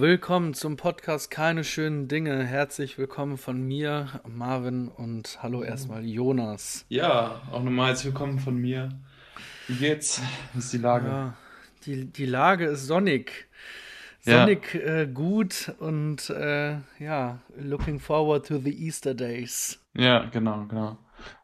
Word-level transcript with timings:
Willkommen 0.00 0.54
zum 0.54 0.76
Podcast 0.76 1.28
Keine 1.28 1.64
schönen 1.64 2.06
Dinge. 2.06 2.44
Herzlich 2.44 2.98
willkommen 2.98 3.36
von 3.36 3.60
mir, 3.60 4.20
Marvin, 4.28 4.86
und 4.86 5.42
hallo 5.42 5.64
erstmal 5.64 6.04
Jonas. 6.04 6.86
Ja, 6.88 7.42
auch 7.50 7.64
nochmal 7.64 7.88
herzlich 7.88 8.12
willkommen 8.12 8.38
von 8.38 8.56
mir. 8.58 8.90
Wie 9.66 9.74
geht's? 9.74 10.22
Wie 10.52 10.60
ist 10.60 10.72
die 10.72 10.78
Lage? 10.78 11.08
Ja, 11.08 11.34
die, 11.84 12.04
die 12.04 12.26
Lage 12.26 12.66
ist 12.66 12.86
sonnig. 12.86 13.48
Sonnig, 14.20 14.72
ja. 14.72 15.00
äh, 15.00 15.06
gut 15.08 15.74
und 15.80 16.30
äh, 16.30 16.76
ja, 17.00 17.40
looking 17.56 17.98
forward 17.98 18.46
to 18.46 18.58
the 18.58 18.86
Easter 18.86 19.14
Days. 19.14 19.80
Ja, 19.94 20.26
genau, 20.26 20.64
genau. 20.66 20.96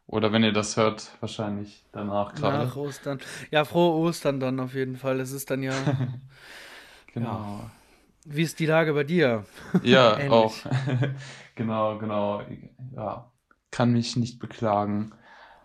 Oder 0.07 0.31
wenn 0.31 0.45
ihr 0.45 0.53
das 0.53 0.77
hört, 0.77 1.11
wahrscheinlich 1.19 1.85
danach 1.91 2.37
gerade. 2.37 2.59
Nach 2.59 2.77
Ostern. 2.77 3.19
Ja, 3.51 3.65
frohe 3.65 3.99
Ostern 3.99 4.39
dann 4.39 4.61
auf 4.61 4.75
jeden 4.75 4.95
Fall. 4.95 5.19
Es 5.19 5.33
ist 5.33 5.51
dann 5.51 5.65
ja. 5.65 5.75
genau. 7.13 7.31
Ja. 7.31 7.71
Wie 8.25 8.43
ist 8.43 8.59
die 8.59 8.67
Lage 8.67 8.95
bei 8.95 9.05
dir? 9.05 9.45
Ja, 9.83 10.17
auch. 10.31 10.55
genau, 11.55 11.99
genau. 11.99 12.43
Ja, 12.97 13.31
kann 13.71 13.93
mich 13.93 14.17
nicht 14.17 14.39
beklagen. 14.39 15.13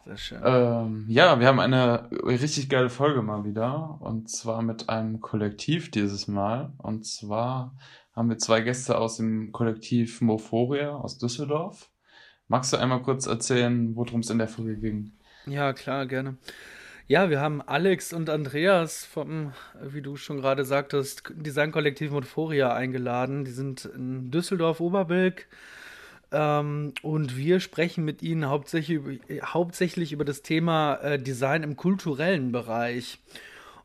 Sehr 0.05 0.17
schön. 0.17 0.41
Ähm, 0.43 1.05
ja, 1.07 1.39
wir 1.39 1.47
haben 1.47 1.59
eine 1.59 2.09
richtig 2.11 2.69
geile 2.69 2.89
Folge 2.89 3.21
mal 3.21 3.45
wieder. 3.45 3.97
Und 4.01 4.29
zwar 4.29 4.61
mit 4.61 4.89
einem 4.89 5.21
Kollektiv 5.21 5.91
dieses 5.91 6.27
Mal. 6.27 6.73
Und 6.77 7.05
zwar 7.05 7.75
haben 8.15 8.29
wir 8.29 8.37
zwei 8.37 8.61
Gäste 8.61 8.97
aus 8.97 9.17
dem 9.17 9.51
Kollektiv 9.51 10.21
Moforia 10.21 10.95
aus 10.95 11.17
Düsseldorf. 11.17 11.89
Magst 12.47 12.73
du 12.73 12.77
einmal 12.77 13.03
kurz 13.03 13.27
erzählen, 13.27 13.95
worum 13.95 14.21
es 14.21 14.29
in 14.29 14.39
der 14.39 14.47
Folge 14.47 14.77
ging? 14.77 15.13
Ja, 15.45 15.71
klar, 15.73 16.07
gerne. 16.07 16.37
Ja, 17.11 17.31
wir 17.31 17.41
haben 17.41 17.63
Alex 17.63 18.13
und 18.13 18.29
Andreas 18.29 19.03
vom, 19.03 19.53
wie 19.81 20.03
du 20.03 20.15
schon 20.15 20.41
gerade 20.41 20.63
sagtest, 20.63 21.23
Designkollektiv 21.33 22.11
Moforia 22.11 22.71
eingeladen. 22.75 23.45
Die 23.45 23.51
sind 23.51 23.85
in 23.85 24.29
Düsseldorf-Oberbilk. 24.29 25.47
Ähm, 26.31 26.93
und 27.01 27.35
wir 27.35 27.61
sprechen 27.61 28.05
mit 28.05 28.21
ihnen 28.21 28.47
hauptsächlich 28.47 28.97
über, 28.97 29.13
hauptsächlich 29.43 30.11
über 30.11 30.23
das 30.23 30.43
Thema 30.43 30.97
äh, 30.97 31.17
Design 31.17 31.63
im 31.63 31.77
kulturellen 31.77 32.51
Bereich. 32.51 33.17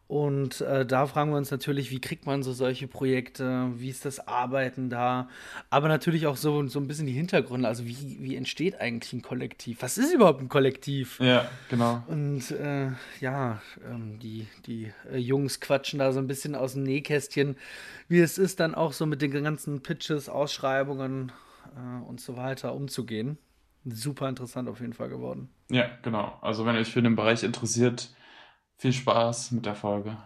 Und 0.07 0.61
äh, 0.61 0.85
da 0.85 1.07
fragen 1.07 1.31
wir 1.31 1.39
uns 1.39 1.51
natürlich, 1.51 1.91
wie 1.91 2.01
kriegt 2.01 2.27
man 2.27 2.43
so 2.43 2.53
solche 2.53 2.87
Projekte, 2.87 3.71
wie 3.77 3.89
ist 3.89 4.05
das 4.05 4.29
Arbeiten 4.29 4.91
da, 4.91 5.31
aber 5.71 5.89
natürlich 5.89 6.27
auch 6.27 6.37
so, 6.37 6.67
so 6.67 6.79
ein 6.79 6.87
bisschen 6.87 7.07
die 7.07 7.13
Hintergründe, 7.13 7.67
also 7.67 7.87
wie, 7.87 8.19
wie 8.21 8.37
entsteht 8.37 8.79
eigentlich 8.79 9.15
ein 9.15 9.23
Kollektiv? 9.23 9.79
Was 9.81 9.97
ist 9.97 10.13
überhaupt 10.13 10.43
ein 10.43 10.51
Kollektiv? 10.51 11.19
Ja, 11.21 11.49
genau. 11.71 12.03
Und 12.07 12.51
äh, 12.51 12.91
ja, 13.21 13.63
ähm, 13.91 14.19
die, 14.19 14.47
die 14.67 14.93
äh, 15.11 15.17
Jungs 15.17 15.61
quatschen 15.61 15.99
da 15.99 16.13
so 16.13 16.19
ein 16.19 16.27
bisschen 16.27 16.55
aus 16.55 16.75
dem 16.75 16.83
Nähkästchen, 16.83 17.57
wie 18.09 18.21
es 18.21 18.37
ist, 18.37 18.61
dann 18.61 18.75
auch 18.75 18.93
so 18.93 19.07
mit 19.07 19.23
den 19.23 19.31
ganzen 19.43 19.83
Pitches, 19.83 20.29
Ausschreibungen 20.29 21.33
äh, 21.77 22.05
und 22.05 22.21
so 22.21 22.37
weiter 22.37 22.75
umzugehen. 22.75 23.39
Super 23.87 24.29
interessant 24.29 24.69
auf 24.69 24.81
jeden 24.81 24.93
Fall 24.93 25.09
geworden. 25.09 25.49
Ja, 25.71 25.87
genau. 26.03 26.39
Also 26.43 26.67
wenn 26.67 26.75
ihr 26.75 26.83
euch 26.83 26.93
für 26.93 27.03
den 27.03 27.17
Bereich 27.17 27.43
interessiert, 27.43 28.11
viel 28.77 28.93
Spaß 28.93 29.53
mit 29.53 29.67
der 29.67 29.75
Folge. 29.75 30.17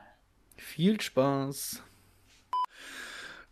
Viel 0.57 1.01
Spaß. 1.01 1.83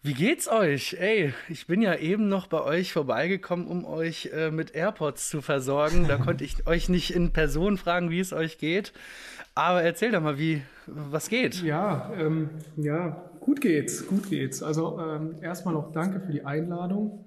Wie 0.06 0.14
geht's 0.14 0.46
euch? 0.46 0.96
Ey, 1.00 1.34
ich 1.48 1.66
bin 1.66 1.82
ja 1.82 1.96
eben 1.96 2.28
noch 2.28 2.46
bei 2.46 2.62
euch 2.62 2.92
vorbeigekommen, 2.92 3.66
um 3.66 3.84
euch 3.84 4.30
äh, 4.32 4.52
mit 4.52 4.72
AirPods 4.72 5.28
zu 5.28 5.42
versorgen. 5.42 6.06
Da 6.06 6.16
konnte 6.16 6.44
ich 6.44 6.64
euch 6.68 6.88
nicht 6.88 7.10
in 7.10 7.32
Person 7.32 7.76
fragen, 7.76 8.08
wie 8.10 8.20
es 8.20 8.32
euch 8.32 8.58
geht. 8.58 8.92
Aber 9.56 9.82
erzähl 9.82 10.12
doch 10.12 10.20
mal, 10.20 10.38
wie, 10.38 10.62
was 10.86 11.28
geht? 11.28 11.60
Ja, 11.60 12.12
ähm, 12.16 12.50
ja, 12.76 13.30
gut 13.40 13.60
geht's, 13.60 14.06
gut 14.06 14.30
geht's. 14.30 14.62
Also 14.62 15.00
ähm, 15.00 15.42
erstmal 15.42 15.74
noch 15.74 15.90
danke 15.90 16.20
für 16.20 16.30
die 16.30 16.44
Einladung. 16.44 17.24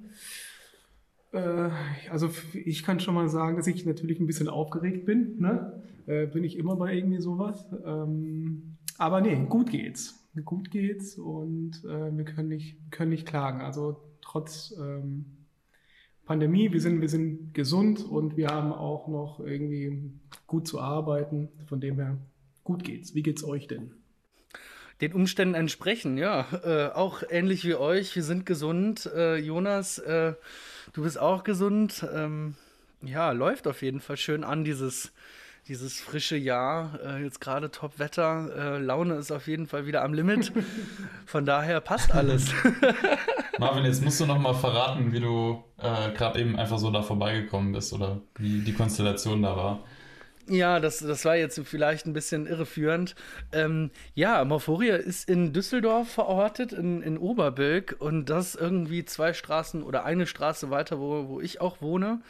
Äh, 1.31 1.69
also 2.09 2.29
ich 2.53 2.83
kann 2.83 2.99
schon 2.99 3.15
mal 3.15 3.29
sagen, 3.29 3.57
dass 3.57 3.67
ich 3.67 3.85
natürlich 3.85 4.19
ein 4.19 4.27
bisschen 4.27 4.49
aufgeregt 4.49 5.05
bin. 5.05 5.39
Ne? 5.39 5.81
Äh, 6.05 6.27
bin 6.27 6.43
ich 6.43 6.57
immer 6.57 6.75
bei 6.75 6.93
irgendwie 6.93 7.21
sowas. 7.21 7.65
Ähm, 7.85 8.77
aber 8.97 9.21
nee, 9.21 9.45
gut 9.47 9.69
geht's. 9.69 10.15
Gut 10.45 10.71
geht's 10.71 11.17
und 11.17 11.83
äh, 11.85 12.15
wir 12.15 12.23
können 12.23 12.49
nicht, 12.49 12.91
können 12.91 13.09
nicht 13.09 13.27
klagen. 13.27 13.61
Also 13.61 13.97
trotz 14.21 14.73
ähm, 14.79 15.25
Pandemie, 16.25 16.71
wir 16.71 16.79
sind, 16.79 17.01
wir 17.01 17.09
sind 17.09 17.53
gesund 17.53 18.05
und 18.05 18.37
wir 18.37 18.49
haben 18.49 18.71
auch 18.71 19.07
noch 19.07 19.39
irgendwie 19.39 20.13
gut 20.45 20.67
zu 20.67 20.79
arbeiten. 20.79 21.49
Von 21.65 21.81
dem 21.81 21.95
her, 21.95 22.17
gut 22.63 22.83
geht's. 22.83 23.15
Wie 23.15 23.23
geht's 23.23 23.43
euch 23.43 23.67
denn? 23.67 23.91
den 25.01 25.13
Umständen 25.13 25.55
entsprechen, 25.55 26.17
ja. 26.17 26.45
Äh, 26.63 26.93
auch 26.93 27.23
ähnlich 27.29 27.65
wie 27.65 27.75
euch, 27.75 28.15
wir 28.15 28.23
sind 28.23 28.45
gesund. 28.45 29.09
Äh, 29.15 29.37
Jonas, 29.37 29.97
äh, 29.99 30.33
du 30.93 31.03
bist 31.03 31.19
auch 31.19 31.43
gesund. 31.43 32.05
Ähm, 32.13 32.55
ja, 33.01 33.31
läuft 33.31 33.67
auf 33.67 33.81
jeden 33.81 34.01
Fall 34.01 34.17
schön 34.17 34.43
an, 34.43 34.63
dieses, 34.63 35.11
dieses 35.67 35.99
frische 35.99 36.35
Jahr. 36.35 36.99
Äh, 37.03 37.23
jetzt 37.23 37.39
gerade 37.41 37.71
Top-Wetter. 37.71 38.49
Äh, 38.55 38.79
Laune 38.79 39.15
ist 39.15 39.31
auf 39.31 39.47
jeden 39.47 39.67
Fall 39.67 39.85
wieder 39.85 40.03
am 40.03 40.13
Limit. 40.13 40.51
Von 41.25 41.45
daher 41.45 41.79
passt 41.81 42.13
alles. 42.13 42.53
Marvin, 43.59 43.85
jetzt 43.85 44.03
musst 44.03 44.19
du 44.19 44.25
noch 44.25 44.39
mal 44.39 44.53
verraten, 44.53 45.11
wie 45.11 45.19
du 45.19 45.63
äh, 45.77 46.11
gerade 46.11 46.39
eben 46.39 46.57
einfach 46.57 46.77
so 46.77 46.91
da 46.91 47.01
vorbeigekommen 47.01 47.73
bist 47.73 47.93
oder 47.93 48.21
wie 48.37 48.61
die 48.61 48.73
Konstellation 48.73 49.41
da 49.41 49.55
war. 49.55 49.79
Ja, 50.49 50.79
das, 50.79 50.97
das 50.99 51.25
war 51.25 51.35
jetzt 51.35 51.59
vielleicht 51.63 52.07
ein 52.07 52.13
bisschen 52.13 52.47
irreführend. 52.47 53.13
Ähm, 53.51 53.91
ja, 54.15 54.43
Morphoria 54.43 54.95
ist 54.95 55.29
in 55.29 55.53
Düsseldorf 55.53 56.09
verortet, 56.09 56.73
in, 56.73 57.03
in 57.03 57.17
Oberbilk. 57.19 57.95
Und 57.99 58.29
das 58.29 58.55
irgendwie 58.55 59.05
zwei 59.05 59.33
Straßen 59.33 59.83
oder 59.83 60.05
eine 60.05 60.25
Straße 60.25 60.71
weiter, 60.71 60.99
wo, 60.99 61.27
wo 61.27 61.39
ich 61.39 61.61
auch 61.61 61.81
wohne. 61.81 62.21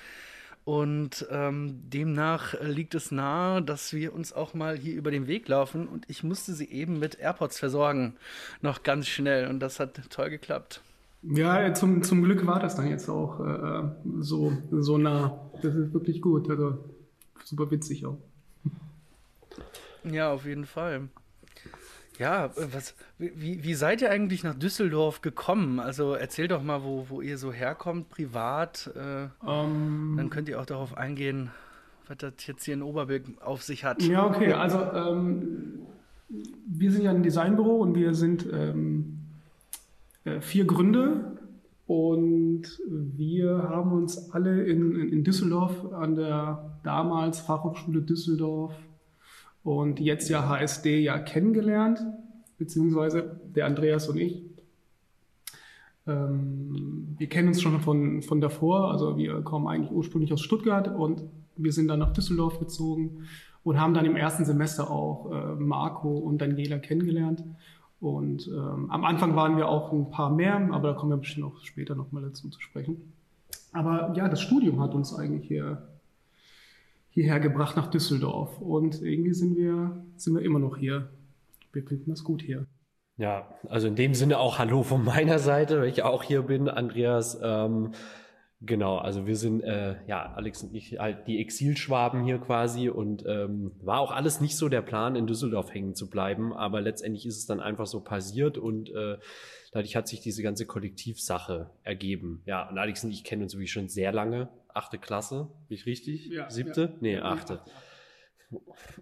Und 0.66 1.25
ähm, 1.31 1.79
demnach 1.90 2.53
liegt 2.62 2.94
es 2.94 3.09
nahe, 3.12 3.62
dass 3.62 3.94
wir 3.94 4.13
uns 4.13 4.34
auch 4.34 4.53
mal 4.53 4.78
hier 4.78 4.96
über 4.96 5.12
den 5.12 5.28
Weg 5.28 5.47
laufen. 5.47 5.88
Und 5.88 6.06
ich 6.09 6.24
musste 6.24 6.53
sie 6.53 6.69
eben 6.69 7.00
mit 7.00 7.18
AirPods 7.19 7.58
versorgen. 7.58 8.16
Noch 8.62 8.84
ganz 8.84 9.08
schnell. 9.08 9.47
Und 9.47 9.62
das 9.62 9.79
hat 9.79 10.00
toll 10.09 10.29
geklappt. 10.29 10.81
Ja, 11.22 11.74
zum, 11.74 12.03
zum 12.03 12.24
Glück 12.24 12.46
war 12.46 12.59
das 12.59 12.75
dann 12.75 12.90
jetzt 12.90 13.09
auch 13.09 13.40
äh, 13.40 13.84
so, 14.19 14.52
so 14.72 14.97
nah. 14.97 15.50
Das 15.62 15.74
ist 15.74 15.94
wirklich 15.94 16.22
gut. 16.22 16.50
Also 16.50 16.78
super 17.49 17.69
witzig 17.71 18.05
auch. 18.05 18.17
Ja, 20.03 20.31
auf 20.31 20.45
jeden 20.45 20.65
Fall. 20.65 21.09
Ja, 22.17 22.51
was, 22.55 22.95
wie, 23.17 23.63
wie 23.63 23.73
seid 23.73 24.01
ihr 24.01 24.11
eigentlich 24.11 24.43
nach 24.43 24.53
Düsseldorf 24.53 25.21
gekommen? 25.21 25.79
Also 25.79 26.13
erzähl 26.13 26.47
doch 26.47 26.61
mal, 26.61 26.83
wo, 26.83 27.07
wo 27.09 27.21
ihr 27.21 27.37
so 27.37 27.51
herkommt, 27.53 28.09
privat. 28.09 28.91
Äh, 28.95 29.45
um, 29.45 29.51
ähm. 29.51 30.13
dann 30.17 30.29
könnt 30.29 30.49
ihr 30.49 30.59
auch 30.59 30.65
darauf 30.65 30.97
eingehen, 30.97 31.49
was 32.07 32.17
das 32.17 32.33
jetzt 32.45 32.65
hier 32.65 32.73
in 32.73 32.81
Oberbilk 32.81 33.41
auf 33.41 33.63
sich 33.63 33.85
hat. 33.85 34.01
Ja, 34.03 34.25
okay. 34.25 34.53
Also 34.53 34.79
ähm, 34.79 35.79
wir 36.67 36.91
sind 36.91 37.03
ja 37.03 37.11
ein 37.11 37.23
Designbüro 37.23 37.77
und 37.77 37.95
wir 37.95 38.13
sind 38.13 38.45
ähm, 38.51 39.19
äh, 40.25 40.41
vier 40.41 40.66
Gründe 40.66 41.38
und 41.89 42.61
wir 42.85 43.63
haben 43.67 43.94
uns 43.94 44.29
alle 44.29 44.63
in, 44.63 45.09
in 45.09 45.23
Düsseldorf 45.23 45.91
an 45.91 46.13
der 46.13 46.79
damals 46.83 47.39
Fachhochschule 47.39 48.03
Düsseldorf 48.03 48.75
und 49.63 49.99
jetzt 49.99 50.29
ja 50.29 50.47
HSD 50.47 50.99
ja 50.99 51.17
kennengelernt, 51.17 51.99
beziehungsweise 52.59 53.41
der 53.55 53.66
Andreas 53.66 54.07
und 54.07 54.17
ich. 54.17 54.44
Ähm, 56.05 57.16
wir 57.17 57.25
kennen 57.25 57.47
uns 57.47 57.59
schon 57.59 57.79
von, 57.79 58.22
von 58.22 58.39
davor, 58.39 58.91
also 58.91 59.17
wir 59.17 59.41
kommen 59.41 59.66
eigentlich 59.66 59.91
ursprünglich 59.91 60.31
aus 60.31 60.41
Stuttgart 60.41 60.95
und 60.95 61.23
wir 61.57 61.73
sind 61.73 61.88
dann 61.88 61.97
nach 61.97 62.13
Düsseldorf 62.13 62.59
gezogen 62.59 63.23
und 63.63 63.81
haben 63.81 63.95
dann 63.95 64.05
im 64.05 64.16
ersten 64.16 64.45
Semester 64.45 64.91
auch 64.91 65.31
äh, 65.31 65.55
Marco 65.55 66.19
und 66.19 66.39
Daniela 66.39 66.78
kennengelernt. 66.78 67.44
Und 67.99 68.47
ähm, 68.47 68.89
am 68.89 69.03
Anfang 69.03 69.35
waren 69.35 69.57
wir 69.57 69.67
auch 69.67 69.91
ein 69.91 70.09
paar 70.09 70.29
mehr, 70.29 70.69
aber 70.71 70.89
da 70.89 70.93
kommen 70.93 71.11
wir 71.11 71.17
bestimmt 71.17 71.46
auch 71.47 71.59
später 71.63 71.96
nochmal 71.96 72.23
dazu 72.23 72.49
zu 72.49 72.61
sprechen. 72.61 73.13
Aber 73.73 74.13
ja, 74.16 74.29
das 74.29 74.41
Studium 74.41 74.79
hat 74.79 74.93
uns 74.96 75.13
eigentlich 75.13 75.47
hier, 75.47 75.90
hierher 77.09 77.40
gebracht 77.40 77.75
nach 77.75 77.87
Düsseldorf. 77.87 78.59
Und 78.61 79.01
irgendwie 79.01 79.34
sind 79.34 79.57
wir, 79.57 80.03
sind 80.16 80.35
wir 80.35 80.43
immer 80.43 80.59
noch 80.59 80.78
hier. 80.78 81.09
Wir 81.73 81.84
finden 81.84 82.09
das 82.09 82.23
gut 82.23 82.41
hier. 82.41 82.66
Ja, 83.17 83.49
also 83.67 83.87
in 83.87 83.96
dem 83.96 84.13
Sinne 84.13 84.40
auch 84.40 84.59
Hallo 84.59 84.81
von 84.84 85.03
meiner 85.03 85.40
Seite, 85.40 85.81
weil 85.81 85.90
ich 85.90 86.03
auch 86.03 86.23
hier 86.23 86.43
bin, 86.43 86.69
Andreas. 86.69 87.37
Ähm, 87.43 87.91
Genau, 88.61 88.97
also 88.97 89.26
wir 89.26 89.38
sind, 89.38 89.61
äh, 89.61 89.96
ja, 90.06 90.34
Alex 90.34 90.64
und 90.64 90.76
ich, 90.76 91.00
halt 91.00 91.28
die 91.28 91.40
Exilschwaben 91.40 92.26
hier 92.26 92.40
quasi 92.40 92.90
und 92.90 93.23
ähm, 93.26 93.72
war 93.82 94.02
auch 94.02 94.11
alles 94.11 94.41
nicht 94.41 94.58
so 94.58 94.67
der 94.67 94.82
Plan, 94.82 95.16
in 95.16 95.28
Düsseldorf 95.28 95.73
hängen 95.73 95.96
zu 95.96 96.09
bleiben, 96.09 96.52
aber 96.53 96.82
letztendlich 96.82 97.26
ist 97.26 97.38
es 97.38 97.46
dann 97.46 97.61
einfach 97.61 97.88
so 97.88 98.02
passiert 98.02 98.58
und 98.58 98.90
äh, 98.90 99.17
dadurch 99.72 99.96
hat 99.96 100.09
sich 100.09 100.20
diese 100.20 100.44
ganze 100.44 100.66
Kollektivsache 100.66 101.70
ergeben. 101.84 102.41
Ja, 102.46 102.67
und 102.67 102.78
Alex 102.78 103.02
und 103.06 103.11
ich 103.11 103.23
kennen 103.23 103.44
uns 103.44 103.53
wirklich 103.53 103.72
schon 103.72 103.88
sehr 103.88 104.11
lange, 104.11 104.50
achte 104.73 104.97
Klasse, 104.97 105.47
bin 105.70 105.76
ich 105.76 105.85
richtig? 105.85 106.28
Ja, 106.28 106.50
Siebte? 106.50 106.82
Ja. 106.82 106.97
Nee, 107.00 107.17
achte. 107.20 107.62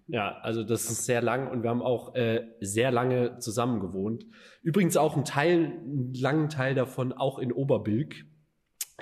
Ja, 0.08 0.38
also 0.42 0.64
das 0.64 0.90
ist 0.92 1.06
sehr 1.06 1.24
lang 1.24 1.50
und 1.50 1.64
wir 1.64 1.72
haben 1.72 1.82
auch 1.82 2.14
äh, 2.14 2.46
sehr 2.60 2.92
lange 2.92 3.40
zusammen 3.40 3.80
gewohnt. 3.80 4.26
Übrigens 4.62 4.98
auch 4.98 5.18
ein 5.18 5.26
Teil, 5.26 5.80
einen 5.82 6.14
langen 6.14 6.50
Teil 6.50 6.76
davon 6.76 7.12
auch 7.12 7.40
in 7.40 7.52
Oberbilk. 7.52 8.26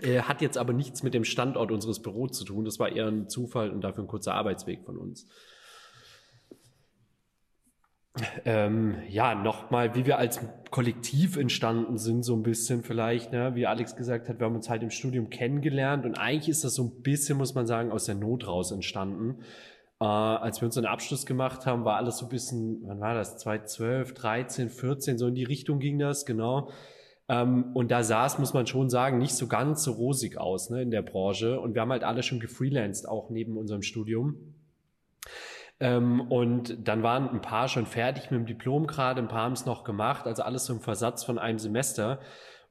Äh, 0.01 0.21
hat 0.21 0.41
jetzt 0.41 0.57
aber 0.57 0.73
nichts 0.73 1.03
mit 1.03 1.13
dem 1.13 1.23
Standort 1.23 1.71
unseres 1.71 2.01
Büros 2.01 2.31
zu 2.37 2.43
tun. 2.43 2.65
Das 2.65 2.79
war 2.79 2.91
eher 2.91 3.07
ein 3.07 3.29
Zufall 3.29 3.69
und 3.69 3.81
dafür 3.81 4.03
ein 4.03 4.07
kurzer 4.07 4.33
Arbeitsweg 4.33 4.83
von 4.83 4.97
uns. 4.97 5.27
Ähm, 8.45 8.97
ja, 9.09 9.35
nochmal, 9.35 9.93
wie 9.95 10.05
wir 10.05 10.17
als 10.17 10.39
Kollektiv 10.71 11.35
entstanden 11.35 11.97
sind, 11.97 12.23
so 12.23 12.33
ein 12.33 12.43
bisschen 12.43 12.83
vielleicht, 12.83 13.33
ne? 13.33 13.55
wie 13.55 13.65
Alex 13.65 13.97
gesagt 13.97 14.29
hat, 14.29 14.39
wir 14.39 14.45
haben 14.45 14.55
uns 14.55 14.69
halt 14.69 14.83
im 14.83 14.89
Studium 14.89 15.29
kennengelernt 15.29 16.05
und 16.05 16.15
eigentlich 16.15 16.47
ist 16.47 16.63
das 16.63 16.75
so 16.75 16.83
ein 16.83 17.01
bisschen, 17.01 17.37
muss 17.37 17.55
man 17.55 17.67
sagen, 17.67 17.91
aus 17.91 18.05
der 18.05 18.15
Not 18.15 18.47
raus 18.47 18.71
entstanden. 18.71 19.41
Äh, 19.99 20.05
als 20.05 20.61
wir 20.61 20.65
unseren 20.65 20.85
Abschluss 20.85 21.25
gemacht 21.25 21.65
haben, 21.65 21.83
war 21.83 21.97
alles 21.97 22.17
so 22.17 22.27
ein 22.27 22.29
bisschen, 22.29 22.83
wann 22.85 23.01
war 23.01 23.15
das, 23.15 23.37
2012, 23.37 24.13
13, 24.13 24.69
14, 24.69 25.17
so 25.17 25.27
in 25.27 25.35
die 25.35 25.43
Richtung 25.43 25.79
ging 25.79 25.99
das, 25.99 26.25
genau. 26.25 26.69
Ähm, 27.27 27.71
und 27.73 27.91
da 27.91 28.03
sah 28.03 28.25
es, 28.25 28.37
muss 28.37 28.53
man 28.53 28.67
schon 28.67 28.89
sagen, 28.89 29.17
nicht 29.17 29.35
so 29.35 29.47
ganz 29.47 29.83
so 29.83 29.93
rosig 29.93 30.37
aus 30.37 30.69
ne, 30.69 30.81
in 30.81 30.91
der 30.91 31.01
Branche. 31.01 31.59
Und 31.59 31.73
wir 31.73 31.81
haben 31.81 31.91
halt 31.91 32.03
alle 32.03 32.23
schon 32.23 32.39
gefreelanced, 32.39 33.07
auch 33.07 33.29
neben 33.29 33.57
unserem 33.57 33.81
Studium. 33.81 34.55
Ähm, 35.79 36.21
und 36.31 36.87
dann 36.87 37.03
waren 37.03 37.29
ein 37.29 37.41
paar 37.41 37.67
schon 37.67 37.85
fertig 37.85 38.31
mit 38.31 38.39
dem 38.39 38.45
Diplom 38.45 38.87
gerade, 38.87 39.21
ein 39.21 39.27
paar 39.27 39.43
haben 39.43 39.53
es 39.53 39.65
noch 39.65 39.83
gemacht, 39.83 40.25
also 40.25 40.43
alles 40.43 40.65
so 40.65 40.73
im 40.73 40.79
Versatz 40.79 41.23
von 41.23 41.37
einem 41.37 41.59
Semester. 41.59 42.19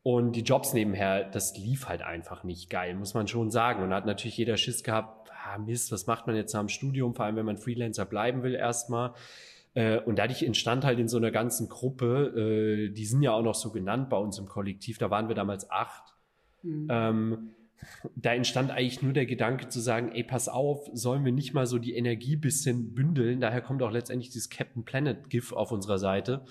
Und 0.03 0.37
die 0.37 0.43
Jobs 0.43 0.75
nebenher, 0.75 1.25
das 1.25 1.57
lief 1.57 1.89
halt 1.89 2.03
einfach 2.03 2.45
nicht 2.45 2.69
geil, 2.69 2.95
muss 2.95 3.15
man 3.15 3.27
schon 3.27 3.51
sagen. 3.51 3.83
Und 3.83 3.91
da 3.91 3.97
hat 3.97 4.07
natürlich 4.07 4.37
jeder 4.37 4.59
Schiss 4.59 4.85
gehabt, 4.85 5.31
ah, 5.47 5.59
Mist, 5.59 5.93
was 5.93 6.07
macht 6.07 6.27
man 6.27 6.37
jetzt 6.37 6.55
am 6.55 6.69
Studium, 6.69 7.15
vor 7.15 7.25
allem 7.25 7.37
wenn 7.37 7.47
man 7.47 7.57
Freelancer 7.57 8.05
bleiben 8.05 8.43
will 8.43 8.55
erstmal. 8.55 9.15
Äh, 9.75 9.99
und 10.01 10.19
dadurch 10.19 10.43
entstand 10.43 10.85
halt 10.85 10.99
in 10.99 11.09
so 11.09 11.17
einer 11.17 11.31
ganzen 11.31 11.69
Gruppe, 11.69 12.89
äh, 12.89 12.93
die 12.93 13.05
sind 13.05 13.23
ja 13.23 13.33
auch 13.33 13.43
noch 13.43 13.55
so 13.55 13.71
genannt 13.71 14.09
bei 14.09 14.17
uns 14.17 14.39
im 14.39 14.47
Kollektiv, 14.47 14.99
da 14.99 15.11
waren 15.11 15.29
wir 15.29 15.35
damals 15.35 15.71
acht. 15.71 16.15
Mhm. 16.63 16.87
Ähm, 16.91 17.51
da 18.17 18.33
entstand 18.33 18.71
eigentlich 18.71 19.03
nur 19.03 19.13
der 19.13 19.27
Gedanke 19.27 19.69
zu 19.69 19.81
sagen, 19.81 20.13
ey, 20.13 20.25
pass 20.25 20.49
auf, 20.49 20.89
sollen 20.93 21.25
wir 21.25 21.33
nicht 21.33 21.53
mal 21.55 21.67
so 21.67 21.79
die 21.79 21.95
Energie 21.95 22.37
bisschen 22.37 22.95
bündeln? 22.95 23.41
Daher 23.41 23.61
kommt 23.61 23.83
auch 23.83 23.91
letztendlich 23.91 24.31
dieses 24.31 24.49
Captain 24.49 24.85
Planet 24.85 25.29
GIF 25.29 25.53
auf 25.53 25.73
unserer 25.73 25.99
Seite. 25.99 26.45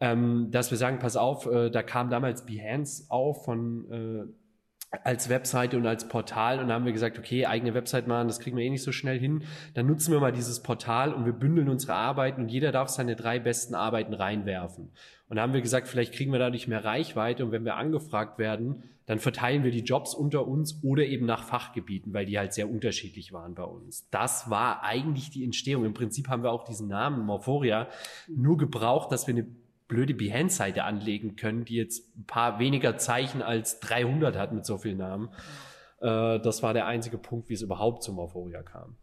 Ähm, 0.00 0.50
dass 0.50 0.70
wir 0.70 0.78
sagen, 0.78 0.98
pass 0.98 1.16
auf, 1.16 1.46
äh, 1.46 1.70
da 1.70 1.82
kam 1.82 2.10
damals 2.10 2.46
Behance 2.46 3.04
auf 3.08 3.44
von 3.44 3.90
äh, 3.90 4.24
als 5.04 5.28
Webseite 5.28 5.78
und 5.78 5.86
als 5.86 6.06
Portal 6.06 6.60
und 6.60 6.70
haben 6.70 6.84
wir 6.84 6.92
gesagt, 6.92 7.18
okay, 7.18 7.46
eigene 7.46 7.72
Website 7.74 8.06
machen, 8.06 8.28
das 8.28 8.40
kriegen 8.40 8.56
wir 8.56 8.64
eh 8.64 8.70
nicht 8.70 8.82
so 8.82 8.92
schnell 8.92 9.18
hin. 9.18 9.44
Dann 9.74 9.86
nutzen 9.86 10.12
wir 10.12 10.20
mal 10.20 10.32
dieses 10.32 10.62
Portal 10.62 11.14
und 11.14 11.24
wir 11.24 11.32
bündeln 11.32 11.68
unsere 11.68 11.94
Arbeiten 11.94 12.42
und 12.42 12.48
jeder 12.50 12.72
darf 12.72 12.88
seine 12.88 13.16
drei 13.16 13.38
besten 13.38 13.74
Arbeiten 13.74 14.12
reinwerfen. 14.12 14.90
Und 15.28 15.40
haben 15.40 15.54
wir 15.54 15.62
gesagt, 15.62 15.88
vielleicht 15.88 16.12
kriegen 16.12 16.30
wir 16.30 16.38
dadurch 16.38 16.68
mehr 16.68 16.84
Reichweite 16.84 17.44
und 17.44 17.52
wenn 17.52 17.64
wir 17.64 17.76
angefragt 17.76 18.38
werden, 18.38 18.82
dann 19.06 19.18
verteilen 19.18 19.64
wir 19.64 19.70
die 19.70 19.80
Jobs 19.80 20.14
unter 20.14 20.46
uns 20.46 20.84
oder 20.84 21.04
eben 21.04 21.26
nach 21.26 21.42
Fachgebieten, 21.42 22.12
weil 22.12 22.26
die 22.26 22.38
halt 22.38 22.52
sehr 22.52 22.70
unterschiedlich 22.70 23.32
waren 23.32 23.54
bei 23.54 23.64
uns. 23.64 24.08
Das 24.10 24.50
war 24.50 24.84
eigentlich 24.84 25.30
die 25.30 25.42
Entstehung. 25.42 25.84
Im 25.84 25.94
Prinzip 25.94 26.28
haben 26.28 26.42
wir 26.42 26.52
auch 26.52 26.64
diesen 26.64 26.88
Namen 26.88 27.24
Morphoria 27.24 27.88
nur 28.28 28.58
gebraucht, 28.58 29.10
dass 29.10 29.26
wir 29.26 29.34
eine 29.34 29.46
blöde 29.92 30.14
Behance-Seite 30.14 30.84
anlegen 30.84 31.36
können, 31.36 31.66
die 31.66 31.74
jetzt 31.74 32.16
ein 32.16 32.24
paar 32.24 32.58
weniger 32.58 32.96
Zeichen 32.96 33.42
als 33.42 33.78
300 33.80 34.38
hat 34.38 34.52
mit 34.52 34.64
so 34.64 34.78
vielen 34.78 34.96
Namen. 34.98 35.28
Äh, 36.00 36.40
das 36.40 36.62
war 36.62 36.72
der 36.72 36.86
einzige 36.86 37.18
Punkt, 37.18 37.50
wie 37.50 37.54
es 37.54 37.60
überhaupt 37.60 38.02
zum 38.02 38.14
Morphoria 38.16 38.62
kam. 38.62 38.96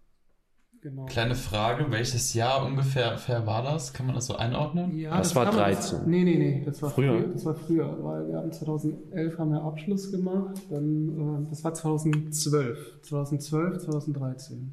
Genau. 0.81 1.05
Kleine 1.05 1.35
Frage, 1.35 1.91
welches 1.91 2.33
Jahr 2.33 2.65
ungefähr, 2.65 3.17
war 3.45 3.63
das? 3.63 3.93
Kann 3.93 4.05
man 4.05 4.15
das 4.15 4.27
so 4.27 4.37
einordnen? 4.37 4.97
Ja, 4.97 5.17
das, 5.17 5.33
das 5.33 5.35
war 5.35 5.51
13. 5.51 5.99
Man, 5.99 6.09
nee, 6.09 6.23
nee, 6.23 6.37
nee, 6.37 6.63
das 6.65 6.81
war 6.81 6.89
früher. 6.89 7.19
früher. 7.19 7.33
Das 7.33 7.45
war 7.45 7.55
früher, 7.55 8.03
weil 8.03 8.27
wir 8.29 8.37
haben 8.37 8.51
2011 8.51 9.37
haben 9.37 9.51
wir 9.51 9.61
Abschluss 9.61 10.09
gemacht, 10.09 10.55
dann, 10.71 11.45
äh, 11.45 11.49
das 11.49 11.63
war 11.63 11.73
2012. 11.73 13.01
2012, 13.01 13.77
2013. 13.79 14.71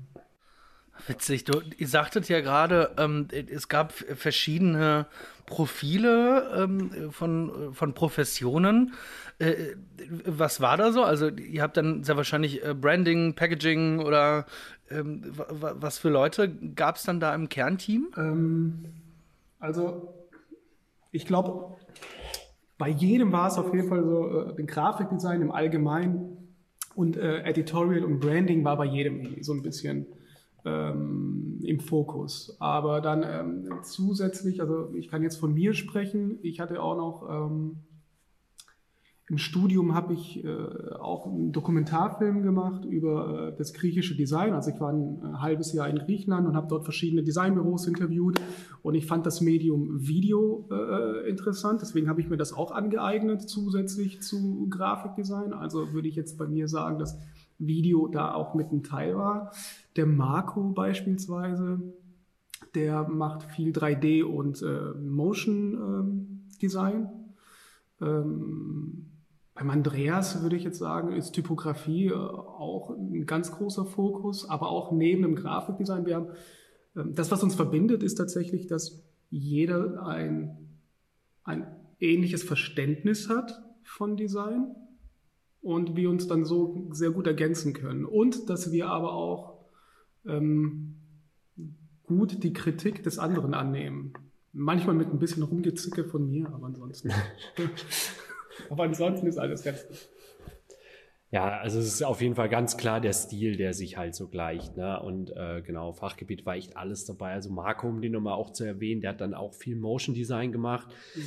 Witzig, 1.06 1.44
du, 1.44 1.60
ihr 1.76 1.88
sagtet 1.88 2.28
ja 2.28 2.40
gerade, 2.40 2.94
ähm, 2.98 3.28
es 3.32 3.68
gab 3.68 3.92
verschiedene 3.92 5.06
Profile 5.46 6.64
ähm, 6.64 7.12
von, 7.12 7.72
von 7.72 7.94
Professionen. 7.94 8.92
Äh, 9.38 9.54
was 10.24 10.60
war 10.60 10.76
da 10.76 10.92
so? 10.92 11.04
Also 11.04 11.28
ihr 11.28 11.62
habt 11.62 11.76
dann 11.76 12.02
sehr 12.04 12.16
wahrscheinlich 12.16 12.64
äh, 12.64 12.74
Branding, 12.74 13.34
Packaging 13.34 14.00
oder 14.00 14.46
ähm, 14.90 15.22
was 15.34 15.98
für 15.98 16.08
Leute 16.08 16.48
gab 16.74 16.96
es 16.96 17.04
dann 17.04 17.20
da 17.20 17.34
im 17.34 17.48
Kernteam? 17.48 18.08
Ähm, 18.16 18.86
also 19.58 20.14
ich 21.12 21.26
glaube, 21.26 21.76
bei 22.78 22.88
jedem 22.88 23.32
war 23.32 23.48
es 23.48 23.58
auf 23.58 23.72
jeden 23.72 23.88
Fall 23.88 24.04
so, 24.04 24.54
äh, 24.58 24.62
Grafikdesign 24.64 25.42
im 25.42 25.50
Allgemeinen 25.50 26.54
und 26.94 27.16
äh, 27.16 27.42
Editorial 27.42 28.04
und 28.04 28.20
Branding 28.20 28.64
war 28.64 28.76
bei 28.76 28.84
jedem 28.84 29.42
so 29.42 29.52
ein 29.52 29.62
bisschen 29.62 30.06
ähm, 30.66 31.60
im 31.62 31.80
Fokus. 31.80 32.56
Aber 32.60 33.00
dann 33.00 33.22
ähm, 33.24 33.70
zusätzlich, 33.82 34.60
also 34.60 34.92
ich 34.94 35.08
kann 35.08 35.22
jetzt 35.22 35.36
von 35.36 35.54
mir 35.54 35.72
sprechen, 35.72 36.38
ich 36.42 36.60
hatte 36.60 36.82
auch 36.82 36.96
noch 36.96 37.28
ähm, 37.30 37.78
im 39.28 39.38
Studium 39.38 39.92
habe 39.92 40.14
ich 40.14 40.44
äh, 40.44 40.48
auch 41.00 41.26
einen 41.26 41.50
Dokumentarfilm 41.50 42.42
gemacht 42.42 42.84
über 42.84 43.48
äh, 43.48 43.56
das 43.56 43.72
griechische 43.72 44.16
Design. 44.16 44.54
Also 44.54 44.70
ich 44.70 44.80
war 44.80 44.92
ein 44.92 45.20
äh, 45.20 45.38
halbes 45.38 45.72
Jahr 45.72 45.88
in 45.88 45.98
Griechenland 45.98 46.46
und 46.46 46.54
habe 46.54 46.68
dort 46.68 46.84
verschiedene 46.84 47.24
Designbüros 47.24 47.88
interviewt 47.88 48.40
und 48.82 48.94
ich 48.94 49.06
fand 49.06 49.26
das 49.26 49.40
Medium 49.40 50.06
Video 50.06 50.68
äh, 50.70 51.28
interessant. 51.28 51.80
Deswegen 51.82 52.08
habe 52.08 52.20
ich 52.20 52.28
mir 52.28 52.36
das 52.36 52.52
auch 52.52 52.70
angeeignet 52.70 53.42
zusätzlich 53.42 54.22
zu 54.22 54.68
Grafikdesign. 54.70 55.52
Also 55.52 55.92
würde 55.92 56.06
ich 56.06 56.14
jetzt 56.14 56.38
bei 56.38 56.46
mir 56.46 56.68
sagen, 56.68 57.00
dass 57.00 57.18
Video 57.58 58.08
da 58.08 58.34
auch 58.34 58.54
mit 58.54 58.72
ein 58.72 58.82
Teil 58.82 59.16
war. 59.16 59.52
Der 59.96 60.06
Marco 60.06 60.70
beispielsweise, 60.70 61.80
der 62.74 63.08
macht 63.08 63.44
viel 63.44 63.72
3D 63.72 64.22
und 64.24 64.62
äh, 64.62 64.92
Motion 64.98 65.74
ähm, 65.74 66.40
Design. 66.60 67.08
Ähm, 68.00 69.06
beim 69.54 69.70
Andreas 69.70 70.42
würde 70.42 70.56
ich 70.56 70.64
jetzt 70.64 70.78
sagen, 70.78 71.12
ist 71.12 71.32
Typografie 71.32 72.08
äh, 72.08 72.14
auch 72.14 72.90
ein 72.90 73.24
ganz 73.24 73.52
großer 73.52 73.86
Fokus, 73.86 74.48
aber 74.48 74.68
auch 74.70 74.92
neben 74.92 75.22
dem 75.22 75.34
Grafikdesign. 75.34 76.04
Wir 76.04 76.16
haben, 76.16 76.28
ähm, 76.94 77.14
das, 77.14 77.30
was 77.30 77.42
uns 77.42 77.54
verbindet, 77.54 78.02
ist 78.02 78.16
tatsächlich, 78.16 78.66
dass 78.66 79.02
jeder 79.30 80.06
ein, 80.06 80.58
ein 81.44 81.66
ähnliches 82.00 82.42
Verständnis 82.42 83.28
hat 83.30 83.62
von 83.82 84.16
Design 84.16 84.74
und 85.66 85.96
wir 85.96 86.08
uns 86.10 86.28
dann 86.28 86.44
so 86.44 86.86
sehr 86.92 87.10
gut 87.10 87.26
ergänzen 87.26 87.72
können. 87.72 88.04
Und 88.04 88.48
dass 88.48 88.70
wir 88.70 88.86
aber 88.86 89.12
auch 89.12 89.64
ähm, 90.24 90.94
gut 92.06 92.44
die 92.44 92.52
Kritik 92.52 93.02
des 93.02 93.18
anderen 93.18 93.52
annehmen. 93.52 94.12
Manchmal 94.52 94.94
mit 94.94 95.08
ein 95.08 95.18
bisschen 95.18 95.42
Rumgezicke 95.42 96.04
von 96.04 96.30
mir, 96.30 96.46
aber 96.54 96.66
ansonsten. 96.66 97.10
Aber 98.70 98.84
ansonsten 98.84 99.26
ist 99.26 99.36
alles 99.36 99.62
ganz 99.62 99.86
gut. 99.86 100.08
Ja, 101.30 101.58
also 101.58 101.78
es 101.78 101.86
ist 101.86 102.02
auf 102.02 102.22
jeden 102.22 102.36
Fall 102.36 102.48
ganz 102.48 102.78
klar 102.78 103.02
der 103.02 103.12
Stil, 103.12 103.56
der 103.56 103.74
sich 103.74 103.98
halt 103.98 104.14
so 104.14 104.28
gleicht. 104.28 104.78
Ne? 104.78 104.98
Und 105.02 105.30
äh, 105.36 105.60
genau, 105.60 105.92
Fachgebiet 105.92 106.46
war 106.46 106.54
echt 106.54 106.74
alles 106.74 107.04
dabei. 107.04 107.32
Also 107.32 107.50
Marco, 107.50 107.86
um 107.86 108.00
den 108.00 108.12
nochmal 108.12 108.32
auch 108.32 108.50
zu 108.54 108.64
erwähnen, 108.64 109.02
der 109.02 109.10
hat 109.10 109.20
dann 109.20 109.34
auch 109.34 109.52
viel 109.52 109.76
Motion 109.76 110.14
Design 110.14 110.52
gemacht. 110.52 110.88
Mhm. 111.14 111.22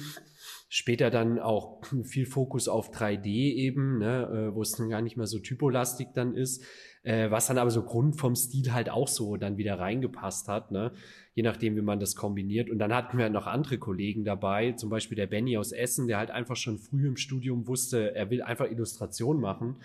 Später 0.69 1.09
dann 1.09 1.39
auch 1.39 1.83
viel 2.03 2.25
Fokus 2.25 2.67
auf 2.67 2.91
3D 2.91 3.25
eben, 3.25 3.97
ne? 3.97 4.49
äh, 4.51 4.55
wo 4.55 4.61
es 4.61 4.71
dann 4.71 4.89
gar 4.89 5.01
nicht 5.01 5.17
mehr 5.17 5.27
so 5.27 5.39
typolastig 5.39 6.09
dann 6.13 6.33
ist 6.35 6.63
äh, 7.03 7.31
was 7.31 7.47
dann 7.47 7.57
aber 7.57 7.71
so 7.71 7.83
Grund 7.83 8.17
vom 8.17 8.35
Stil 8.35 8.73
halt 8.73 8.89
auch 8.89 9.07
so 9.07 9.37
dann 9.37 9.57
wieder 9.57 9.79
reingepasst 9.79 10.47
hat, 10.47 10.71
ne? 10.71 10.91
je 11.33 11.43
nachdem, 11.43 11.75
wie 11.75 11.81
man 11.81 11.99
das 11.99 12.15
kombiniert. 12.15 12.69
Und 12.69 12.79
dann 12.79 12.93
hatten 12.93 13.17
wir 13.17 13.29
noch 13.29 13.47
andere 13.47 13.77
Kollegen 13.77 14.23
dabei, 14.23 14.73
zum 14.73 14.89
Beispiel 14.89 15.15
der 15.15 15.27
Benny 15.27 15.57
aus 15.57 15.71
Essen, 15.71 16.07
der 16.07 16.17
halt 16.17 16.31
einfach 16.31 16.55
schon 16.55 16.77
früh 16.77 17.07
im 17.07 17.17
Studium 17.17 17.67
wusste, 17.67 18.15
er 18.15 18.29
will 18.29 18.41
einfach 18.41 18.69
Illustration 18.69 19.39
machen. 19.39 19.77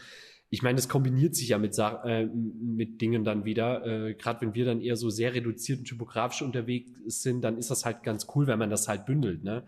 Ich 0.50 0.62
meine, 0.62 0.76
das 0.76 0.88
kombiniert 0.88 1.34
sich 1.34 1.48
ja 1.48 1.58
mit, 1.58 1.76
äh, 1.78 2.26
mit 2.26 3.00
Dingen 3.00 3.24
dann 3.24 3.44
wieder. 3.44 3.86
Äh, 3.86 4.14
Gerade 4.14 4.42
wenn 4.42 4.54
wir 4.54 4.64
dann 4.64 4.80
eher 4.80 4.96
so 4.96 5.10
sehr 5.10 5.34
reduziert 5.34 5.80
und 5.80 5.84
typografisch 5.86 6.42
unterwegs 6.42 6.90
sind, 7.06 7.42
dann 7.42 7.58
ist 7.58 7.70
das 7.70 7.84
halt 7.84 8.02
ganz 8.02 8.26
cool, 8.34 8.46
wenn 8.46 8.58
man 8.58 8.70
das 8.70 8.86
halt 8.86 9.06
bündelt. 9.06 9.42
Ne? 9.42 9.64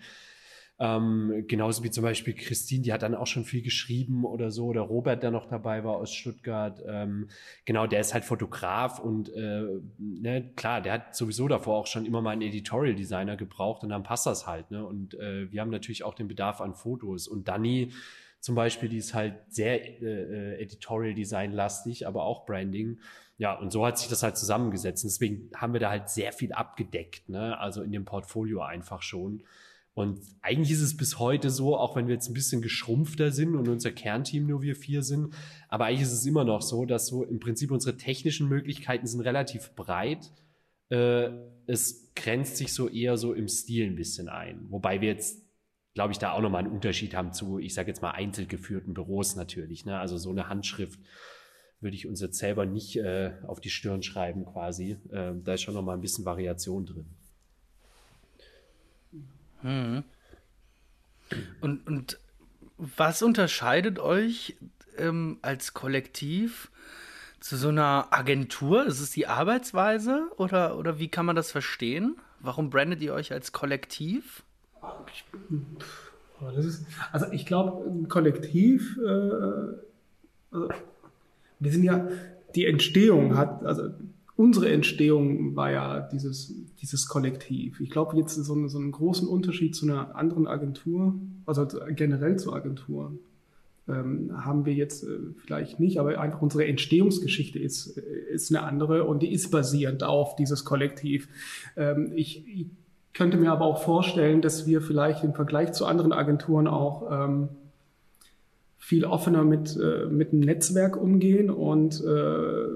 Ähm, 0.78 1.44
genauso 1.48 1.82
wie 1.84 1.90
zum 1.90 2.02
Beispiel 2.02 2.34
Christine, 2.34 2.82
die 2.82 2.92
hat 2.92 3.02
dann 3.02 3.14
auch 3.14 3.26
schon 3.26 3.44
viel 3.44 3.62
geschrieben 3.62 4.26
oder 4.26 4.50
so, 4.50 4.66
oder 4.66 4.82
Robert, 4.82 5.22
der 5.22 5.30
noch 5.30 5.46
dabei 5.46 5.84
war 5.84 5.96
aus 5.96 6.12
Stuttgart. 6.12 6.82
Ähm, 6.86 7.28
genau, 7.64 7.86
der 7.86 8.00
ist 8.00 8.12
halt 8.12 8.24
Fotograf 8.24 8.98
und 8.98 9.32
äh, 9.34 9.62
ne, 9.98 10.52
klar, 10.54 10.82
der 10.82 10.92
hat 10.92 11.16
sowieso 11.16 11.48
davor 11.48 11.78
auch 11.78 11.86
schon 11.86 12.04
immer 12.04 12.20
mal 12.20 12.32
einen 12.32 12.42
Editorial 12.42 12.94
Designer 12.94 13.36
gebraucht 13.36 13.84
und 13.84 13.88
dann 13.88 14.02
passt 14.02 14.26
das 14.26 14.46
halt. 14.46 14.70
Ne? 14.70 14.84
Und 14.84 15.14
äh, 15.14 15.50
wir 15.50 15.62
haben 15.62 15.70
natürlich 15.70 16.04
auch 16.04 16.14
den 16.14 16.28
Bedarf 16.28 16.60
an 16.60 16.74
Fotos. 16.74 17.26
Und 17.26 17.48
Dani 17.48 17.92
zum 18.40 18.54
Beispiel, 18.54 18.90
die 18.90 18.98
ist 18.98 19.14
halt 19.14 19.34
sehr 19.48 20.02
äh, 20.02 20.04
äh 20.04 20.62
Editorial 20.62 21.14
Design 21.14 21.52
lastig, 21.52 22.06
aber 22.06 22.24
auch 22.24 22.44
Branding. 22.44 22.98
Ja, 23.38 23.58
und 23.58 23.70
so 23.70 23.86
hat 23.86 23.98
sich 23.98 24.08
das 24.08 24.22
halt 24.22 24.36
zusammengesetzt. 24.36 25.04
Und 25.04 25.10
deswegen 25.10 25.50
haben 25.54 25.72
wir 25.72 25.80
da 25.80 25.90
halt 25.90 26.10
sehr 26.10 26.32
viel 26.32 26.52
abgedeckt, 26.52 27.30
ne? 27.30 27.58
also 27.58 27.82
in 27.82 27.92
dem 27.92 28.04
Portfolio 28.04 28.60
einfach 28.60 29.00
schon. 29.02 29.42
Und 29.96 30.20
eigentlich 30.42 30.72
ist 30.72 30.82
es 30.82 30.94
bis 30.94 31.18
heute 31.18 31.48
so, 31.48 31.74
auch 31.74 31.96
wenn 31.96 32.06
wir 32.06 32.12
jetzt 32.12 32.28
ein 32.28 32.34
bisschen 32.34 32.60
geschrumpfter 32.60 33.32
sind 33.32 33.56
und 33.56 33.66
unser 33.66 33.92
Kernteam 33.92 34.46
nur 34.46 34.60
wir 34.60 34.76
vier 34.76 35.02
sind, 35.02 35.32
aber 35.70 35.86
eigentlich 35.86 36.02
ist 36.02 36.12
es 36.12 36.26
immer 36.26 36.44
noch 36.44 36.60
so, 36.60 36.84
dass 36.84 37.06
so 37.06 37.24
im 37.24 37.40
Prinzip 37.40 37.70
unsere 37.70 37.96
technischen 37.96 38.46
Möglichkeiten 38.46 39.06
sind 39.06 39.22
relativ 39.22 39.74
breit. 39.74 40.30
Äh, 40.90 41.30
es 41.66 42.12
grenzt 42.14 42.58
sich 42.58 42.74
so 42.74 42.90
eher 42.90 43.16
so 43.16 43.32
im 43.32 43.48
Stil 43.48 43.86
ein 43.86 43.96
bisschen 43.96 44.28
ein. 44.28 44.66
Wobei 44.68 45.00
wir 45.00 45.08
jetzt, 45.08 45.42
glaube 45.94 46.12
ich, 46.12 46.18
da 46.18 46.32
auch 46.32 46.42
nochmal 46.42 46.64
einen 46.64 46.74
Unterschied 46.74 47.14
haben 47.14 47.32
zu, 47.32 47.58
ich 47.58 47.72
sage 47.72 47.88
jetzt 47.88 48.02
mal, 48.02 48.10
einzelgeführten 48.10 48.92
Büros 48.92 49.34
natürlich. 49.34 49.86
Ne? 49.86 49.98
Also 49.98 50.18
so 50.18 50.28
eine 50.28 50.50
Handschrift 50.50 51.00
würde 51.80 51.96
ich 51.96 52.06
uns 52.06 52.20
jetzt 52.20 52.36
selber 52.36 52.66
nicht 52.66 52.96
äh, 52.96 53.32
auf 53.46 53.60
die 53.60 53.70
Stirn 53.70 54.02
schreiben 54.02 54.44
quasi. 54.44 54.98
Äh, 55.08 55.32
da 55.42 55.54
ist 55.54 55.62
schon 55.62 55.72
nochmal 55.72 55.96
ein 55.96 56.02
bisschen 56.02 56.26
Variation 56.26 56.84
drin. 56.84 57.16
Mhm. 59.66 60.04
Und, 61.60 61.86
und 61.86 62.18
was 62.78 63.22
unterscheidet 63.22 63.98
euch 63.98 64.56
ähm, 64.96 65.38
als 65.42 65.74
Kollektiv 65.74 66.70
zu 67.40 67.56
so 67.56 67.68
einer 67.68 68.08
Agentur? 68.10 68.86
Ist 68.86 69.00
es 69.00 69.10
die 69.10 69.26
Arbeitsweise 69.26 70.28
oder, 70.36 70.78
oder 70.78 70.98
wie 70.98 71.08
kann 71.08 71.26
man 71.26 71.36
das 71.36 71.50
verstehen? 71.50 72.16
Warum 72.38 72.70
brandet 72.70 73.02
ihr 73.02 73.12
euch 73.12 73.32
als 73.32 73.52
Kollektiv? 73.52 74.44
Ist, 76.56 76.86
also 77.12 77.26
ich 77.32 77.46
glaube, 77.46 77.88
ein 77.88 78.08
Kollektiv, 78.08 78.98
äh, 78.98 79.10
also 80.50 80.68
wir 81.58 81.72
sind 81.72 81.82
ja, 81.82 82.06
die 82.54 82.66
Entstehung 82.66 83.36
hat, 83.36 83.64
also 83.64 83.90
unsere 84.36 84.70
Entstehung 84.70 85.56
war 85.56 85.70
ja 85.70 86.00
dieses, 86.00 86.54
dieses 86.80 87.08
Kollektiv. 87.08 87.80
Ich 87.80 87.90
glaube, 87.90 88.16
jetzt 88.16 88.34
so, 88.34 88.68
so 88.68 88.78
einen 88.78 88.92
großen 88.92 89.26
Unterschied 89.26 89.74
zu 89.74 89.86
einer 89.86 90.14
anderen 90.14 90.46
Agentur, 90.46 91.14
also 91.46 91.66
generell 91.90 92.38
zur 92.38 92.54
Agentur, 92.54 93.12
ähm, 93.88 94.32
haben 94.44 94.66
wir 94.66 94.74
jetzt 94.74 95.04
äh, 95.04 95.18
vielleicht 95.36 95.80
nicht, 95.80 96.00
aber 96.00 96.20
einfach 96.20 96.42
unsere 96.42 96.66
Entstehungsgeschichte 96.66 97.58
ist, 97.58 97.96
äh, 97.96 98.00
ist 98.32 98.54
eine 98.54 98.64
andere 98.64 99.04
und 99.04 99.22
die 99.22 99.32
ist 99.32 99.50
basierend 99.50 100.02
auf 100.02 100.34
dieses 100.36 100.64
Kollektiv. 100.64 101.28
Ähm, 101.76 102.12
ich, 102.14 102.46
ich 102.48 102.66
könnte 103.14 103.38
mir 103.38 103.52
aber 103.52 103.64
auch 103.64 103.82
vorstellen, 103.82 104.42
dass 104.42 104.66
wir 104.66 104.82
vielleicht 104.82 105.24
im 105.24 105.34
Vergleich 105.34 105.72
zu 105.72 105.86
anderen 105.86 106.12
Agenturen 106.12 106.66
auch 106.66 107.10
ähm, 107.10 107.48
viel 108.76 109.04
offener 109.04 109.44
mit, 109.44 109.76
äh, 109.76 110.06
mit 110.06 110.32
dem 110.32 110.40
Netzwerk 110.40 110.96
umgehen 110.96 111.48
und 111.48 112.04
äh, 112.04 112.66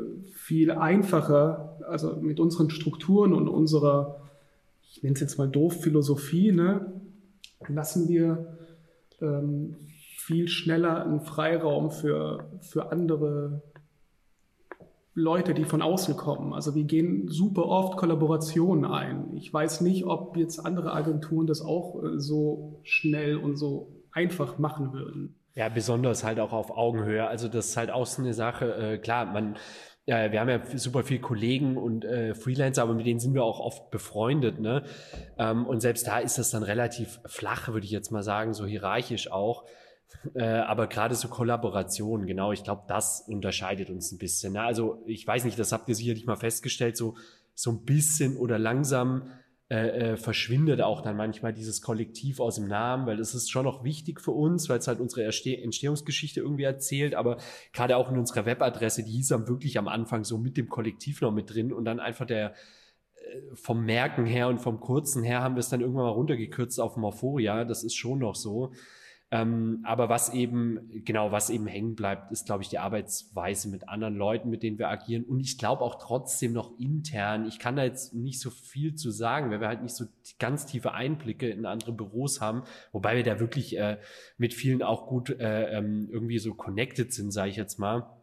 viel 0.51 0.73
einfacher, 0.73 1.79
also 1.89 2.17
mit 2.17 2.41
unseren 2.41 2.71
Strukturen 2.71 3.35
und 3.35 3.49
unserer, 3.49 4.21
ich 4.91 5.01
nenne 5.01 5.15
es 5.15 5.21
jetzt 5.21 5.39
mal 5.39 5.49
doof, 5.49 5.81
Philosophie, 5.81 6.51
ne, 6.51 6.93
lassen 7.69 8.09
wir 8.09 8.59
ähm, 9.21 9.77
viel 10.17 10.49
schneller 10.49 11.05
einen 11.05 11.21
Freiraum 11.21 11.93
für, 11.93 12.51
für 12.63 12.91
andere 12.91 13.63
Leute, 15.15 15.55
die 15.55 15.65
von 15.65 15.83
außen 15.83 16.17
kommen. 16.17 16.53
Also 16.53 16.75
wir 16.75 16.83
gehen 16.83 17.29
super 17.29 17.67
oft 17.67 17.97
Kollaborationen 17.97 18.91
ein. 18.91 19.33
Ich 19.37 19.55
weiß 19.55 19.83
nicht, 19.83 20.05
ob 20.05 20.37
jetzt 20.37 20.59
andere 20.67 20.93
Agenturen 20.93 21.47
das 21.47 21.61
auch 21.61 22.03
äh, 22.03 22.19
so 22.19 22.81
schnell 22.83 23.37
und 23.37 23.55
so 23.55 24.03
einfach 24.11 24.59
machen 24.59 24.93
würden. 24.93 25.37
Ja, 25.55 25.69
besonders 25.69 26.25
halt 26.25 26.41
auch 26.41 26.53
auf 26.53 26.77
Augenhöhe. 26.77 27.29
Also 27.29 27.47
das 27.47 27.69
ist 27.69 27.77
halt 27.77 27.93
auch 27.93 28.07
so 28.07 28.21
eine 28.21 28.35
Sache. 28.35 28.75
Äh, 28.75 28.99
klar, 28.99 29.27
man 29.27 29.57
ja, 30.11 30.33
wir 30.33 30.41
haben 30.41 30.49
ja 30.49 30.61
super 30.77 31.05
viele 31.05 31.21
Kollegen 31.21 31.77
und 31.77 32.05
äh, 32.05 32.35
Freelancer, 32.35 32.83
aber 32.83 32.95
mit 32.95 33.07
denen 33.07 33.21
sind 33.21 33.33
wir 33.33 33.45
auch 33.45 33.61
oft 33.61 33.93
befreundet. 33.93 34.59
Ne? 34.59 34.83
Ähm, 35.39 35.65
und 35.67 35.79
selbst 35.79 36.05
da 36.09 36.19
ist 36.19 36.37
das 36.37 36.51
dann 36.51 36.65
relativ 36.65 37.21
flach, 37.27 37.69
würde 37.69 37.85
ich 37.85 37.93
jetzt 37.93 38.11
mal 38.11 38.25
sagen, 38.25 38.53
so 38.53 38.67
hierarchisch 38.67 39.31
auch. 39.31 39.67
Äh, 40.35 40.43
aber 40.43 40.89
gerade 40.89 41.15
so 41.15 41.29
Kollaboration, 41.29 42.27
genau, 42.27 42.51
ich 42.51 42.65
glaube, 42.65 42.83
das 42.89 43.21
unterscheidet 43.29 43.89
uns 43.89 44.11
ein 44.11 44.19
bisschen. 44.19 44.55
Ne? 44.55 44.63
Also 44.63 45.01
ich 45.07 45.25
weiß 45.25 45.45
nicht, 45.45 45.57
das 45.57 45.71
habt 45.71 45.89
ihr 45.89 45.95
sicherlich 45.95 46.27
mal 46.27 46.35
festgestellt, 46.35 46.97
so, 46.97 47.15
so 47.55 47.71
ein 47.71 47.85
bisschen 47.85 48.37
oder 48.37 48.59
langsam 48.59 49.31
äh, 49.71 50.15
äh, 50.15 50.17
verschwindet 50.17 50.81
auch 50.81 51.01
dann 51.01 51.17
manchmal 51.17 51.53
dieses 51.53 51.81
Kollektiv 51.81 52.41
aus 52.41 52.57
dem 52.57 52.67
Namen, 52.67 53.07
weil 53.07 53.17
das 53.17 53.37
ist 53.37 53.53
schon 53.53 53.65
noch 53.65 53.85
wichtig 53.85 54.21
für 54.21 54.33
uns, 54.33 54.69
weil 54.69 54.81
es 54.81 54.89
halt 54.89 54.99
unsere 54.99 55.25
Entstehungsgeschichte 55.25 56.41
irgendwie 56.41 56.65
erzählt, 56.65 57.15
aber 57.15 57.37
gerade 57.73 57.97
auch 57.97 58.11
in 58.11 58.19
unserer 58.19 58.47
Webadresse, 58.47 59.05
die 59.05 59.13
hieß 59.13 59.29
dann 59.29 59.47
wirklich 59.47 59.79
am 59.79 59.87
Anfang 59.87 60.25
so 60.25 60.39
mit 60.39 60.57
dem 60.57 60.69
Kollektiv 60.69 61.21
noch 61.21 61.31
mit 61.31 61.55
drin 61.55 61.73
und 61.73 61.85
dann 61.85 62.01
einfach 62.01 62.27
der 62.27 62.55
äh, 63.15 63.55
vom 63.55 63.85
Merken 63.85 64.27
her 64.27 64.49
und 64.49 64.59
vom 64.59 64.81
Kurzen 64.81 65.23
her 65.23 65.41
haben 65.41 65.55
wir 65.55 65.61
es 65.61 65.69
dann 65.69 65.83
irgendwann 65.83 66.07
mal 66.07 66.11
runtergekürzt 66.11 66.81
auf 66.81 66.97
Morphoria, 66.97 67.65
das 67.65 67.85
ist 67.85 67.95
schon 67.95 68.19
noch 68.19 68.35
so. 68.35 68.73
Ähm, 69.33 69.81
aber 69.85 70.09
was 70.09 70.35
eben, 70.35 71.05
genau, 71.05 71.31
was 71.31 71.51
eben 71.51 71.67
hängen 71.67 71.95
bleibt, 71.95 72.33
ist, 72.33 72.47
glaube 72.47 72.65
ich, 72.65 72.69
die 72.69 72.79
Arbeitsweise 72.79 73.69
mit 73.69 73.89
anderen 73.89 74.17
Leuten, 74.17 74.51
mit 74.51 74.63
denen 74.65 74.79
wir 74.79 74.89
agieren. 74.89 75.25
Und 75.25 75.39
ich 75.39 75.57
glaube 75.57 75.83
auch 75.83 75.97
trotzdem 76.03 76.53
noch 76.53 76.79
intern. 76.81 77.47
Ich 77.47 77.61
kann 77.61 77.77
da 77.77 77.85
jetzt 77.85 78.13
nicht 78.13 78.41
so 78.41 78.51
viel 78.51 78.97
zu 78.97 79.11
sagen, 79.11 79.51
weil 79.51 79.61
wir 79.61 79.69
halt 79.69 79.83
nicht 79.83 79.95
so 79.95 80.07
ganz 80.41 80.67
tiefe 80.67 80.93
Einblicke 80.93 81.49
in 81.49 81.65
andere 81.65 81.93
Büros 81.93 82.41
haben, 82.41 82.65
wobei 82.93 83.17
wir 83.17 83.23
da 83.23 83.39
wirklich 83.39 83.79
äh, 83.79 83.99
mit 84.37 84.53
vielen 84.53 84.83
auch 84.83 85.07
gut 85.07 85.31
äh, 85.31 85.79
ähm, 85.79 86.09
irgendwie 86.11 86.39
so 86.39 86.55
connected 86.55 87.13
sind, 87.13 87.31
sage 87.31 87.51
ich 87.51 87.57
jetzt 87.57 87.79
mal. 87.79 88.20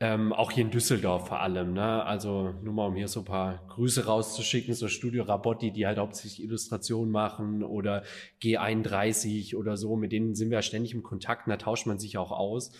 Ähm, 0.00 0.32
auch 0.32 0.52
hier 0.52 0.64
in 0.64 0.70
Düsseldorf 0.70 1.26
vor 1.26 1.40
allem, 1.40 1.72
ne? 1.72 2.04
Also 2.04 2.54
nur 2.62 2.72
mal 2.72 2.86
um 2.86 2.94
hier 2.94 3.08
so 3.08 3.20
ein 3.20 3.24
paar 3.24 3.66
Grüße 3.68 4.06
rauszuschicken, 4.06 4.72
so 4.74 4.86
Studio 4.86 5.24
Rabotti, 5.24 5.72
die 5.72 5.88
halt 5.88 5.98
hauptsächlich 5.98 6.44
Illustrationen 6.44 7.10
machen 7.10 7.64
oder 7.64 8.04
G31 8.40 9.56
oder 9.56 9.76
so, 9.76 9.96
mit 9.96 10.12
denen 10.12 10.36
sind 10.36 10.50
wir 10.50 10.58
ja 10.58 10.62
ständig 10.62 10.94
im 10.94 11.02
Kontakt 11.02 11.46
und 11.46 11.50
da 11.50 11.56
tauscht 11.56 11.86
man 11.86 11.98
sich 11.98 12.16
auch 12.16 12.30
aus. 12.30 12.70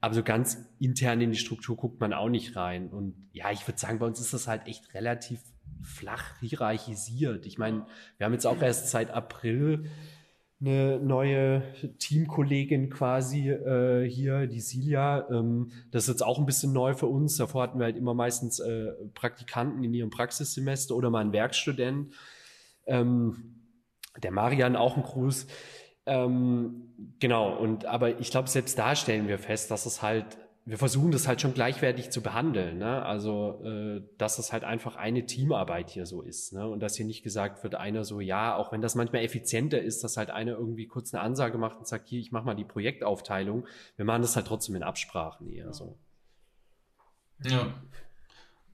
Aber 0.00 0.14
so 0.14 0.22
ganz 0.22 0.58
intern 0.78 1.20
in 1.20 1.32
die 1.32 1.38
Struktur 1.38 1.76
guckt 1.76 2.00
man 2.00 2.12
auch 2.12 2.28
nicht 2.28 2.54
rein. 2.54 2.88
Und 2.88 3.14
ja, 3.32 3.50
ich 3.50 3.66
würde 3.66 3.78
sagen, 3.78 3.98
bei 3.98 4.06
uns 4.06 4.20
ist 4.20 4.32
das 4.32 4.46
halt 4.46 4.66
echt 4.66 4.94
relativ 4.94 5.40
flach 5.82 6.38
hierarchisiert. 6.38 7.46
Ich 7.46 7.58
meine, 7.58 7.84
wir 8.16 8.26
haben 8.26 8.32
jetzt 8.32 8.46
auch 8.46 8.62
erst 8.62 8.90
seit 8.90 9.10
April 9.10 9.90
eine 10.60 10.98
neue 10.98 11.62
Teamkollegin 11.98 12.90
quasi 12.90 13.48
äh, 13.48 14.08
hier, 14.08 14.46
die 14.46 14.60
Silja. 14.60 15.26
Ähm, 15.30 15.72
das 15.90 16.04
ist 16.04 16.08
jetzt 16.08 16.22
auch 16.22 16.38
ein 16.38 16.46
bisschen 16.46 16.72
neu 16.72 16.94
für 16.94 17.06
uns. 17.06 17.36
Davor 17.36 17.62
hatten 17.62 17.78
wir 17.78 17.86
halt 17.86 17.96
immer 17.96 18.12
meistens 18.12 18.60
äh, 18.60 18.92
Praktikanten 19.14 19.82
in 19.82 19.94
ihrem 19.94 20.10
Praxissemester 20.10 20.94
oder 20.94 21.08
mal 21.08 21.20
einen 21.20 21.32
Werkstudent. 21.32 22.14
Ähm, 22.86 23.54
der 24.22 24.32
Marian 24.32 24.76
auch 24.76 24.96
ein 24.96 25.02
Gruß. 25.02 25.46
Ähm, 26.04 27.14
genau, 27.20 27.56
und 27.56 27.86
aber 27.86 28.20
ich 28.20 28.30
glaube, 28.30 28.48
selbst 28.48 28.78
da 28.78 28.96
stellen 28.96 29.28
wir 29.28 29.38
fest, 29.38 29.70
dass 29.70 29.86
es 29.86 30.02
halt 30.02 30.26
wir 30.66 30.78
versuchen 30.78 31.10
das 31.10 31.26
halt 31.26 31.40
schon 31.40 31.54
gleichwertig 31.54 32.10
zu 32.10 32.22
behandeln. 32.22 32.78
Ne? 32.78 33.02
Also, 33.02 33.62
äh, 33.64 34.02
dass 34.18 34.38
es 34.38 34.52
halt 34.52 34.62
einfach 34.62 34.96
eine 34.96 35.24
Teamarbeit 35.26 35.90
hier 35.90 36.06
so 36.06 36.22
ist. 36.22 36.52
Ne? 36.52 36.68
Und 36.68 36.80
dass 36.80 36.96
hier 36.96 37.06
nicht 37.06 37.22
gesagt 37.22 37.62
wird, 37.62 37.74
einer 37.74 38.04
so, 38.04 38.20
ja, 38.20 38.54
auch 38.56 38.70
wenn 38.70 38.82
das 38.82 38.94
manchmal 38.94 39.22
effizienter 39.22 39.80
ist, 39.80 40.04
dass 40.04 40.16
halt 40.16 40.30
einer 40.30 40.52
irgendwie 40.52 40.86
kurz 40.86 41.14
eine 41.14 41.22
Ansage 41.22 41.56
macht 41.56 41.78
und 41.78 41.88
sagt, 41.88 42.08
hier, 42.08 42.20
ich 42.20 42.30
mache 42.30 42.44
mal 42.44 42.54
die 42.54 42.64
Projektaufteilung. 42.64 43.66
Wir 43.96 44.04
machen 44.04 44.22
das 44.22 44.36
halt 44.36 44.46
trotzdem 44.46 44.76
in 44.76 44.82
Absprachen 44.82 45.48
eher 45.48 45.72
so. 45.72 45.96
Ja. 47.42 47.74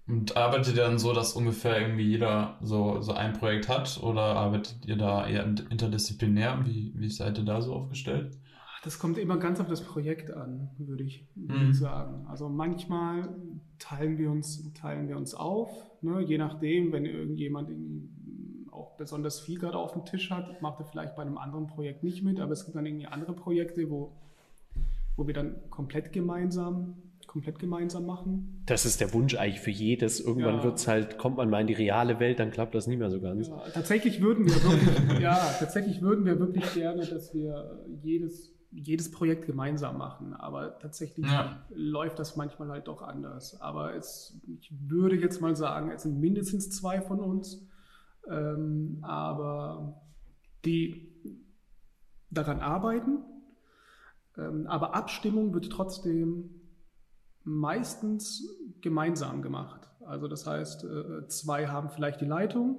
Und 0.08 0.36
arbeitet 0.36 0.76
ihr 0.76 0.82
dann 0.82 0.98
so, 0.98 1.12
dass 1.12 1.32
ungefähr 1.32 1.80
irgendwie 1.80 2.04
jeder 2.04 2.58
so, 2.62 3.00
so 3.00 3.12
ein 3.12 3.32
Projekt 3.32 3.68
hat? 3.68 4.00
Oder 4.02 4.22
arbeitet 4.22 4.84
ihr 4.86 4.96
da 4.96 5.26
eher 5.26 5.44
interdisziplinär? 5.44 6.60
Wie, 6.64 6.92
wie 6.94 7.10
seid 7.10 7.38
ihr 7.38 7.44
da 7.44 7.60
so 7.60 7.74
aufgestellt? 7.74 8.36
Das 8.86 9.00
kommt 9.00 9.18
immer 9.18 9.36
ganz 9.36 9.58
auf 9.58 9.66
das 9.66 9.80
Projekt 9.80 10.30
an, 10.30 10.70
würde 10.78 11.02
ich, 11.02 11.26
mhm. 11.34 11.72
sagen. 11.72 12.24
Also 12.28 12.48
manchmal 12.48 13.28
teilen 13.80 14.16
wir 14.16 14.30
uns, 14.30 14.72
teilen 14.74 15.08
wir 15.08 15.16
uns 15.16 15.34
auf, 15.34 15.72
ne? 16.02 16.22
je 16.22 16.38
nachdem, 16.38 16.92
wenn 16.92 17.04
irgendjemand 17.04 17.68
auch 18.70 18.96
besonders 18.96 19.40
viel 19.40 19.58
gerade 19.58 19.76
auf 19.76 19.94
dem 19.94 20.04
Tisch 20.04 20.30
hat, 20.30 20.62
macht 20.62 20.78
er 20.78 20.86
vielleicht 20.86 21.16
bei 21.16 21.22
einem 21.22 21.36
anderen 21.36 21.66
Projekt 21.66 22.04
nicht 22.04 22.22
mit, 22.22 22.38
aber 22.38 22.52
es 22.52 22.64
gibt 22.64 22.76
dann 22.76 22.86
irgendwie 22.86 23.08
andere 23.08 23.32
Projekte, 23.32 23.90
wo, 23.90 24.12
wo 25.16 25.26
wir 25.26 25.34
dann 25.34 25.56
komplett 25.68 26.12
gemeinsam 26.12 26.94
komplett 27.26 27.58
gemeinsam 27.58 28.06
machen. 28.06 28.62
Das 28.66 28.86
ist 28.86 29.00
der 29.00 29.12
Wunsch 29.12 29.34
eigentlich 29.34 29.60
für 29.60 29.70
jedes. 29.70 30.20
Irgendwann 30.20 30.58
ja. 30.58 30.64
wird's 30.64 30.88
halt, 30.88 31.18
kommt 31.18 31.36
man 31.36 31.50
mal 31.50 31.60
in 31.60 31.66
die 31.66 31.74
reale 31.74 32.18
Welt, 32.20 32.38
dann 32.38 32.50
klappt 32.50 32.74
das 32.74 32.86
nicht 32.86 32.98
mehr 32.98 33.10
so 33.10 33.20
ganz. 33.20 33.48
Ja, 33.48 33.62
tatsächlich 33.74 34.22
würden 34.22 34.46
wir 34.46 34.54
wirklich, 34.54 35.18
ja, 35.20 35.34
tatsächlich 35.58 36.00
würden 36.00 36.24
wir 36.24 36.38
wirklich 36.38 36.72
gerne, 36.72 37.04
dass 37.04 37.34
wir 37.34 37.84
jedes, 38.02 38.55
jedes 38.70 39.10
Projekt 39.10 39.46
gemeinsam 39.46 39.98
machen. 39.98 40.34
Aber 40.34 40.78
tatsächlich 40.78 41.26
ja. 41.26 41.64
läuft 41.70 42.18
das 42.18 42.36
manchmal 42.36 42.68
halt 42.68 42.88
doch 42.88 43.02
anders. 43.02 43.60
Aber 43.60 43.94
es, 43.94 44.40
ich 44.60 44.72
würde 44.88 45.16
jetzt 45.16 45.40
mal 45.40 45.56
sagen, 45.56 45.90
es 45.90 46.02
sind 46.02 46.20
mindestens 46.20 46.70
zwei 46.70 47.00
von 47.00 47.20
uns. 47.20 47.66
Ähm, 48.28 48.98
aber 49.02 50.02
die 50.64 51.12
daran 52.30 52.60
arbeiten. 52.60 53.18
Ähm, 54.36 54.66
aber 54.66 54.94
Abstimmung 54.94 55.54
wird 55.54 55.70
trotzdem 55.70 56.50
meistens 57.44 58.48
gemeinsam 58.80 59.42
gemacht. 59.42 59.88
Also 60.04 60.28
das 60.28 60.46
heißt, 60.46 60.84
äh, 60.84 61.28
zwei 61.28 61.68
haben 61.68 61.90
vielleicht 61.90 62.20
die 62.20 62.26
Leitung 62.26 62.78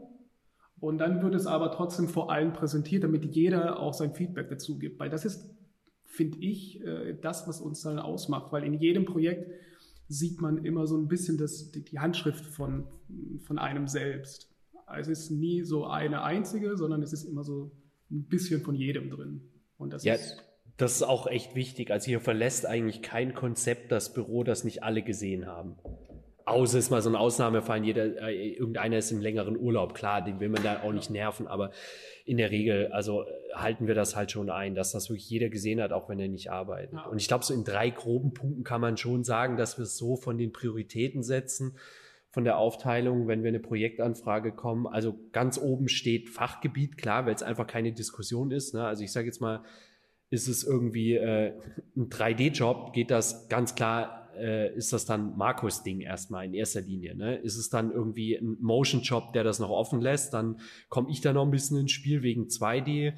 und 0.79 0.99
dann 0.99 1.21
wird 1.21 1.35
es 1.35 1.47
aber 1.47 1.71
trotzdem 1.71 2.07
vor 2.07 2.31
allen 2.31 2.53
präsentiert, 2.53 3.03
damit 3.03 3.25
jeder 3.25 3.79
auch 3.79 3.93
sein 3.93 4.13
Feedback 4.13 4.49
dazu 4.49 4.77
gibt. 4.77 4.99
Weil 4.99 5.09
das 5.09 5.25
ist, 5.25 5.56
finde 6.17 6.39
ich, 6.39 6.83
äh, 6.83 7.15
das, 7.21 7.47
was 7.47 7.61
uns 7.61 7.81
dann 7.81 7.99
ausmacht. 7.99 8.51
Weil 8.51 8.63
in 8.63 8.73
jedem 8.73 9.05
Projekt 9.05 9.49
sieht 10.09 10.41
man 10.41 10.65
immer 10.65 10.87
so 10.87 10.97
ein 10.97 11.07
bisschen 11.07 11.37
das, 11.37 11.71
die 11.71 11.99
Handschrift 11.99 12.45
von, 12.45 12.87
von 13.45 13.59
einem 13.59 13.87
selbst. 13.87 14.49
Es 14.97 15.07
ist 15.07 15.31
nie 15.31 15.63
so 15.63 15.85
eine 15.85 16.23
einzige, 16.23 16.75
sondern 16.77 17.01
es 17.01 17.13
ist 17.13 17.25
immer 17.25 17.43
so 17.43 17.71
ein 18.09 18.23
bisschen 18.23 18.61
von 18.61 18.75
jedem 18.75 19.09
drin. 19.09 19.41
Und 19.77 19.93
das 19.93 20.03
ja. 20.03 20.15
ist 20.15 20.43
das 20.77 20.97
ist 20.97 21.03
auch 21.03 21.25
echt 21.25 21.55
wichtig. 21.55 21.91
Also 21.91 22.05
hier 22.05 22.21
verlässt 22.21 22.67
eigentlich 22.67 23.01
kein 23.01 23.33
Konzept 23.33 23.91
das 23.91 24.13
Büro, 24.13 24.43
das 24.43 24.63
nicht 24.63 24.83
alle 24.83 25.01
gesehen 25.01 25.47
haben. 25.47 25.75
Außer 26.47 26.77
ist 26.77 26.91
mal 26.91 27.01
so 27.01 27.09
ein 27.09 27.17
Ausnahmefall, 27.17 27.83
jeder, 27.83 28.21
äh, 28.25 28.53
irgendeiner 28.53 28.97
ist 28.97 29.11
im 29.11 29.19
längeren 29.19 29.57
Urlaub, 29.57 29.93
klar, 29.93 30.23
den 30.23 30.39
will 30.39 30.47
man 30.47 30.63
da 30.63 30.81
auch 30.81 30.93
nicht 30.93 31.09
nerven, 31.09 31.45
aber 31.45 31.71
in 32.23 32.37
der 32.37 32.51
Regel, 32.51 32.87
also 32.93 33.25
halten 33.53 33.85
wir 33.85 33.95
das 33.95 34.15
halt 34.15 34.31
schon 34.31 34.49
ein, 34.49 34.73
dass 34.73 34.93
das 34.93 35.09
wirklich 35.09 35.29
jeder 35.29 35.49
gesehen 35.49 35.81
hat, 35.81 35.91
auch 35.91 36.07
wenn 36.07 36.21
er 36.21 36.29
nicht 36.29 36.49
arbeitet. 36.49 36.93
Ja. 36.93 37.05
Und 37.07 37.17
ich 37.17 37.27
glaube, 37.27 37.43
so 37.43 37.53
in 37.53 37.65
drei 37.65 37.89
groben 37.89 38.33
Punkten 38.33 38.63
kann 38.63 38.79
man 38.79 38.95
schon 38.95 39.25
sagen, 39.25 39.57
dass 39.57 39.77
wir 39.77 39.83
es 39.83 39.97
so 39.97 40.15
von 40.15 40.37
den 40.37 40.53
Prioritäten 40.53 41.21
setzen, 41.21 41.75
von 42.29 42.45
der 42.45 42.57
Aufteilung, 42.57 43.27
wenn 43.27 43.43
wir 43.43 43.49
eine 43.49 43.59
Projektanfrage 43.59 44.53
kommen. 44.53 44.87
Also 44.87 45.19
ganz 45.33 45.59
oben 45.59 45.89
steht 45.89 46.29
Fachgebiet, 46.29 46.97
klar, 46.97 47.25
weil 47.25 47.35
es 47.35 47.43
einfach 47.43 47.67
keine 47.67 47.91
Diskussion 47.91 48.51
ist. 48.51 48.73
Ne? 48.73 48.85
Also 48.85 49.03
ich 49.03 49.11
sage 49.11 49.25
jetzt 49.25 49.41
mal, 49.41 49.65
ist 50.29 50.47
es 50.47 50.63
irgendwie 50.63 51.15
äh, 51.15 51.53
ein 51.95 52.09
3D-Job, 52.09 52.93
geht 52.93 53.11
das 53.11 53.49
ganz 53.49 53.75
klar, 53.75 54.26
äh, 54.39 54.75
ist 54.75 54.93
das 54.93 55.05
dann 55.05 55.37
Markus 55.37 55.83
Ding 55.83 56.01
erstmal 56.01 56.45
in 56.45 56.53
erster 56.53 56.81
Linie. 56.81 57.15
Ne? 57.15 57.35
Ist 57.35 57.57
es 57.57 57.69
dann 57.69 57.91
irgendwie 57.91 58.35
ein 58.35 58.57
Motion-Job, 58.61 59.33
der 59.33 59.43
das 59.43 59.59
noch 59.59 59.69
offen 59.69 60.01
lässt, 60.01 60.33
dann 60.33 60.59
komme 60.89 61.09
ich 61.09 61.21
da 61.21 61.33
noch 61.33 61.43
ein 61.43 61.51
bisschen 61.51 61.77
ins 61.77 61.91
Spiel 61.91 62.23
wegen 62.23 62.45
2D. 62.45 63.13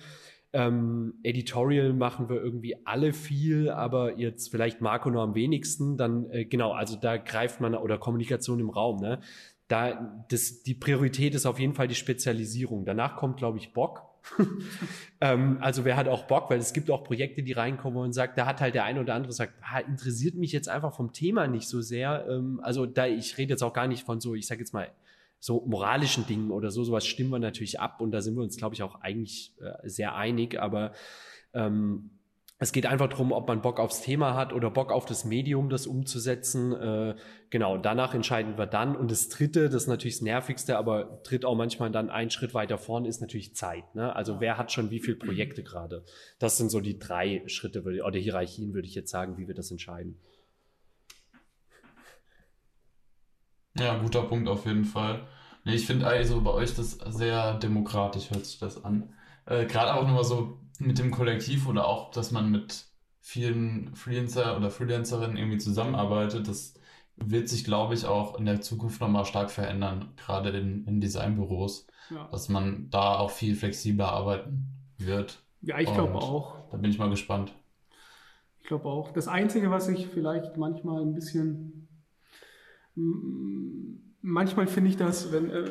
Ähm, 0.51 1.13
Editorial 1.21 1.93
machen 1.93 2.27
wir 2.27 2.41
irgendwie 2.41 2.75
alle 2.85 3.13
viel, 3.13 3.69
aber 3.69 4.17
jetzt 4.17 4.49
vielleicht 4.49 4.81
Marco 4.81 5.09
noch 5.11 5.21
am 5.21 5.35
wenigsten. 5.35 5.95
Dann 5.97 6.29
äh, 6.31 6.45
genau, 6.45 6.71
also 6.71 6.95
da 6.95 7.17
greift 7.17 7.61
man 7.61 7.75
oder 7.75 7.99
Kommunikation 7.99 8.59
im 8.59 8.71
Raum. 8.71 8.99
Ne? 8.99 9.19
Da 9.67 10.25
das 10.29 10.63
die 10.63 10.73
Priorität 10.73 11.35
ist 11.35 11.45
auf 11.45 11.59
jeden 11.59 11.75
Fall 11.75 11.87
die 11.87 11.95
Spezialisierung. 11.95 12.85
Danach 12.85 13.15
kommt 13.15 13.37
glaube 13.37 13.59
ich 13.59 13.73
Bock 13.73 14.08
ähm, 15.21 15.57
also 15.61 15.85
wer 15.85 15.95
hat 15.95 16.07
auch 16.07 16.23
Bock, 16.23 16.49
weil 16.49 16.59
es 16.59 16.73
gibt 16.73 16.89
auch 16.91 17.03
Projekte, 17.03 17.43
die 17.43 17.53
reinkommen 17.53 17.99
und 17.99 18.13
sagt, 18.13 18.37
da 18.37 18.45
hat 18.45 18.61
halt 18.61 18.75
der 18.75 18.83
eine 18.83 19.01
oder 19.01 19.15
andere 19.15 19.33
sagt, 19.33 19.53
ah, 19.61 19.79
interessiert 19.79 20.35
mich 20.35 20.51
jetzt 20.51 20.69
einfach 20.69 20.95
vom 20.95 21.13
Thema 21.13 21.47
nicht 21.47 21.67
so 21.67 21.81
sehr. 21.81 22.27
Ähm, 22.29 22.59
also 22.63 22.85
da, 22.85 23.07
ich 23.07 23.37
rede 23.37 23.51
jetzt 23.51 23.63
auch 23.63 23.73
gar 23.73 23.87
nicht 23.87 24.05
von 24.05 24.19
so, 24.19 24.35
ich 24.35 24.47
sage 24.47 24.61
jetzt 24.61 24.73
mal, 24.73 24.89
so 25.39 25.65
moralischen 25.65 26.27
Dingen 26.27 26.51
oder 26.51 26.69
so, 26.69 26.83
sowas 26.83 27.07
stimmen 27.07 27.29
wir 27.29 27.39
natürlich 27.39 27.79
ab 27.79 28.01
und 28.01 28.11
da 28.11 28.21
sind 28.21 28.35
wir 28.35 28.43
uns, 28.43 28.57
glaube 28.57 28.75
ich, 28.75 28.83
auch 28.83 29.01
eigentlich 29.01 29.53
äh, 29.61 29.87
sehr 29.87 30.15
einig, 30.15 30.59
aber 30.59 30.91
ähm, 31.53 32.09
es 32.61 32.73
geht 32.73 32.85
einfach 32.85 33.07
darum, 33.07 33.31
ob 33.31 33.47
man 33.47 33.61
Bock 33.61 33.79
aufs 33.79 34.01
Thema 34.01 34.35
hat 34.35 34.51
oder 34.51 34.69
Bock 34.69 34.91
auf 34.91 35.05
das 35.05 35.23
Medium, 35.23 35.69
das 35.69 35.87
umzusetzen. 35.87 36.73
Äh, 36.73 37.15
genau, 37.49 37.77
danach 37.77 38.13
entscheiden 38.13 38.57
wir 38.57 38.65
dann. 38.65 38.97
Und 38.97 39.09
das 39.11 39.29
Dritte, 39.29 39.69
das 39.69 39.83
ist 39.83 39.87
natürlich 39.87 40.15
das 40.15 40.23
Nervigste, 40.23 40.77
aber 40.77 41.23
tritt 41.23 41.45
auch 41.45 41.55
manchmal 41.55 41.89
dann 41.89 42.09
einen 42.09 42.31
Schritt 42.31 42.53
weiter 42.53 42.77
vorn, 42.77 43.05
ist 43.05 43.21
natürlich 43.21 43.55
Zeit. 43.55 43.95
Ne? 43.95 44.13
Also 44.13 44.41
wer 44.41 44.57
hat 44.57 44.73
schon 44.73 44.91
wie 44.91 44.99
viele 44.99 45.15
Projekte 45.15 45.63
gerade? 45.63 46.03
Das 46.37 46.57
sind 46.57 46.69
so 46.69 46.81
die 46.81 46.99
drei 46.99 47.43
Schritte 47.47 47.81
oder 47.81 48.19
Hierarchien, 48.19 48.73
würde 48.73 48.89
ich 48.89 48.95
jetzt 48.95 49.09
sagen, 49.09 49.37
wie 49.37 49.47
wir 49.47 49.55
das 49.55 49.71
entscheiden. 49.71 50.19
Ja, 53.77 53.97
guter 53.99 54.23
Punkt 54.23 54.49
auf 54.49 54.65
jeden 54.65 54.83
Fall. 54.83 55.25
Nee, 55.63 55.75
ich 55.75 55.85
finde 55.85 56.07
also 56.07 56.41
bei 56.41 56.51
euch 56.51 56.75
das 56.75 56.91
sehr 56.91 57.53
demokratisch, 57.53 58.31
hört 58.31 58.45
sich 58.45 58.59
das 58.59 58.83
an. 58.83 59.13
Äh, 59.45 59.65
Gerade 59.65 59.93
auch 59.93 60.03
nochmal 60.03 60.25
so 60.25 60.59
mit 60.79 60.99
dem 60.99 61.11
Kollektiv 61.11 61.67
oder 61.67 61.87
auch, 61.87 62.11
dass 62.11 62.31
man 62.31 62.51
mit 62.51 62.85
vielen 63.21 63.93
Freelancer 63.95 64.57
oder 64.57 64.71
Freelancerinnen 64.71 65.37
irgendwie 65.37 65.57
zusammenarbeitet, 65.57 66.47
das 66.47 66.73
wird 67.17 67.49
sich, 67.49 67.63
glaube 67.63 67.93
ich, 67.93 68.05
auch 68.05 68.39
in 68.39 68.45
der 68.45 68.61
Zukunft 68.61 69.01
nochmal 69.01 69.25
stark 69.25 69.51
verändern, 69.51 70.13
gerade 70.15 70.49
in, 70.49 70.85
in 70.85 71.01
Designbüros, 71.01 71.85
ja. 72.09 72.27
dass 72.31 72.49
man 72.49 72.89
da 72.89 73.17
auch 73.17 73.31
viel 73.31 73.55
flexibler 73.55 74.09
arbeiten 74.09 74.67
wird. 74.97 75.43
Ja, 75.61 75.79
ich 75.79 75.93
glaube 75.93 76.15
auch. 76.15 76.69
Da 76.71 76.77
bin 76.77 76.89
ich 76.89 76.97
mal 76.97 77.09
gespannt. 77.09 77.53
Ich 78.61 78.67
glaube 78.67 78.85
auch. 78.85 79.11
Das 79.11 79.27
Einzige, 79.27 79.69
was 79.69 79.89
ich 79.89 80.07
vielleicht 80.07 80.57
manchmal 80.57 81.01
ein 81.01 81.13
bisschen, 81.13 81.87
manchmal 84.21 84.67
finde 84.67 84.89
ich 84.89 84.97
das, 84.97 85.31
wenn, 85.31 85.49
äh, 85.49 85.69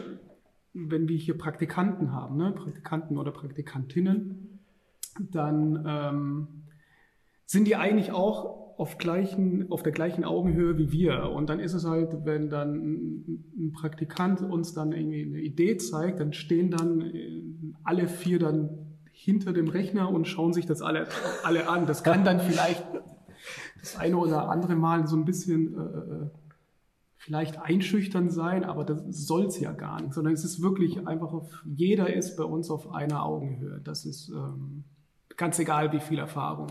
wenn 0.75 1.09
wir 1.09 1.17
hier 1.17 1.39
Praktikanten 1.39 2.13
haben, 2.13 2.37
ne? 2.37 2.53
Praktikanten 2.53 3.17
oder 3.17 3.31
Praktikantinnen, 3.33 4.48
dann 5.31 5.85
ähm, 5.87 6.49
sind 7.47 7.67
die 7.67 7.77
eigentlich 7.77 8.13
auch 8.13 8.79
auf, 8.79 8.97
gleichen, 8.99 9.71
auf 9.71 9.83
der 9.83 9.93
gleichen 9.93 10.25
Augenhöhe 10.25 10.79
wie 10.79 10.93
wir. 10.93 11.31
Und 11.31 11.51
dann 11.51 11.61
ist 11.61 11.75
es 11.75 11.85
halt, 11.85 12.25
wenn 12.25 12.49
dann 12.49 13.43
ein 13.57 13.73
Praktikant 13.73 14.41
uns 14.41 14.73
dann 14.73 14.93
irgendwie 14.93 15.25
eine 15.25 15.41
Idee 15.41 15.77
zeigt, 15.77 16.21
dann 16.21 16.33
stehen 16.33 16.71
dann 16.71 17.01
äh, 17.01 17.43
alle 17.83 18.07
vier 18.07 18.39
dann 18.39 18.71
hinter 19.11 19.53
dem 19.53 19.69
Rechner 19.69 20.11
und 20.11 20.29
schauen 20.29 20.53
sich 20.53 20.67
das 20.67 20.81
alle, 20.81 21.09
alle 21.43 21.69
an. 21.69 21.87
Das 21.87 22.05
kann 22.05 22.25
dann 22.25 22.39
vielleicht 22.39 22.85
das 23.81 23.97
eine 23.97 24.17
oder 24.17 24.49
andere 24.49 24.77
Mal 24.77 25.07
so 25.09 25.17
ein 25.17 25.25
bisschen 25.25 25.75
äh, 25.75 26.25
äh 26.25 26.31
vielleicht 27.21 27.61
einschüchtern 27.61 28.31
sein, 28.31 28.65
aber 28.65 28.85
das 28.85 29.03
soll 29.11 29.47
es 29.47 29.61
ja 29.61 29.73
gar 29.73 30.01
nicht, 30.01 30.15
sondern 30.15 30.33
es 30.33 30.45
ist 30.45 30.63
wirklich 30.63 31.07
einfach 31.07 31.33
auf, 31.33 31.63
jeder 31.67 32.15
ist 32.15 32.37
bei 32.37 32.45
uns 32.45 32.71
auf 32.71 32.91
einer 32.95 33.23
Augenhöhe. 33.23 33.83
Das 33.85 34.07
ist, 34.07 34.31
ähm, 34.31 34.85
Ganz 35.39 35.59
egal, 35.59 35.93
wie 35.93 36.01
viel 36.01 36.19
Erfahrung 36.19 36.67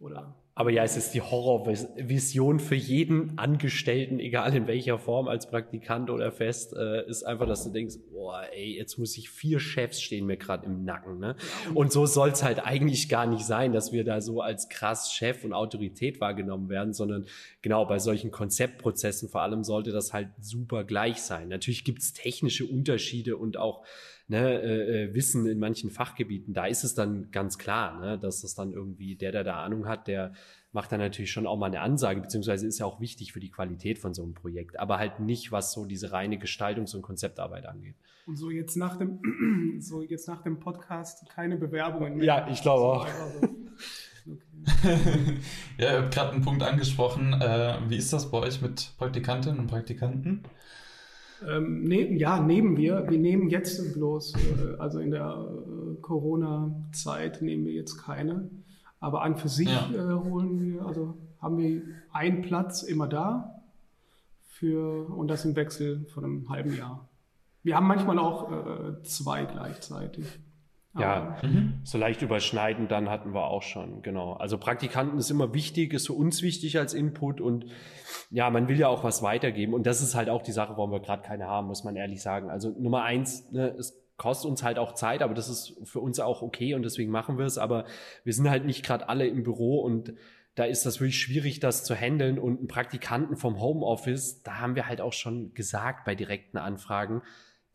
oder 0.00 0.34
aber 0.58 0.70
ja, 0.70 0.84
es 0.84 0.96
ist 0.96 1.10
die 1.10 1.20
Horrorvision 1.20 2.60
für 2.60 2.74
jeden 2.74 3.36
Angestellten, 3.36 4.18
egal 4.18 4.56
in 4.56 4.66
welcher 4.66 4.98
Form, 4.98 5.28
als 5.28 5.50
Praktikant 5.50 6.08
oder 6.08 6.32
fest, 6.32 6.72
äh, 6.74 7.06
ist 7.06 7.24
einfach, 7.24 7.46
dass 7.46 7.64
du 7.64 7.70
denkst, 7.70 7.96
boah, 8.10 8.42
ey, 8.54 8.74
jetzt 8.74 8.96
muss 8.96 9.18
ich 9.18 9.28
vier 9.28 9.60
Chefs 9.60 10.00
stehen 10.00 10.24
mir 10.24 10.38
gerade 10.38 10.64
im 10.64 10.82
Nacken. 10.82 11.18
Ne? 11.18 11.36
Und 11.74 11.92
so 11.92 12.06
soll's 12.06 12.42
halt 12.42 12.64
eigentlich 12.64 13.10
gar 13.10 13.26
nicht 13.26 13.44
sein, 13.44 13.74
dass 13.74 13.92
wir 13.92 14.02
da 14.02 14.22
so 14.22 14.40
als 14.40 14.70
krass 14.70 15.12
Chef 15.12 15.44
und 15.44 15.52
Autorität 15.52 16.22
wahrgenommen 16.22 16.70
werden, 16.70 16.94
sondern 16.94 17.26
genau 17.60 17.84
bei 17.84 17.98
solchen 17.98 18.30
Konzeptprozessen 18.30 19.28
vor 19.28 19.42
allem 19.42 19.62
sollte 19.62 19.92
das 19.92 20.14
halt 20.14 20.30
super 20.40 20.84
gleich 20.84 21.20
sein. 21.20 21.48
Natürlich 21.48 21.84
gibt's 21.84 22.14
technische 22.14 22.64
Unterschiede 22.64 23.36
und 23.36 23.58
auch 23.58 23.84
ne, 24.28 24.60
äh, 24.60 25.04
äh, 25.04 25.14
Wissen 25.14 25.46
in 25.46 25.58
manchen 25.58 25.90
Fachgebieten, 25.90 26.54
da 26.54 26.66
ist 26.66 26.84
es 26.84 26.94
dann 26.94 27.30
ganz 27.30 27.58
klar, 27.58 28.00
ne, 28.00 28.18
dass 28.18 28.42
das 28.42 28.54
dann 28.54 28.72
irgendwie 28.72 29.16
der, 29.16 29.32
der 29.32 29.44
da 29.44 29.62
Ahnung 29.62 29.86
hat, 29.86 30.08
der 30.08 30.32
macht 30.72 30.92
dann 30.92 31.00
natürlich 31.00 31.30
schon 31.30 31.46
auch 31.46 31.56
mal 31.56 31.66
eine 31.66 31.80
Ansage, 31.80 32.20
beziehungsweise 32.20 32.66
ist 32.66 32.78
ja 32.78 32.86
auch 32.86 33.00
wichtig 33.00 33.32
für 33.32 33.40
die 33.40 33.50
Qualität 33.50 33.98
von 33.98 34.14
so 34.14 34.22
einem 34.22 34.34
Projekt, 34.34 34.78
aber 34.78 34.98
halt 34.98 35.20
nicht, 35.20 35.52
was 35.52 35.72
so 35.72 35.86
diese 35.86 36.12
reine 36.12 36.36
Gestaltungs- 36.36 36.94
und 36.94 37.02
Konzeptarbeit 37.02 37.66
angeht. 37.66 37.96
Und 38.26 38.36
so 38.36 38.50
jetzt 38.50 38.76
nach 38.76 38.96
dem, 38.96 39.20
so 39.80 40.02
jetzt 40.02 40.28
nach 40.28 40.42
dem 40.42 40.58
Podcast 40.58 41.28
keine 41.30 41.56
Bewerbungen 41.56 42.16
mehr. 42.16 42.26
Ja, 42.26 42.48
ich 42.50 42.60
glaube 42.60 42.84
auch. 42.84 43.06
Okay. 43.06 43.48
ja, 45.78 45.92
ihr 45.92 46.02
habt 46.02 46.14
gerade 46.14 46.32
einen 46.32 46.42
Punkt 46.42 46.62
angesprochen. 46.62 47.32
Äh, 47.40 47.78
wie 47.88 47.96
ist 47.96 48.12
das 48.12 48.30
bei 48.30 48.38
euch 48.38 48.60
mit 48.60 48.92
Praktikantinnen 48.98 49.60
und 49.60 49.68
Praktikanten? 49.68 50.42
Ähm, 51.46 51.84
ne, 51.84 52.16
ja, 52.16 52.40
nehmen 52.40 52.76
wir. 52.76 53.08
Wir 53.08 53.18
nehmen 53.18 53.48
jetzt 53.48 53.94
bloß, 53.94 54.34
äh, 54.34 54.78
also 54.78 55.00
in 55.00 55.10
der 55.10 55.26
äh, 55.26 56.00
Corona-Zeit 56.00 57.42
nehmen 57.42 57.64
wir 57.66 57.72
jetzt 57.72 57.98
keine. 57.98 58.50
Aber 59.00 59.22
an 59.22 59.36
für 59.36 59.48
sich 59.48 59.68
ja. 59.68 59.90
äh, 59.92 60.14
holen 60.14 60.60
wir, 60.60 60.86
also 60.86 61.14
haben 61.40 61.58
wir 61.58 61.82
einen 62.12 62.42
Platz 62.42 62.82
immer 62.82 63.06
da 63.06 63.62
für, 64.46 65.06
und 65.10 65.28
das 65.28 65.44
im 65.44 65.54
Wechsel 65.54 66.06
von 66.06 66.24
einem 66.24 66.48
halben 66.48 66.74
Jahr. 66.74 67.08
Wir 67.62 67.76
haben 67.76 67.86
manchmal 67.86 68.18
auch 68.18 68.50
äh, 68.50 69.02
zwei 69.02 69.44
gleichzeitig. 69.44 70.26
Ja, 70.98 71.36
mhm. 71.42 71.80
so 71.84 71.98
leicht 71.98 72.22
überschneiden, 72.22 72.88
dann 72.88 73.10
hatten 73.10 73.34
wir 73.34 73.46
auch 73.48 73.62
schon, 73.62 74.02
genau. 74.02 74.34
Also 74.34 74.58
Praktikanten 74.58 75.18
ist 75.18 75.30
immer 75.30 75.52
wichtig, 75.54 75.92
ist 75.92 76.06
für 76.06 76.12
uns 76.12 76.42
wichtig 76.42 76.78
als 76.78 76.94
Input 76.94 77.40
und 77.40 77.66
ja, 78.30 78.50
man 78.50 78.68
will 78.68 78.78
ja 78.78 78.88
auch 78.88 79.04
was 79.04 79.22
weitergeben 79.22 79.74
und 79.74 79.86
das 79.86 80.02
ist 80.02 80.14
halt 80.14 80.28
auch 80.28 80.42
die 80.42 80.52
Sache, 80.52 80.72
warum 80.76 80.92
wir 80.92 81.00
gerade 81.00 81.22
keine 81.22 81.46
haben, 81.46 81.66
muss 81.66 81.84
man 81.84 81.96
ehrlich 81.96 82.22
sagen. 82.22 82.50
Also 82.50 82.70
Nummer 82.78 83.02
eins, 83.02 83.50
ne, 83.52 83.74
es 83.78 84.02
kostet 84.16 84.50
uns 84.50 84.62
halt 84.62 84.78
auch 84.78 84.94
Zeit, 84.94 85.22
aber 85.22 85.34
das 85.34 85.48
ist 85.48 85.76
für 85.84 86.00
uns 86.00 86.20
auch 86.20 86.42
okay 86.42 86.74
und 86.74 86.82
deswegen 86.82 87.10
machen 87.10 87.38
wir 87.38 87.44
es, 87.44 87.58
aber 87.58 87.84
wir 88.24 88.32
sind 88.32 88.48
halt 88.48 88.64
nicht 88.64 88.84
gerade 88.84 89.08
alle 89.08 89.26
im 89.26 89.42
Büro 89.42 89.80
und 89.80 90.14
da 90.54 90.64
ist 90.64 90.86
das 90.86 91.00
wirklich 91.00 91.20
schwierig, 91.20 91.60
das 91.60 91.84
zu 91.84 91.94
handeln 91.94 92.38
und 92.38 92.58
einen 92.58 92.68
Praktikanten 92.68 93.36
vom 93.36 93.60
Homeoffice, 93.60 94.42
da 94.42 94.58
haben 94.58 94.74
wir 94.74 94.88
halt 94.88 95.02
auch 95.02 95.12
schon 95.12 95.52
gesagt 95.52 96.06
bei 96.06 96.14
direkten 96.14 96.56
Anfragen, 96.56 97.20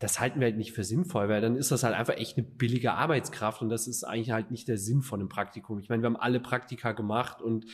das 0.02 0.18
halten 0.18 0.40
wir 0.40 0.46
halt 0.46 0.56
nicht 0.56 0.72
für 0.72 0.82
sinnvoll, 0.82 1.28
weil 1.28 1.40
dann 1.40 1.54
ist 1.54 1.70
das 1.70 1.84
halt 1.84 1.94
einfach 1.94 2.16
echt 2.16 2.36
eine 2.36 2.44
billige 2.44 2.94
Arbeitskraft 2.94 3.62
und 3.62 3.68
das 3.68 3.86
ist 3.86 4.02
eigentlich 4.02 4.32
halt 4.32 4.50
nicht 4.50 4.66
der 4.66 4.76
Sinn 4.76 5.00
von 5.00 5.20
einem 5.20 5.28
Praktikum. 5.28 5.78
Ich 5.78 5.88
meine, 5.88 6.02
wir 6.02 6.06
haben 6.06 6.16
alle 6.16 6.40
Praktika 6.40 6.90
gemacht 6.90 7.40
und 7.40 7.66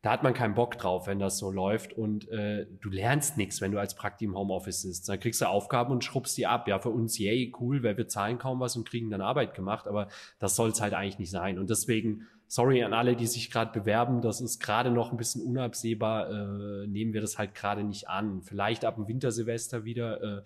da 0.00 0.12
hat 0.12 0.22
man 0.22 0.32
keinen 0.32 0.54
Bock 0.54 0.78
drauf, 0.78 1.08
wenn 1.08 1.18
das 1.18 1.38
so 1.38 1.50
läuft 1.50 1.92
und 1.92 2.28
äh, 2.28 2.66
du 2.80 2.88
lernst 2.88 3.36
nichts, 3.36 3.60
wenn 3.60 3.72
du 3.72 3.78
als 3.78 3.96
Prakti 3.96 4.26
im 4.26 4.36
Homeoffice 4.36 4.82
sitzt. 4.82 5.08
Dann 5.08 5.18
kriegst 5.18 5.40
du 5.40 5.46
Aufgaben 5.46 5.92
und 5.92 6.04
schrubbst 6.04 6.36
die 6.36 6.46
ab. 6.46 6.68
Ja, 6.68 6.78
für 6.78 6.90
uns, 6.90 7.18
yay, 7.18 7.52
cool, 7.60 7.82
weil 7.82 7.96
wir 7.96 8.06
zahlen 8.06 8.38
kaum 8.38 8.60
was 8.60 8.76
und 8.76 8.88
kriegen 8.88 9.10
dann 9.10 9.20
Arbeit 9.20 9.54
gemacht, 9.54 9.88
aber 9.88 10.08
das 10.38 10.54
soll 10.54 10.70
es 10.70 10.80
halt 10.80 10.94
eigentlich 10.94 11.18
nicht 11.18 11.30
sein. 11.30 11.58
Und 11.58 11.68
deswegen, 11.68 12.28
sorry 12.46 12.84
an 12.84 12.94
alle, 12.94 13.16
die 13.16 13.26
sich 13.26 13.50
gerade 13.50 13.72
bewerben, 13.72 14.22
das 14.22 14.40
ist 14.40 14.60
gerade 14.60 14.90
noch 14.92 15.10
ein 15.10 15.16
bisschen 15.16 15.42
unabsehbar, 15.42 16.30
äh, 16.30 16.86
nehmen 16.86 17.12
wir 17.12 17.20
das 17.20 17.38
halt 17.38 17.56
gerade 17.56 17.82
nicht 17.82 18.08
an. 18.08 18.42
Vielleicht 18.42 18.84
ab 18.84 18.96
dem 18.96 19.08
Wintersilvester 19.08 19.84
wieder. 19.84 20.22
Äh, 20.22 20.42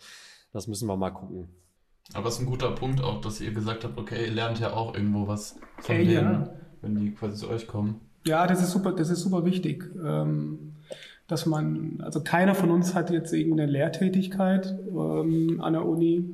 das 0.56 0.66
müssen 0.66 0.88
wir 0.88 0.96
mal 0.96 1.10
gucken. 1.10 1.48
Aber 2.14 2.28
es 2.28 2.36
ist 2.36 2.40
ein 2.40 2.46
guter 2.46 2.70
Punkt 2.70 3.02
auch, 3.02 3.20
dass 3.20 3.40
ihr 3.40 3.52
gesagt 3.52 3.84
habt, 3.84 3.98
okay, 3.98 4.26
ihr 4.26 4.32
lernt 4.32 4.58
ja 4.58 4.72
auch 4.72 4.94
irgendwo 4.94 5.28
was 5.28 5.58
von 5.80 5.96
hey, 5.96 6.06
denen, 6.06 6.32
ja. 6.32 6.50
wenn 6.80 6.96
die 6.96 7.10
quasi 7.10 7.36
zu 7.36 7.50
euch 7.50 7.66
kommen. 7.66 8.00
Ja, 8.26 8.46
das 8.46 8.62
ist 8.62 8.70
super, 8.70 8.92
das 8.92 9.10
ist 9.10 9.20
super 9.20 9.44
wichtig. 9.44 9.84
Ähm, 10.02 10.72
dass 11.26 11.44
man, 11.44 12.00
also 12.00 12.22
keiner 12.22 12.54
von 12.54 12.70
uns 12.70 12.94
hat 12.94 13.10
jetzt 13.10 13.32
irgendeine 13.34 13.70
Lehrtätigkeit 13.70 14.78
ähm, 14.88 15.60
an 15.60 15.74
der 15.74 15.84
Uni. 15.84 16.24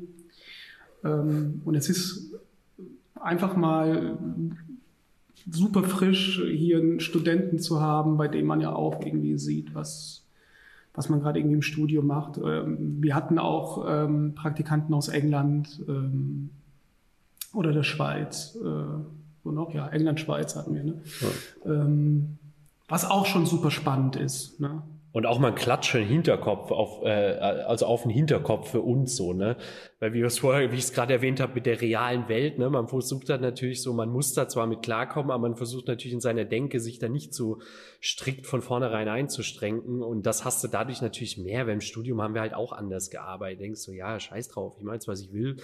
Ähm, 1.02 1.62
und 1.64 1.74
es 1.74 1.88
ist 1.88 2.34
einfach 3.20 3.56
mal 3.56 4.18
super 5.50 5.82
frisch, 5.82 6.40
hier 6.48 6.78
einen 6.78 7.00
Studenten 7.00 7.58
zu 7.58 7.80
haben, 7.80 8.18
bei 8.18 8.28
dem 8.28 8.46
man 8.46 8.60
ja 8.60 8.72
auch 8.72 9.04
irgendwie 9.04 9.36
sieht, 9.38 9.74
was, 9.74 10.21
was 10.94 11.08
man 11.08 11.20
gerade 11.20 11.38
irgendwie 11.38 11.56
im 11.56 11.62
Studio 11.62 12.02
macht. 12.02 12.38
Ähm, 12.38 13.02
wir 13.02 13.14
hatten 13.14 13.38
auch 13.38 13.84
ähm, 13.88 14.34
Praktikanten 14.34 14.94
aus 14.94 15.08
England 15.08 15.82
ähm, 15.88 16.50
oder 17.52 17.72
der 17.72 17.82
Schweiz. 17.82 18.56
Äh, 18.62 19.04
wo 19.44 19.50
noch? 19.50 19.72
Ja, 19.74 19.88
England, 19.88 20.20
Schweiz 20.20 20.54
hatten 20.54 20.74
wir. 20.74 20.84
Ne? 20.84 21.00
Ja. 21.20 21.72
Ähm, 21.72 22.38
was 22.88 23.04
auch 23.04 23.26
schon 23.26 23.46
super 23.46 23.70
spannend 23.70 24.16
ist. 24.16 24.60
Ne? 24.60 24.82
Und 25.12 25.26
auch 25.26 25.38
mal 25.38 25.48
ein 25.48 25.54
Klatsch 25.54 25.94
im 25.94 26.06
Hinterkopf, 26.06 26.70
auf, 26.70 27.02
äh, 27.04 27.36
also 27.38 27.84
auf 27.84 28.02
den 28.02 28.10
Hinterkopf 28.10 28.70
für 28.70 28.80
uns 28.80 29.14
so, 29.14 29.34
ne? 29.34 29.56
Weil 30.00 30.14
wie 30.14 30.22
es 30.22 30.38
vorher, 30.38 30.72
wie 30.72 30.76
ich 30.76 30.84
es 30.84 30.92
gerade 30.92 31.12
erwähnt 31.12 31.38
habe, 31.38 31.54
mit 31.54 31.66
der 31.66 31.80
realen 31.80 32.28
Welt, 32.28 32.58
ne, 32.58 32.68
man 32.70 32.88
versucht 32.88 33.28
dann 33.28 33.40
natürlich 33.40 33.82
so, 33.82 33.92
man 33.92 34.08
muss 34.08 34.32
da 34.32 34.48
zwar 34.48 34.66
mit 34.66 34.82
klarkommen, 34.82 35.30
aber 35.30 35.42
man 35.42 35.56
versucht 35.56 35.86
natürlich 35.86 36.14
in 36.14 36.20
seiner 36.20 36.44
Denke 36.44 36.80
sich 36.80 36.98
da 36.98 37.08
nicht 37.08 37.34
so 37.34 37.60
strikt 38.00 38.46
von 38.46 38.62
vornherein 38.62 39.08
einzustrengen. 39.08 40.02
Und 40.02 40.26
das 40.26 40.44
hast 40.44 40.64
du 40.64 40.68
dadurch 40.68 41.02
natürlich 41.02 41.38
mehr, 41.38 41.66
weil 41.66 41.74
im 41.74 41.80
Studium 41.80 42.20
haben 42.20 42.34
wir 42.34 42.40
halt 42.40 42.54
auch 42.54 42.72
anders 42.72 43.10
gearbeitet. 43.10 43.60
Denkst 43.60 43.84
du, 43.86 43.92
ja, 43.92 44.18
scheiß 44.18 44.48
drauf, 44.48 44.74
ich 44.78 44.82
mein's, 44.82 45.06
was 45.06 45.20
ich 45.20 45.32
will. 45.32 45.56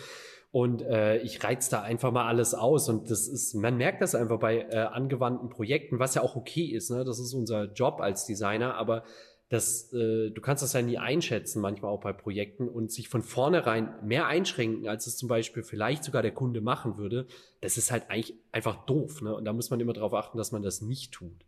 Und 0.50 0.82
äh, 0.82 1.18
ich 1.18 1.42
reiz 1.44 1.68
da 1.68 1.82
einfach 1.82 2.10
mal 2.10 2.26
alles 2.26 2.54
aus. 2.54 2.88
Und 2.88 3.10
das 3.10 3.28
ist, 3.28 3.54
man 3.54 3.76
merkt 3.76 4.00
das 4.02 4.14
einfach 4.14 4.38
bei 4.38 4.66
äh, 4.70 4.76
angewandten 4.76 5.50
Projekten, 5.50 5.98
was 5.98 6.14
ja 6.14 6.22
auch 6.22 6.36
okay 6.36 6.64
ist. 6.64 6.90
Ne? 6.90 7.04
Das 7.04 7.18
ist 7.18 7.34
unser 7.34 7.72
Job 7.72 8.00
als 8.00 8.24
Designer, 8.24 8.76
aber 8.76 9.02
das, 9.48 9.92
äh, 9.94 10.30
du 10.30 10.40
kannst 10.42 10.62
das 10.62 10.74
ja 10.74 10.82
nie 10.82 10.98
einschätzen, 10.98 11.62
manchmal 11.62 11.90
auch 11.90 12.00
bei 12.00 12.12
Projekten 12.12 12.68
und 12.68 12.92
sich 12.92 13.08
von 13.08 13.22
vornherein 13.22 13.94
mehr 14.02 14.26
einschränken, 14.26 14.88
als 14.88 15.06
es 15.06 15.16
zum 15.16 15.28
Beispiel 15.28 15.62
vielleicht 15.62 16.04
sogar 16.04 16.22
der 16.22 16.32
Kunde 16.34 16.60
machen 16.60 16.98
würde, 16.98 17.26
das 17.62 17.78
ist 17.78 17.90
halt 17.90 18.10
eigentlich 18.10 18.34
einfach 18.52 18.84
doof. 18.84 19.22
Ne? 19.22 19.34
Und 19.34 19.46
da 19.46 19.52
muss 19.52 19.70
man 19.70 19.80
immer 19.80 19.94
darauf 19.94 20.12
achten, 20.12 20.36
dass 20.36 20.52
man 20.52 20.62
das 20.62 20.82
nicht 20.82 21.12
tut. 21.12 21.44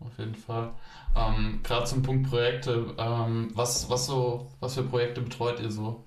Auf 0.00 0.18
jeden 0.18 0.34
Fall. 0.34 0.74
Ähm, 1.16 1.60
Gerade 1.62 1.84
zum 1.84 2.02
Punkt 2.02 2.28
Projekte, 2.28 2.94
ähm, 2.98 3.50
was, 3.54 3.90
was, 3.90 4.06
so, 4.06 4.50
was 4.60 4.74
für 4.74 4.82
Projekte 4.82 5.20
betreut 5.20 5.60
ihr 5.60 5.70
so? 5.70 6.04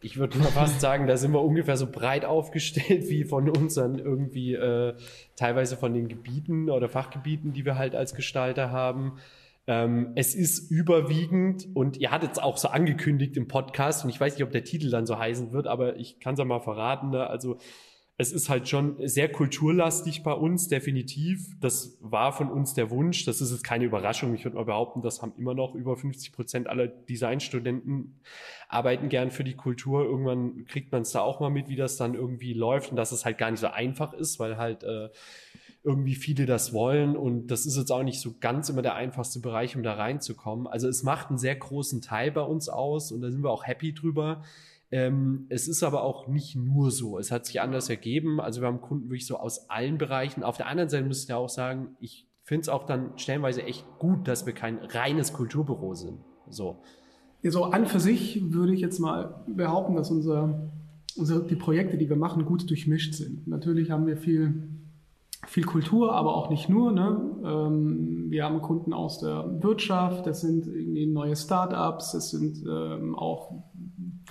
Ich 0.00 0.16
würde 0.16 0.38
mal 0.38 0.46
fast 0.46 0.80
sagen, 0.80 1.08
da 1.08 1.16
sind 1.16 1.32
wir 1.32 1.42
ungefähr 1.42 1.76
so 1.76 1.90
breit 1.90 2.24
aufgestellt 2.24 3.08
wie 3.08 3.24
von 3.24 3.50
unseren 3.50 3.98
irgendwie 3.98 4.54
äh, 4.54 4.94
teilweise 5.36 5.76
von 5.76 5.92
den 5.92 6.08
Gebieten 6.08 6.70
oder 6.70 6.88
Fachgebieten, 6.88 7.52
die 7.52 7.64
wir 7.64 7.76
halt 7.76 7.94
als 7.94 8.14
Gestalter 8.14 8.70
haben. 8.70 9.18
Ähm, 9.66 10.12
es 10.16 10.34
ist 10.34 10.70
überwiegend, 10.70 11.68
und 11.74 11.96
ihr 11.96 12.10
hattet 12.10 12.32
es 12.32 12.38
auch 12.38 12.56
so 12.56 12.68
angekündigt 12.68 13.36
im 13.36 13.48
Podcast, 13.48 14.04
und 14.04 14.10
ich 14.10 14.20
weiß 14.20 14.34
nicht, 14.34 14.44
ob 14.44 14.50
der 14.50 14.64
Titel 14.64 14.90
dann 14.90 15.06
so 15.06 15.18
heißen 15.18 15.52
wird, 15.52 15.66
aber 15.66 15.96
ich 15.96 16.20
kann 16.20 16.34
es 16.34 16.38
ja 16.38 16.44
mal 16.44 16.60
verraten. 16.60 17.10
Ne? 17.10 17.26
Also 17.26 17.58
es 18.20 18.32
ist 18.32 18.50
halt 18.50 18.68
schon 18.68 18.96
sehr 19.08 19.32
kulturlastig 19.32 20.22
bei 20.22 20.34
uns, 20.34 20.68
definitiv. 20.68 21.58
Das 21.58 21.96
war 22.02 22.34
von 22.34 22.50
uns 22.50 22.74
der 22.74 22.90
Wunsch. 22.90 23.24
Das 23.24 23.40
ist 23.40 23.50
jetzt 23.50 23.64
keine 23.64 23.86
Überraschung. 23.86 24.34
Ich 24.34 24.44
würde 24.44 24.58
mal 24.58 24.66
behaupten, 24.66 25.00
das 25.00 25.22
haben 25.22 25.32
immer 25.38 25.54
noch 25.54 25.74
über 25.74 25.96
50 25.96 26.30
Prozent 26.32 26.68
aller 26.68 26.86
Designstudenten 26.86 28.20
arbeiten 28.68 29.08
gern 29.08 29.30
für 29.30 29.42
die 29.42 29.56
Kultur. 29.56 30.04
Irgendwann 30.04 30.66
kriegt 30.66 30.92
man 30.92 31.00
es 31.00 31.12
da 31.12 31.22
auch 31.22 31.40
mal 31.40 31.48
mit, 31.48 31.70
wie 31.70 31.76
das 31.76 31.96
dann 31.96 32.12
irgendwie 32.12 32.52
läuft 32.52 32.90
und 32.90 32.96
dass 32.96 33.10
es 33.10 33.24
halt 33.24 33.38
gar 33.38 33.50
nicht 33.50 33.60
so 33.60 33.68
einfach 33.68 34.12
ist, 34.12 34.38
weil 34.38 34.58
halt 34.58 34.84
äh, 34.84 35.08
irgendwie 35.82 36.14
viele 36.14 36.44
das 36.44 36.72
wollen 36.72 37.16
und 37.16 37.46
das 37.46 37.64
ist 37.64 37.76
jetzt 37.76 37.90
auch 37.90 38.02
nicht 38.02 38.20
so 38.20 38.34
ganz 38.38 38.68
immer 38.68 38.82
der 38.82 38.94
einfachste 38.96 39.40
Bereich, 39.40 39.76
um 39.76 39.82
da 39.82 39.94
reinzukommen. 39.94 40.66
Also 40.66 40.88
es 40.88 41.02
macht 41.02 41.30
einen 41.30 41.38
sehr 41.38 41.56
großen 41.56 42.02
Teil 42.02 42.30
bei 42.32 42.42
uns 42.42 42.68
aus 42.68 43.12
und 43.12 43.22
da 43.22 43.30
sind 43.30 43.42
wir 43.42 43.50
auch 43.50 43.66
happy 43.66 43.94
drüber. 43.94 44.42
Ähm, 44.90 45.46
es 45.48 45.68
ist 45.68 45.82
aber 45.82 46.02
auch 46.02 46.26
nicht 46.26 46.56
nur 46.56 46.90
so. 46.90 47.18
Es 47.18 47.30
hat 47.30 47.46
sich 47.46 47.60
anders 47.60 47.88
ergeben. 47.88 48.40
Also 48.40 48.60
wir 48.60 48.68
haben 48.68 48.80
Kunden 48.80 49.08
wirklich 49.08 49.26
so 49.26 49.38
aus 49.38 49.70
allen 49.70 49.98
Bereichen. 49.98 50.42
Auf 50.42 50.56
der 50.56 50.66
anderen 50.66 50.90
Seite 50.90 51.06
müssen 51.06 51.28
wir 51.28 51.38
auch 51.38 51.48
sagen, 51.48 51.96
ich 52.00 52.26
finde 52.42 52.62
es 52.62 52.68
auch 52.68 52.84
dann 52.84 53.16
stellenweise 53.16 53.62
echt 53.62 53.86
gut, 53.98 54.26
dass 54.26 54.44
wir 54.44 54.52
kein 54.52 54.78
reines 54.78 55.32
Kulturbüro 55.32 55.94
sind. 55.94 56.18
So. 56.48 56.82
Ja, 57.42 57.50
so 57.52 57.64
an 57.64 57.86
für 57.86 58.00
sich 58.00 58.52
würde 58.52 58.74
ich 58.74 58.80
jetzt 58.80 58.98
mal 58.98 59.44
behaupten, 59.46 59.94
dass 59.94 60.10
unser, 60.10 60.70
unsere, 61.16 61.46
die 61.46 61.56
Projekte, 61.56 61.96
die 61.96 62.08
wir 62.08 62.16
machen, 62.16 62.44
gut 62.44 62.68
durchmischt 62.68 63.14
sind. 63.14 63.46
Natürlich 63.46 63.90
haben 63.90 64.06
wir 64.06 64.16
viel 64.16 64.69
viel 65.50 65.64
Kultur, 65.64 66.14
aber 66.14 66.36
auch 66.36 66.48
nicht 66.48 66.68
nur. 66.68 66.92
Ne? 66.92 67.20
Ähm, 67.44 68.30
wir 68.30 68.44
haben 68.44 68.62
Kunden 68.62 68.92
aus 68.92 69.18
der 69.18 69.62
Wirtschaft, 69.62 70.24
das 70.24 70.42
sind 70.42 70.68
irgendwie 70.68 71.06
neue 71.06 71.34
Startups, 71.34 72.12
das 72.12 72.30
sind 72.30 72.64
ähm, 72.68 73.16
auch 73.16 73.50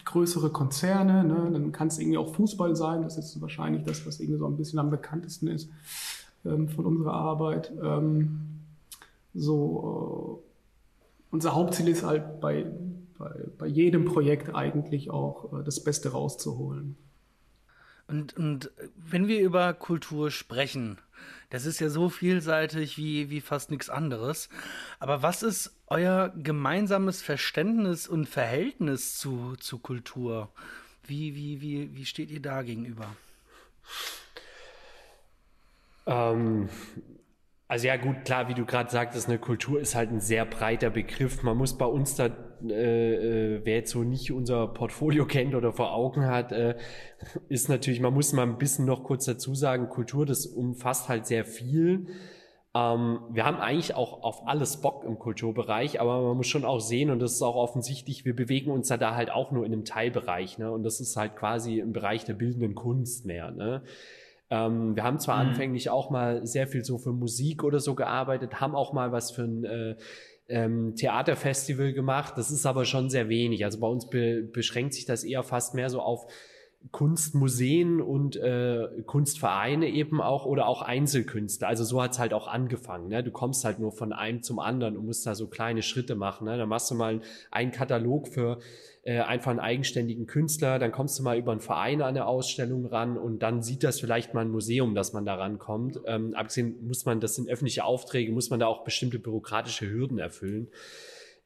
größere 0.05 0.49
Konzerne. 0.49 1.25
Ne? 1.25 1.49
Dann 1.51 1.73
kann 1.73 1.89
es 1.89 1.99
irgendwie 1.99 2.17
auch 2.17 2.33
Fußball 2.33 2.73
sein, 2.77 3.01
das 3.01 3.17
ist 3.17 3.41
wahrscheinlich 3.41 3.83
das, 3.83 4.07
was 4.07 4.21
irgendwie 4.21 4.39
so 4.39 4.47
ein 4.47 4.55
bisschen 4.55 4.79
am 4.79 4.89
bekanntesten 4.89 5.47
ist 5.49 5.69
ähm, 6.45 6.69
von 6.69 6.85
unserer 6.85 7.13
Arbeit. 7.13 7.73
Ähm, 7.83 8.61
so, 9.33 10.41
äh, 10.41 11.31
unser 11.31 11.53
Hauptziel 11.53 11.89
ist 11.89 12.03
halt 12.03 12.39
bei, 12.39 12.65
bei, 13.17 13.29
bei 13.57 13.67
jedem 13.67 14.05
Projekt 14.05 14.55
eigentlich 14.55 15.11
auch 15.11 15.51
äh, 15.51 15.63
das 15.65 15.83
Beste 15.83 16.13
rauszuholen. 16.13 16.95
Und, 18.07 18.37
und 18.37 18.71
wenn 18.95 19.27
wir 19.27 19.41
über 19.41 19.73
Kultur 19.73 20.31
sprechen, 20.31 20.97
das 21.49 21.65
ist 21.65 21.79
ja 21.79 21.89
so 21.89 22.09
vielseitig 22.09 22.97
wie, 22.97 23.29
wie 23.29 23.41
fast 23.41 23.71
nichts 23.71 23.89
anderes. 23.89 24.49
Aber 24.99 25.23
was 25.23 25.41
ist 25.43 25.75
euer 25.87 26.31
gemeinsames 26.35 27.21
Verständnis 27.21 28.07
und 28.07 28.27
Verhältnis 28.27 29.17
zu, 29.17 29.55
zu 29.59 29.79
Kultur? 29.79 30.49
Wie, 31.03 31.35
wie, 31.35 31.61
wie, 31.61 31.95
wie 31.95 32.05
steht 32.05 32.29
ihr 32.29 32.41
da 32.41 32.61
gegenüber? 32.61 33.15
Ähm, 36.05 36.69
also 37.69 37.85
ja 37.87 37.97
gut, 37.97 38.25
klar, 38.25 38.49
wie 38.49 38.55
du 38.55 38.65
gerade 38.65 38.89
sagtest, 38.89 39.29
eine 39.29 39.37
Kultur 39.37 39.79
ist 39.79 39.93
halt 39.93 40.09
ein 40.09 40.19
sehr 40.19 40.43
breiter 40.43 40.89
Begriff. 40.89 41.43
Man 41.43 41.55
muss 41.55 41.77
bei 41.77 41.85
uns 41.85 42.15
da, 42.15 42.25
äh, 42.67 43.13
äh, 43.57 43.61
wer 43.63 43.75
jetzt 43.75 43.91
so 43.91 44.03
nicht 44.03 44.31
unser 44.31 44.67
Portfolio 44.67 45.27
kennt 45.27 45.53
oder 45.53 45.71
vor 45.71 45.93
Augen 45.93 46.25
hat, 46.25 46.51
äh, 46.51 46.77
ist 47.47 47.69
natürlich, 47.69 47.99
man 48.01 48.15
muss 48.15 48.33
mal 48.33 48.41
ein 48.41 48.57
bisschen 48.57 48.85
noch 48.85 49.03
kurz 49.03 49.25
dazu 49.25 49.53
sagen, 49.53 49.87
Kultur, 49.87 50.25
das 50.25 50.47
umfasst 50.47 51.09
halt 51.09 51.27
sehr 51.27 51.45
viel. 51.45 52.07
Ähm, 52.73 53.19
wir 53.31 53.45
haben 53.45 53.57
eigentlich 53.57 53.93
auch 53.93 54.23
auf 54.23 54.47
alles 54.47 54.77
Bock 54.81 55.03
im 55.03 55.19
Kulturbereich, 55.19 56.01
aber 56.01 56.23
man 56.23 56.37
muss 56.37 56.47
schon 56.47 56.65
auch 56.65 56.79
sehen, 56.79 57.11
und 57.11 57.19
das 57.19 57.33
ist 57.33 57.43
auch 57.43 57.55
offensichtlich, 57.55 58.25
wir 58.25 58.35
bewegen 58.35 58.71
uns 58.71 58.87
da 58.87 59.15
halt 59.15 59.29
auch 59.29 59.51
nur 59.51 59.63
in 59.63 59.73
einem 59.73 59.85
Teilbereich, 59.85 60.57
ne? 60.57 60.71
Und 60.71 60.81
das 60.81 60.99
ist 60.99 61.15
halt 61.15 61.35
quasi 61.35 61.77
im 61.77 61.93
Bereich 61.93 62.25
der 62.25 62.33
bildenden 62.33 62.73
Kunst 62.73 63.27
mehr, 63.27 63.51
ne? 63.51 63.83
Ähm, 64.49 64.95
wir 64.95 65.03
haben 65.03 65.19
zwar 65.19 65.43
mhm. 65.43 65.49
anfänglich 65.49 65.89
auch 65.89 66.09
mal 66.09 66.45
sehr 66.45 66.67
viel 66.67 66.83
so 66.83 66.97
für 66.97 67.13
Musik 67.13 67.63
oder 67.63 67.79
so 67.79 67.95
gearbeitet, 67.95 68.59
haben 68.59 68.75
auch 68.75 68.93
mal 68.93 69.11
was 69.11 69.31
für 69.31 69.43
ein 69.43 69.63
äh, 69.63 69.95
ähm, 70.47 70.95
Theaterfestival 70.95 71.93
gemacht. 71.93 72.33
Das 72.37 72.51
ist 72.51 72.65
aber 72.65 72.85
schon 72.85 73.09
sehr 73.09 73.29
wenig. 73.29 73.63
Also 73.63 73.79
bei 73.79 73.87
uns 73.87 74.09
be 74.09 74.43
beschränkt 74.43 74.93
sich 74.93 75.05
das 75.05 75.23
eher 75.23 75.43
fast 75.43 75.75
mehr 75.75 75.89
so 75.89 76.01
auf 76.01 76.25
Kunstmuseen 76.91 78.01
und 78.01 78.35
äh, 78.37 78.87
Kunstvereine 79.05 79.89
eben 79.89 80.21
auch 80.21 80.45
oder 80.45 80.67
auch 80.67 80.81
Einzelkünstler. 80.81 81.67
Also 81.67 81.83
so 81.83 82.01
hat's 82.01 82.19
halt 82.19 82.33
auch 82.33 82.47
angefangen. 82.47 83.09
Ne? 83.09 83.23
Du 83.23 83.31
kommst 83.31 83.65
halt 83.65 83.79
nur 83.79 83.91
von 83.91 84.13
einem 84.13 84.41
zum 84.43 84.59
anderen 84.59 84.97
und 84.97 85.05
musst 85.05 85.25
da 85.27 85.35
so 85.35 85.47
kleine 85.47 85.81
Schritte 85.83 86.15
machen. 86.15 86.45
Ne? 86.45 86.57
Dann 86.57 86.69
machst 86.69 86.89
du 86.89 86.95
mal 86.95 87.21
einen 87.51 87.71
Katalog 87.71 88.29
für 88.29 88.59
äh, 89.03 89.19
einfach 89.19 89.51
einen 89.51 89.59
eigenständigen 89.59 90.25
Künstler, 90.25 90.79
dann 90.79 90.91
kommst 90.91 91.19
du 91.19 91.23
mal 91.23 91.37
über 91.37 91.51
einen 91.51 91.61
Verein 91.61 92.01
an 92.01 92.09
eine 92.09 92.25
Ausstellung 92.25 92.85
ran 92.85 93.17
und 93.17 93.39
dann 93.39 93.61
sieht 93.61 93.83
das 93.83 93.99
vielleicht 93.99 94.33
mal 94.33 94.41
ein 94.41 94.51
Museum, 94.51 94.95
dass 94.95 95.13
man 95.13 95.25
da 95.25 95.35
rankommt. 95.35 95.99
Ähm, 96.05 96.33
abgesehen 96.33 96.85
muss 96.87 97.05
man, 97.05 97.19
das 97.19 97.35
sind 97.35 97.49
öffentliche 97.49 97.83
Aufträge, 97.83 98.31
muss 98.31 98.49
man 98.49 98.59
da 98.59 98.67
auch 98.67 98.83
bestimmte 98.83 99.19
bürokratische 99.19 99.89
Hürden 99.89 100.17
erfüllen. 100.17 100.69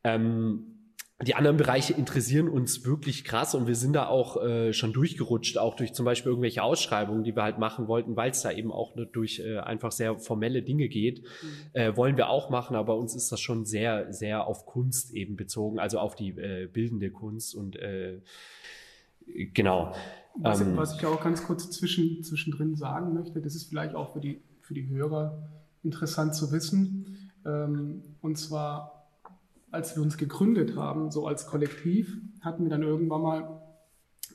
Ähm, 0.03 0.72
die 1.21 1.35
anderen 1.35 1.57
Bereiche 1.57 1.93
interessieren 1.93 2.49
uns 2.49 2.85
wirklich 2.85 3.23
krass 3.23 3.55
und 3.55 3.67
wir 3.67 3.75
sind 3.75 3.93
da 3.93 4.07
auch 4.07 4.41
äh, 4.43 4.73
schon 4.73 4.93
durchgerutscht, 4.93 5.57
auch 5.57 5.75
durch 5.75 5.93
zum 5.93 6.05
Beispiel 6.05 6.31
irgendwelche 6.31 6.63
Ausschreibungen, 6.63 7.23
die 7.23 7.35
wir 7.35 7.43
halt 7.43 7.59
machen 7.59 7.87
wollten, 7.87 8.15
weil 8.15 8.31
es 8.31 8.41
da 8.41 8.51
eben 8.51 8.71
auch 8.71 8.93
durch 9.11 9.39
äh, 9.39 9.59
einfach 9.59 9.91
sehr 9.91 10.19
formelle 10.19 10.63
Dinge 10.63 10.89
geht. 10.89 11.21
Mhm. 11.21 11.47
Äh, 11.73 11.97
wollen 11.97 12.17
wir 12.17 12.29
auch 12.29 12.49
machen, 12.49 12.75
aber 12.75 12.97
uns 12.97 13.15
ist 13.15 13.31
das 13.31 13.39
schon 13.39 13.65
sehr, 13.65 14.11
sehr 14.11 14.47
auf 14.47 14.65
Kunst 14.65 15.13
eben 15.13 15.35
bezogen, 15.35 15.79
also 15.79 15.99
auf 15.99 16.15
die 16.15 16.29
äh, 16.31 16.67
bildende 16.67 17.11
Kunst 17.11 17.55
und 17.55 17.75
äh, 17.75 18.19
genau. 19.53 19.93
Was, 20.35 20.61
ähm, 20.61 20.75
was 20.75 20.95
ich 20.95 21.05
auch 21.05 21.23
ganz 21.23 21.43
kurz 21.43 21.69
zwischen, 21.69 22.23
zwischendrin 22.23 22.75
sagen 22.75 23.13
möchte, 23.13 23.39
das 23.39 23.55
ist 23.55 23.69
vielleicht 23.69 23.93
auch 23.93 24.13
für 24.13 24.19
die, 24.19 24.41
für 24.61 24.73
die 24.73 24.87
Hörer 24.87 25.47
interessant 25.83 26.33
zu 26.33 26.51
wissen. 26.51 27.31
Ähm, 27.45 28.01
und 28.21 28.37
zwar 28.37 28.92
als 29.73 29.95
wir 29.95 30.03
uns 30.03 30.17
gegründet 30.17 30.75
haben, 30.75 31.09
so 31.11 31.25
als 31.27 31.47
Kollektiv, 31.47 32.21
hatten 32.41 32.63
wir 32.63 32.69
dann 32.69 32.83
irgendwann 32.83 33.21
mal 33.21 33.61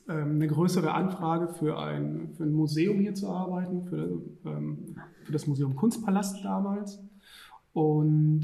ähm, 0.09 0.35
eine 0.35 0.47
größere 0.47 0.93
Anfrage 0.93 1.47
für 1.47 1.79
ein, 1.79 2.33
für 2.35 2.43
ein 2.43 2.53
Museum 2.53 2.99
hier 2.99 3.13
zu 3.13 3.29
arbeiten, 3.29 3.85
für, 3.85 4.21
ähm, 4.45 4.95
für 5.23 5.31
das 5.31 5.47
Museum 5.47 5.75
Kunstpalast 5.75 6.43
damals. 6.43 7.01
Und 7.71 8.41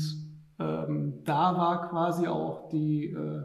ähm, 0.58 1.16
da 1.26 1.58
war 1.58 1.90
quasi 1.90 2.28
auch 2.28 2.70
die, 2.70 3.08
äh, 3.08 3.42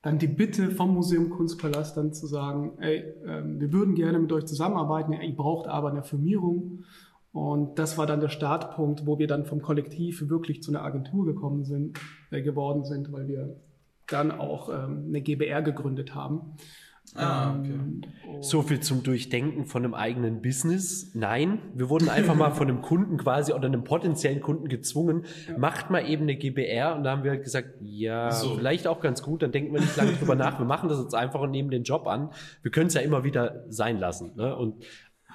dann 0.00 0.18
die 0.18 0.28
Bitte 0.28 0.70
vom 0.70 0.94
Museum 0.94 1.28
Kunstpalast 1.28 1.96
dann 1.98 2.14
zu 2.14 2.26
sagen, 2.26 2.78
ey, 2.78 3.00
äh, 3.24 3.42
wir 3.44 3.70
würden 3.72 3.94
gerne 3.94 4.18
mit 4.18 4.32
euch 4.32 4.46
zusammenarbeiten, 4.46 5.12
ihr 5.12 5.36
braucht 5.36 5.68
aber 5.68 5.90
eine 5.90 6.04
Firmierung. 6.04 6.84
Und 7.32 7.78
das 7.78 7.96
war 7.96 8.06
dann 8.06 8.20
der 8.20 8.28
Startpunkt, 8.28 9.06
wo 9.06 9.18
wir 9.18 9.26
dann 9.26 9.46
vom 9.46 9.62
Kollektiv 9.62 10.28
wirklich 10.28 10.62
zu 10.62 10.70
einer 10.70 10.82
Agentur 10.82 11.24
gekommen 11.24 11.64
sind, 11.64 11.98
äh, 12.30 12.42
geworden 12.42 12.84
sind, 12.84 13.10
weil 13.10 13.26
wir 13.26 13.56
dann 14.06 14.30
auch 14.30 14.68
ähm, 14.68 15.06
eine 15.08 15.22
GBR 15.22 15.62
gegründet 15.62 16.14
haben. 16.14 16.56
Ah, 17.14 17.56
okay. 17.58 17.72
Ähm, 17.72 18.02
so 18.40 18.62
viel 18.62 18.80
zum 18.80 19.02
Durchdenken 19.02 19.66
von 19.66 19.84
einem 19.84 19.92
eigenen 19.92 20.40
Business. 20.40 21.14
Nein, 21.14 21.58
wir 21.74 21.90
wurden 21.90 22.08
einfach 22.08 22.34
mal 22.34 22.52
von 22.52 22.68
einem 22.68 22.80
Kunden 22.80 23.18
quasi 23.18 23.52
oder 23.52 23.66
einem 23.66 23.84
potenziellen 23.84 24.40
Kunden 24.40 24.68
gezwungen, 24.68 25.24
ja. 25.48 25.58
macht 25.58 25.90
mal 25.90 26.08
eben 26.08 26.22
eine 26.22 26.36
GBR 26.36 26.94
und 26.96 27.04
da 27.04 27.10
haben 27.10 27.24
wir 27.24 27.32
halt 27.32 27.42
gesagt, 27.42 27.74
ja, 27.80 28.30
so. 28.30 28.54
vielleicht 28.54 28.86
auch 28.86 29.00
ganz 29.00 29.22
gut, 29.22 29.42
dann 29.42 29.52
denken 29.52 29.74
wir 29.74 29.80
nicht 29.80 29.96
lange 29.96 30.12
drüber 30.12 30.36
nach, 30.36 30.58
wir 30.58 30.64
machen 30.64 30.88
das 30.88 31.00
jetzt 31.00 31.14
einfach 31.14 31.40
und 31.40 31.50
nehmen 31.50 31.70
den 31.70 31.82
Job 31.82 32.06
an. 32.06 32.30
Wir 32.62 32.70
können 32.70 32.86
es 32.86 32.94
ja 32.94 33.00
immer 33.02 33.24
wieder 33.24 33.64
sein 33.68 33.98
lassen. 33.98 34.32
Ne? 34.36 34.56
Und 34.56 34.84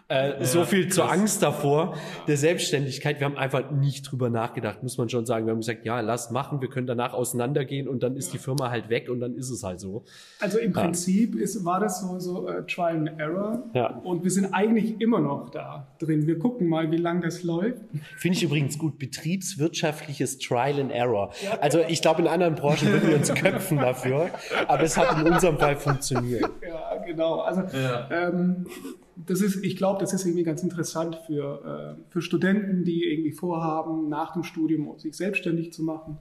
äh, 0.09 0.45
so 0.45 0.63
viel 0.63 0.89
zur 0.89 1.11
Angst 1.11 1.43
davor 1.43 1.97
der 2.27 2.37
Selbstständigkeit. 2.37 3.19
Wir 3.19 3.25
haben 3.25 3.37
einfach 3.37 3.71
nicht 3.71 4.09
drüber 4.09 4.29
nachgedacht, 4.29 4.81
muss 4.81 4.97
man 4.97 5.09
schon 5.09 5.25
sagen. 5.25 5.45
Wir 5.45 5.51
haben 5.51 5.59
gesagt, 5.59 5.85
ja, 5.85 5.99
lass 5.99 6.31
machen, 6.31 6.61
wir 6.61 6.69
können 6.69 6.87
danach 6.87 7.13
auseinandergehen 7.13 7.89
und 7.89 8.03
dann 8.03 8.15
ist 8.15 8.31
die 8.33 8.37
Firma 8.37 8.69
halt 8.69 8.89
weg 8.89 9.09
und 9.09 9.19
dann 9.19 9.35
ist 9.35 9.49
es 9.49 9.63
halt 9.63 9.81
so. 9.81 10.05
Also 10.39 10.59
im 10.59 10.73
ja. 10.73 10.81
Prinzip 10.81 11.35
ist, 11.35 11.65
war 11.65 11.81
das 11.81 12.01
so, 12.01 12.19
so 12.19 12.47
uh, 12.47 12.61
Trial 12.61 13.07
and 13.07 13.19
Error 13.19 13.63
ja. 13.73 13.97
und 13.97 14.23
wir 14.23 14.31
sind 14.31 14.53
eigentlich 14.53 15.01
immer 15.01 15.19
noch 15.19 15.49
da 15.49 15.87
drin. 15.99 16.25
Wir 16.25 16.39
gucken 16.39 16.69
mal, 16.69 16.89
wie 16.91 16.97
lange 16.97 17.21
das 17.21 17.43
läuft. 17.43 17.81
Finde 18.15 18.37
ich 18.37 18.43
übrigens 18.43 18.77
gut, 18.77 18.99
betriebswirtschaftliches 18.99 20.37
Trial 20.39 20.79
and 20.79 20.91
Error. 20.91 21.33
Ja, 21.43 21.59
also 21.59 21.81
ich 21.85 22.01
glaube, 22.01 22.21
in 22.21 22.29
anderen 22.29 22.55
Branchen 22.55 22.93
würden 22.93 23.09
wir 23.09 23.15
uns 23.17 23.33
köpfen 23.33 23.77
dafür, 23.77 24.29
aber 24.67 24.83
es 24.83 24.95
hat 24.95 25.19
in 25.19 25.33
unserem 25.33 25.57
Fall 25.57 25.75
funktioniert. 25.75 26.49
Ja, 26.65 26.96
genau. 27.07 27.39
Also 27.39 27.63
ähm, 28.11 28.67
das 29.15 29.41
ist, 29.41 29.63
ich 29.63 29.75
glaube, 29.75 29.99
das 29.99 30.13
ist 30.13 30.25
irgendwie 30.25 30.43
ganz 30.43 30.61
interessant 30.61 31.17
für, 31.25 31.97
äh, 31.97 32.11
für 32.11 32.21
Studenten, 32.21 32.83
die 32.83 33.03
irgendwie 33.03 33.31
vorhaben, 33.31 34.09
nach 34.09 34.33
dem 34.33 34.43
Studium 34.43 34.97
sich 34.99 35.15
selbstständig 35.15 35.73
zu 35.73 35.83
machen. 35.83 36.19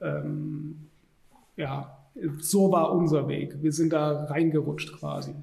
Ähm, 0.00 0.88
ja, 1.56 1.98
so 2.38 2.70
war 2.70 2.92
unser 2.92 3.28
Weg. 3.28 3.62
Wir 3.62 3.72
sind 3.72 3.92
da 3.92 4.24
reingerutscht 4.24 4.92
quasi. 4.98 5.34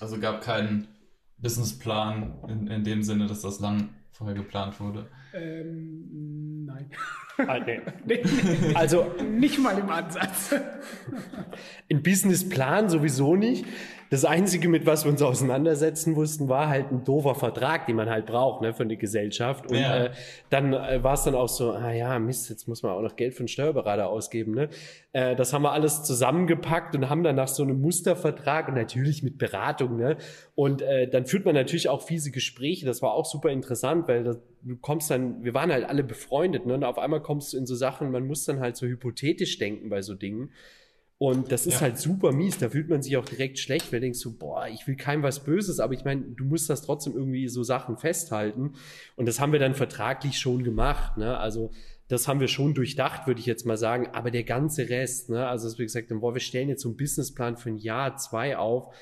Also 0.00 0.20
gab 0.20 0.42
keinen 0.42 0.88
Businessplan 1.38 2.34
in, 2.48 2.66
in 2.66 2.84
dem 2.84 3.02
Sinne, 3.02 3.26
dass 3.26 3.42
das 3.42 3.60
lang 3.60 3.90
vorher 4.12 4.36
geplant 4.36 4.80
wurde? 4.80 5.06
Ähm, 5.34 6.64
nein. 6.64 6.90
Ah, 7.38 7.58
nee. 7.66 7.80
nee. 8.04 8.22
Also 8.74 9.12
nicht 9.22 9.58
mal 9.58 9.78
im 9.78 9.88
Ansatz. 9.88 10.54
Ein 11.90 12.02
Businessplan 12.02 12.88
sowieso 12.88 13.36
nicht. 13.36 13.64
Das 14.10 14.24
Einzige, 14.24 14.68
mit 14.68 14.86
was 14.86 15.04
wir 15.04 15.12
uns 15.12 15.20
auseinandersetzen 15.20 16.14
mussten, 16.14 16.48
war 16.48 16.68
halt 16.68 16.90
ein 16.90 17.04
doofer 17.04 17.34
Vertrag, 17.34 17.86
den 17.86 17.96
man 17.96 18.08
halt 18.08 18.26
braucht 18.26 18.62
ne, 18.62 18.72
für 18.72 18.84
eine 18.84 18.96
Gesellschaft. 18.96 19.70
Und 19.70 19.76
ja. 19.78 20.06
äh, 20.06 20.10
dann 20.48 20.72
äh, 20.72 21.02
war 21.02 21.14
es 21.14 21.24
dann 21.24 21.34
auch 21.34 21.48
so, 21.48 21.72
ah 21.72 21.92
ja, 21.92 22.18
Mist, 22.18 22.48
jetzt 22.48 22.68
muss 22.68 22.82
man 22.82 22.92
auch 22.92 23.02
noch 23.02 23.16
Geld 23.16 23.34
für 23.34 23.40
einen 23.40 23.48
Steuerberater 23.48 24.08
ausgeben. 24.08 24.54
Ne? 24.54 24.70
Äh, 25.12 25.36
das 25.36 25.52
haben 25.52 25.62
wir 25.62 25.72
alles 25.72 26.04
zusammengepackt 26.04 26.96
und 26.96 27.10
haben 27.10 27.22
dann 27.22 27.36
nach 27.36 27.48
so 27.48 27.62
einem 27.62 27.80
Mustervertrag 27.80 28.68
und 28.68 28.74
natürlich 28.74 29.22
mit 29.22 29.36
Beratung. 29.36 29.96
Ne? 29.96 30.16
Und 30.54 30.80
äh, 30.80 31.08
dann 31.08 31.26
führt 31.26 31.44
man 31.44 31.54
natürlich 31.54 31.88
auch 31.88 32.02
fiese 32.02 32.30
Gespräche. 32.30 32.86
Das 32.86 33.02
war 33.02 33.12
auch 33.12 33.26
super 33.26 33.50
interessant, 33.50 34.08
weil 34.08 34.24
das, 34.24 34.38
du 34.62 34.76
kommst 34.76 35.10
dann, 35.10 35.44
wir 35.44 35.52
waren 35.52 35.70
halt 35.70 35.84
alle 35.84 36.02
befreundet. 36.02 36.64
Ne? 36.64 36.74
Und 36.74 36.84
auf 36.84 36.98
einmal 36.98 37.20
kommst 37.20 37.52
du 37.52 37.58
in 37.58 37.66
so 37.66 37.74
Sachen, 37.74 38.10
man 38.10 38.26
muss 38.26 38.46
dann 38.46 38.60
halt 38.60 38.76
so 38.76 38.86
hypothetisch 38.86 39.58
denken 39.58 39.90
bei 39.90 40.00
so 40.00 40.14
Dingen. 40.14 40.50
Und 41.18 41.50
das 41.50 41.66
ist 41.66 41.74
ja. 41.74 41.80
halt 41.80 41.98
super 41.98 42.30
mies. 42.30 42.58
Da 42.58 42.70
fühlt 42.70 42.88
man 42.88 43.02
sich 43.02 43.16
auch 43.16 43.24
direkt 43.24 43.58
schlecht, 43.58 43.92
weil 43.92 43.98
du 43.98 44.06
denkst 44.06 44.20
so, 44.20 44.38
boah, 44.38 44.68
ich 44.68 44.86
will 44.86 44.94
keinem 44.94 45.24
was 45.24 45.42
Böses, 45.42 45.80
aber 45.80 45.92
ich 45.92 46.04
meine, 46.04 46.22
du 46.22 46.44
musst 46.44 46.70
das 46.70 46.82
trotzdem 46.82 47.14
irgendwie 47.14 47.48
so 47.48 47.64
Sachen 47.64 47.96
festhalten. 47.96 48.74
Und 49.16 49.26
das 49.26 49.40
haben 49.40 49.52
wir 49.52 49.58
dann 49.58 49.74
vertraglich 49.74 50.38
schon 50.38 50.62
gemacht. 50.62 51.16
Ne? 51.16 51.36
Also 51.36 51.72
das 52.06 52.28
haben 52.28 52.38
wir 52.38 52.46
schon 52.46 52.72
durchdacht, 52.72 53.26
würde 53.26 53.40
ich 53.40 53.46
jetzt 53.46 53.66
mal 53.66 53.76
sagen. 53.76 54.08
Aber 54.12 54.30
der 54.30 54.44
ganze 54.44 54.88
Rest, 54.88 55.28
ne? 55.28 55.48
also 55.48 55.76
wie 55.78 55.82
gesagt, 55.82 56.08
boah, 56.08 56.34
wir 56.34 56.40
stellen 56.40 56.68
jetzt 56.68 56.82
so 56.82 56.88
einen 56.88 56.96
Businessplan 56.96 57.56
für 57.56 57.70
ein 57.70 57.78
Jahr, 57.78 58.16
zwei 58.16 58.56
auf. 58.56 58.94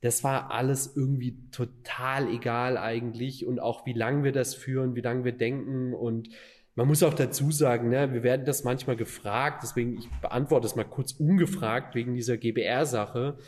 Das 0.00 0.22
war 0.22 0.52
alles 0.52 0.94
irgendwie 0.94 1.38
total 1.50 2.28
egal 2.28 2.78
eigentlich. 2.78 3.46
Und 3.46 3.58
auch 3.58 3.84
wie 3.84 3.94
lange 3.94 4.22
wir 4.22 4.32
das 4.32 4.54
führen, 4.54 4.94
wie 4.94 5.00
lange 5.00 5.24
wir 5.24 5.32
denken 5.32 5.92
und 5.92 6.28
man 6.76 6.88
muss 6.88 7.02
auch 7.02 7.14
dazu 7.14 7.50
sagen, 7.50 7.88
ne, 7.88 8.12
wir 8.12 8.22
werden 8.22 8.44
das 8.44 8.64
manchmal 8.64 8.96
gefragt, 8.96 9.62
deswegen 9.62 9.96
ich 9.96 10.08
beantworte 10.20 10.66
es 10.66 10.74
mal 10.74 10.84
kurz 10.84 11.12
ungefragt 11.12 11.94
wegen 11.94 12.14
dieser 12.14 12.36
GBR-Sache, 12.36 13.38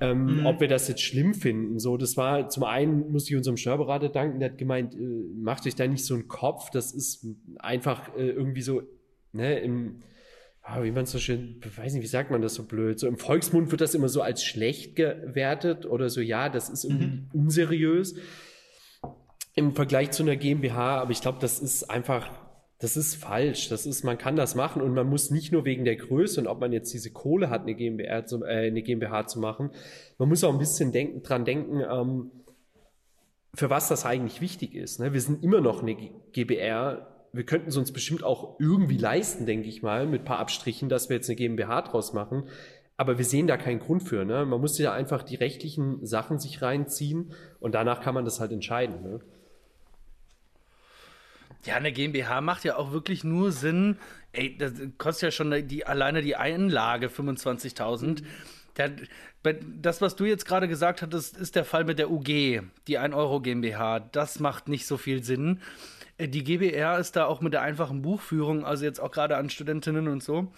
ähm, 0.00 0.40
mhm. 0.40 0.46
ob 0.46 0.60
wir 0.60 0.68
das 0.68 0.88
jetzt 0.88 1.02
schlimm 1.02 1.34
finden. 1.34 1.78
So, 1.78 1.96
das 1.96 2.16
war 2.16 2.48
zum 2.48 2.64
einen 2.64 3.10
muss 3.10 3.28
ich 3.28 3.36
unserem 3.36 3.56
Steuerberater 3.56 4.08
danken, 4.08 4.40
der 4.40 4.50
hat 4.50 4.58
gemeint, 4.58 4.94
äh, 4.94 4.98
macht 5.36 5.66
euch 5.66 5.76
da 5.76 5.86
nicht 5.86 6.04
so 6.04 6.14
einen 6.14 6.26
Kopf, 6.28 6.70
das 6.70 6.92
ist 6.92 7.26
einfach 7.58 8.16
äh, 8.16 8.28
irgendwie 8.28 8.62
so, 8.62 8.82
ne, 9.32 9.60
im 9.60 10.02
ah, 10.62 10.82
wie 10.82 10.90
man 10.90 11.06
so 11.06 11.18
schön, 11.18 11.60
weiß 11.76 11.94
nicht, 11.94 12.02
wie 12.02 12.08
sagt 12.08 12.30
man 12.30 12.42
das 12.42 12.54
so 12.54 12.64
blöd? 12.64 12.98
So 12.98 13.06
im 13.06 13.16
Volksmund 13.16 13.70
wird 13.70 13.80
das 13.80 13.94
immer 13.94 14.10
so 14.10 14.20
als 14.20 14.44
schlecht 14.44 14.96
gewertet 14.96 15.86
oder 15.86 16.10
so, 16.10 16.20
ja, 16.20 16.50
das 16.50 16.68
ist 16.68 16.84
irgendwie 16.84 17.06
mhm. 17.06 17.28
unseriös 17.32 18.16
im 19.54 19.74
Vergleich 19.74 20.10
zu 20.10 20.22
einer 20.22 20.36
GmbH, 20.36 21.00
aber 21.00 21.10
ich 21.10 21.20
glaube, 21.20 21.38
das 21.40 21.58
ist 21.58 21.84
einfach 21.90 22.47
das 22.78 22.96
ist 22.96 23.16
falsch. 23.16 23.68
Das 23.68 23.86
ist, 23.86 24.04
man 24.04 24.18
kann 24.18 24.36
das 24.36 24.54
machen 24.54 24.82
und 24.82 24.94
man 24.94 25.08
muss 25.08 25.30
nicht 25.30 25.52
nur 25.52 25.64
wegen 25.64 25.84
der 25.84 25.96
Größe 25.96 26.40
und 26.40 26.46
ob 26.46 26.60
man 26.60 26.72
jetzt 26.72 26.92
diese 26.94 27.10
Kohle 27.10 27.50
hat, 27.50 27.62
eine 27.62 27.74
GmbH 27.74 28.24
zu, 28.26 28.44
äh, 28.44 28.68
eine 28.68 28.82
GmbH 28.82 29.26
zu 29.26 29.40
machen. 29.40 29.70
Man 30.16 30.28
muss 30.28 30.44
auch 30.44 30.52
ein 30.52 30.58
bisschen 30.58 30.92
denken, 30.92 31.22
dran 31.22 31.44
denken, 31.44 31.80
ähm, 31.80 32.30
für 33.54 33.70
was 33.70 33.88
das 33.88 34.06
eigentlich 34.06 34.40
wichtig 34.40 34.76
ist. 34.76 35.00
Ne? 35.00 35.12
Wir 35.12 35.20
sind 35.20 35.42
immer 35.42 35.60
noch 35.60 35.82
eine 35.82 35.96
GbR. 36.32 37.26
Wir 37.32 37.44
könnten 37.44 37.68
es 37.68 37.76
uns 37.76 37.92
bestimmt 37.92 38.22
auch 38.22 38.60
irgendwie 38.60 38.96
leisten, 38.96 39.44
denke 39.44 39.68
ich 39.68 39.82
mal, 39.82 40.06
mit 40.06 40.24
paar 40.24 40.38
Abstrichen, 40.38 40.88
dass 40.88 41.08
wir 41.08 41.16
jetzt 41.16 41.28
eine 41.28 41.36
GmbH 41.36 41.82
draus 41.82 42.12
machen. 42.12 42.44
Aber 42.96 43.18
wir 43.18 43.24
sehen 43.24 43.48
da 43.48 43.56
keinen 43.56 43.80
Grund 43.80 44.04
für. 44.04 44.24
Ne? 44.24 44.46
Man 44.46 44.60
muss 44.60 44.78
ja 44.78 44.92
einfach 44.92 45.24
die 45.24 45.36
rechtlichen 45.36 46.06
Sachen 46.06 46.38
sich 46.38 46.62
reinziehen 46.62 47.32
und 47.58 47.74
danach 47.74 48.00
kann 48.00 48.14
man 48.14 48.24
das 48.24 48.38
halt 48.38 48.52
entscheiden. 48.52 49.02
Ne? 49.02 49.20
Ja, 51.64 51.74
eine 51.74 51.92
GmbH 51.92 52.40
macht 52.40 52.64
ja 52.64 52.76
auch 52.76 52.92
wirklich 52.92 53.24
nur 53.24 53.52
Sinn. 53.52 53.98
Ey, 54.32 54.56
das 54.56 54.72
kostet 54.96 55.22
ja 55.22 55.30
schon 55.30 55.68
die, 55.68 55.86
alleine 55.86 56.22
die 56.22 56.36
Einlage 56.36 57.08
25.000. 57.08 58.22
Das, 59.82 60.00
was 60.00 60.14
du 60.14 60.24
jetzt 60.24 60.44
gerade 60.46 60.68
gesagt 60.68 61.02
hattest, 61.02 61.36
ist 61.36 61.56
der 61.56 61.64
Fall 61.64 61.84
mit 61.84 61.98
der 61.98 62.10
UG, 62.10 62.62
die 62.86 62.98
1 62.98 63.14
Euro 63.14 63.40
GmbH. 63.40 64.00
Das 64.00 64.38
macht 64.38 64.68
nicht 64.68 64.86
so 64.86 64.96
viel 64.96 65.24
Sinn. 65.24 65.60
Äh, 66.18 66.28
die 66.28 66.44
GBR 66.44 66.98
ist 66.98 67.16
da 67.16 67.26
auch 67.26 67.40
mit 67.40 67.54
der 67.54 67.62
einfachen 67.62 68.02
Buchführung, 68.02 68.64
also 68.64 68.84
jetzt 68.84 69.00
auch 69.00 69.10
gerade 69.10 69.36
an 69.36 69.50
Studentinnen 69.50 70.08
und 70.08 70.22
so, 70.22 70.52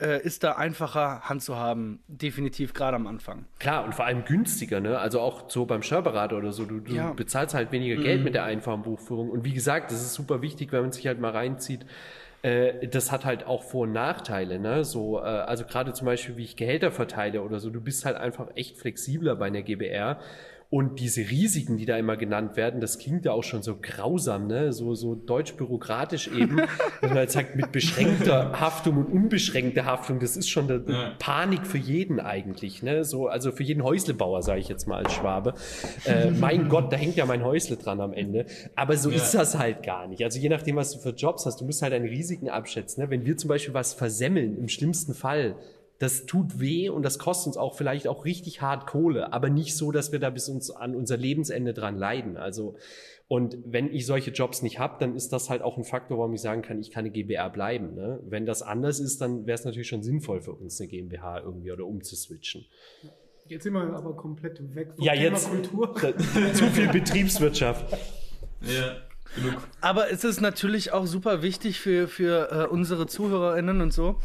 äh, 0.00 0.22
ist 0.22 0.44
da 0.44 0.52
einfacher 0.52 1.22
Hand 1.22 1.42
zu 1.42 1.56
haben, 1.56 2.00
definitiv 2.08 2.74
gerade 2.74 2.96
am 2.96 3.06
Anfang. 3.06 3.44
Klar, 3.58 3.84
und 3.84 3.94
vor 3.94 4.04
allem 4.04 4.24
günstiger, 4.24 4.80
ne? 4.80 4.98
Also 4.98 5.20
auch 5.20 5.50
so 5.50 5.66
beim 5.66 5.82
Steuerberater 5.82 6.36
oder 6.36 6.52
so, 6.52 6.64
du, 6.64 6.80
du 6.80 6.94
ja. 6.94 7.12
bezahlst 7.12 7.54
halt 7.54 7.72
weniger 7.72 7.98
mhm. 7.98 8.02
Geld 8.02 8.24
mit 8.24 8.34
der 8.34 8.44
einfachen 8.44 8.82
Buchführung. 8.82 9.30
Und 9.30 9.44
wie 9.44 9.52
gesagt, 9.52 9.90
das 9.90 10.00
ist 10.00 10.14
super 10.14 10.42
wichtig, 10.42 10.72
wenn 10.72 10.82
man 10.82 10.92
sich 10.92 11.06
halt 11.06 11.20
mal 11.20 11.32
reinzieht. 11.32 11.86
Äh, 12.42 12.88
das 12.88 13.12
hat 13.12 13.24
halt 13.24 13.46
auch 13.46 13.62
Vor- 13.62 13.82
und 13.82 13.92
Nachteile, 13.92 14.58
ne? 14.58 14.84
So, 14.84 15.18
äh, 15.18 15.22
also 15.22 15.64
gerade 15.64 15.92
zum 15.92 16.06
Beispiel, 16.06 16.36
wie 16.36 16.44
ich 16.44 16.56
Gehälter 16.56 16.90
verteile 16.90 17.42
oder 17.42 17.60
so, 17.60 17.70
du 17.70 17.80
bist 17.80 18.04
halt 18.04 18.16
einfach 18.16 18.48
echt 18.54 18.78
flexibler 18.78 19.36
bei 19.36 19.46
einer 19.46 19.62
GBR. 19.62 20.18
Und 20.72 21.00
diese 21.00 21.22
Risiken, 21.22 21.78
die 21.78 21.84
da 21.84 21.96
immer 21.96 22.16
genannt 22.16 22.56
werden, 22.56 22.80
das 22.80 23.00
klingt 23.00 23.24
ja 23.24 23.32
auch 23.32 23.42
schon 23.42 23.60
so 23.60 23.76
grausam, 23.82 24.46
ne? 24.46 24.72
So, 24.72 24.94
so 24.94 25.16
deutsch-bürokratisch 25.16 26.28
eben. 26.28 26.58
Wenn 27.00 27.08
man 27.08 27.18
halt 27.18 27.32
sagt, 27.32 27.56
mit 27.56 27.72
beschränkter 27.72 28.52
Haftung 28.60 28.98
und 28.98 29.06
unbeschränkter 29.06 29.84
Haftung, 29.84 30.20
das 30.20 30.36
ist 30.36 30.48
schon 30.48 30.70
eine 30.70 30.84
ja. 30.86 31.12
Panik 31.18 31.66
für 31.66 31.78
jeden 31.78 32.20
eigentlich, 32.20 32.84
ne? 32.84 33.04
So, 33.04 33.26
also 33.26 33.50
für 33.50 33.64
jeden 33.64 33.82
Häuslebauer, 33.82 34.44
sage 34.44 34.60
ich 34.60 34.68
jetzt 34.68 34.86
mal 34.86 35.02
als 35.02 35.12
Schwabe. 35.12 35.54
Äh, 36.04 36.30
mein 36.40 36.68
Gott, 36.68 36.92
da 36.92 36.96
hängt 36.96 37.16
ja 37.16 37.26
mein 37.26 37.42
Häusle 37.42 37.76
dran 37.76 38.00
am 38.00 38.12
Ende. 38.12 38.46
Aber 38.76 38.96
so 38.96 39.10
ja. 39.10 39.16
ist 39.16 39.32
das 39.32 39.58
halt 39.58 39.82
gar 39.82 40.06
nicht. 40.06 40.22
Also 40.22 40.38
je 40.38 40.48
nachdem, 40.48 40.76
was 40.76 40.92
du 40.92 41.00
für 41.00 41.10
Jobs 41.10 41.46
hast, 41.46 41.60
du 41.60 41.64
musst 41.64 41.82
halt 41.82 41.94
deine 41.94 42.08
Risiken 42.08 42.48
abschätzen. 42.48 43.02
Ne? 43.02 43.10
Wenn 43.10 43.26
wir 43.26 43.36
zum 43.36 43.48
Beispiel 43.48 43.74
was 43.74 43.92
versemmeln, 43.92 44.56
im 44.56 44.68
schlimmsten 44.68 45.14
Fall, 45.14 45.56
das 46.00 46.24
tut 46.24 46.58
weh 46.58 46.88
und 46.88 47.02
das 47.02 47.18
kostet 47.18 47.48
uns 47.48 47.56
auch 47.58 47.76
vielleicht 47.76 48.08
auch 48.08 48.24
richtig 48.24 48.62
hart 48.62 48.86
Kohle, 48.86 49.34
aber 49.34 49.50
nicht 49.50 49.76
so, 49.76 49.92
dass 49.92 50.12
wir 50.12 50.18
da 50.18 50.30
bis 50.30 50.48
uns 50.48 50.70
an 50.70 50.96
unser 50.96 51.18
Lebensende 51.18 51.74
dran 51.74 51.96
leiden. 51.96 52.38
Also 52.38 52.74
und 53.28 53.58
wenn 53.64 53.92
ich 53.94 54.06
solche 54.06 54.30
Jobs 54.30 54.62
nicht 54.62 54.78
habe, 54.80 54.96
dann 54.98 55.14
ist 55.14 55.32
das 55.32 55.50
halt 55.50 55.60
auch 55.62 55.76
ein 55.76 55.84
Faktor, 55.84 56.18
warum 56.18 56.32
ich 56.32 56.40
sagen 56.40 56.62
kann, 56.62 56.80
ich 56.80 56.90
kann 56.90 57.04
eine 57.04 57.10
GbR 57.10 57.50
bleiben. 57.50 57.94
Ne? 57.94 58.18
Wenn 58.24 58.46
das 58.46 58.62
anders 58.62 58.98
ist, 58.98 59.20
dann 59.20 59.46
wäre 59.46 59.54
es 59.56 59.64
natürlich 59.64 59.88
schon 59.88 60.02
sinnvoll 60.02 60.40
für 60.40 60.52
uns 60.52 60.80
eine 60.80 60.88
GmbH 60.88 61.40
irgendwie 61.40 61.70
oder 61.70 61.84
umzuswitchen. 61.84 62.64
Jetzt 63.46 63.64
sind 63.64 63.74
wir 63.74 63.82
aber 63.82 64.16
komplett 64.16 64.74
weg 64.74 64.94
von 64.94 65.04
ja, 65.04 65.14
jetzt, 65.14 65.48
Kultur. 65.50 65.94
Zu 66.54 66.66
viel 66.70 66.88
Betriebswirtschaft. 66.88 67.92
Ja. 68.62 68.96
Genug. 69.36 69.62
Aber 69.80 70.10
es 70.10 70.24
ist 70.24 70.40
natürlich 70.40 70.92
auch 70.92 71.06
super 71.06 71.42
wichtig 71.42 71.78
für, 71.78 72.08
für 72.08 72.50
äh, 72.50 72.66
unsere 72.66 73.06
ZuhörerInnen 73.06 73.80
und 73.80 73.92
so, 73.92 74.18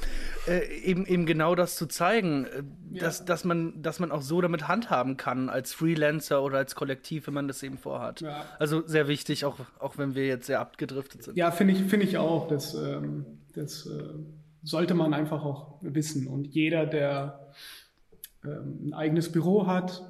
äh, 0.47 0.65
eben, 0.81 1.05
eben 1.05 1.25
genau 1.25 1.53
das 1.53 1.75
zu 1.75 1.85
zeigen, 1.85 2.45
äh, 2.45 2.63
ja. 2.91 3.03
dass, 3.03 3.23
dass, 3.23 3.43
man, 3.43 3.81
dass 3.81 3.99
man 3.99 4.11
auch 4.11 4.21
so 4.21 4.41
damit 4.41 4.67
handhaben 4.67 5.15
kann, 5.15 5.49
als 5.49 5.73
Freelancer 5.73 6.41
oder 6.41 6.57
als 6.57 6.75
Kollektiv, 6.75 7.27
wenn 7.27 7.35
man 7.35 7.47
das 7.47 7.61
eben 7.61 7.77
vorhat. 7.77 8.21
Ja. 8.21 8.45
Also 8.57 8.85
sehr 8.87 9.07
wichtig, 9.07 9.45
auch, 9.45 9.59
auch 9.79 9.97
wenn 9.97 10.15
wir 10.15 10.25
jetzt 10.25 10.47
sehr 10.47 10.59
abgedriftet 10.59 11.23
sind. 11.23 11.37
Ja, 11.37 11.51
finde 11.51 11.73
ich, 11.73 11.83
find 11.83 12.03
ich 12.03 12.17
auch. 12.17 12.47
Das, 12.47 12.73
ähm, 12.73 13.25
das 13.53 13.85
äh, 13.85 14.01
sollte 14.63 14.95
man 14.95 15.13
einfach 15.13 15.43
auch 15.43 15.77
wissen. 15.81 16.27
Und 16.27 16.47
jeder, 16.47 16.87
der 16.87 17.51
ähm, 18.43 18.87
ein 18.87 18.93
eigenes 18.93 19.31
Büro 19.31 19.67
hat, 19.67 20.03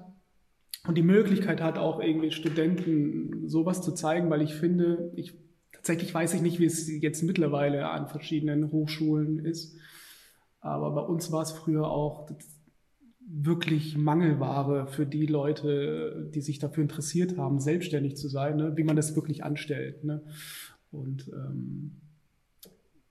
und 0.88 0.98
die 0.98 1.04
Möglichkeit 1.04 1.62
hat, 1.62 1.78
auch 1.78 2.00
irgendwie 2.00 2.32
Studenten 2.32 3.48
sowas 3.48 3.82
zu 3.82 3.92
zeigen, 3.94 4.30
weil 4.30 4.42
ich 4.42 4.54
finde, 4.54 5.12
ich 5.16 5.34
tatsächlich 5.72 6.14
weiß 6.14 6.34
ich 6.34 6.42
nicht, 6.42 6.60
wie 6.60 6.66
es 6.66 6.90
jetzt 7.02 7.24
mittlerweile 7.24 7.90
an 7.90 8.08
verschiedenen 8.08 8.72
Hochschulen 8.72 9.40
ist, 9.40 9.78
aber 10.60 10.92
bei 10.92 11.02
uns 11.02 11.32
war 11.32 11.44
es 11.44 11.52
früher 11.52 11.88
auch 11.88 12.30
wirklich 13.28 13.98
Mangelware 13.98 14.88
für 14.88 15.06
die 15.06 15.26
Leute, 15.26 16.30
die 16.34 16.42
sich 16.42 16.60
dafür 16.60 16.84
interessiert 16.84 17.38
haben, 17.38 17.60
selbstständig 17.60 18.18
zu 18.18 18.28
sein, 18.28 18.58
ne? 18.58 18.78
wie 18.78 18.84
man 18.84 18.96
das 18.96 19.16
wirklich 19.16 19.44
anstellt. 19.44 20.04
Ne? 20.04 20.22
Und 20.92 21.28
ähm, 21.34 22.02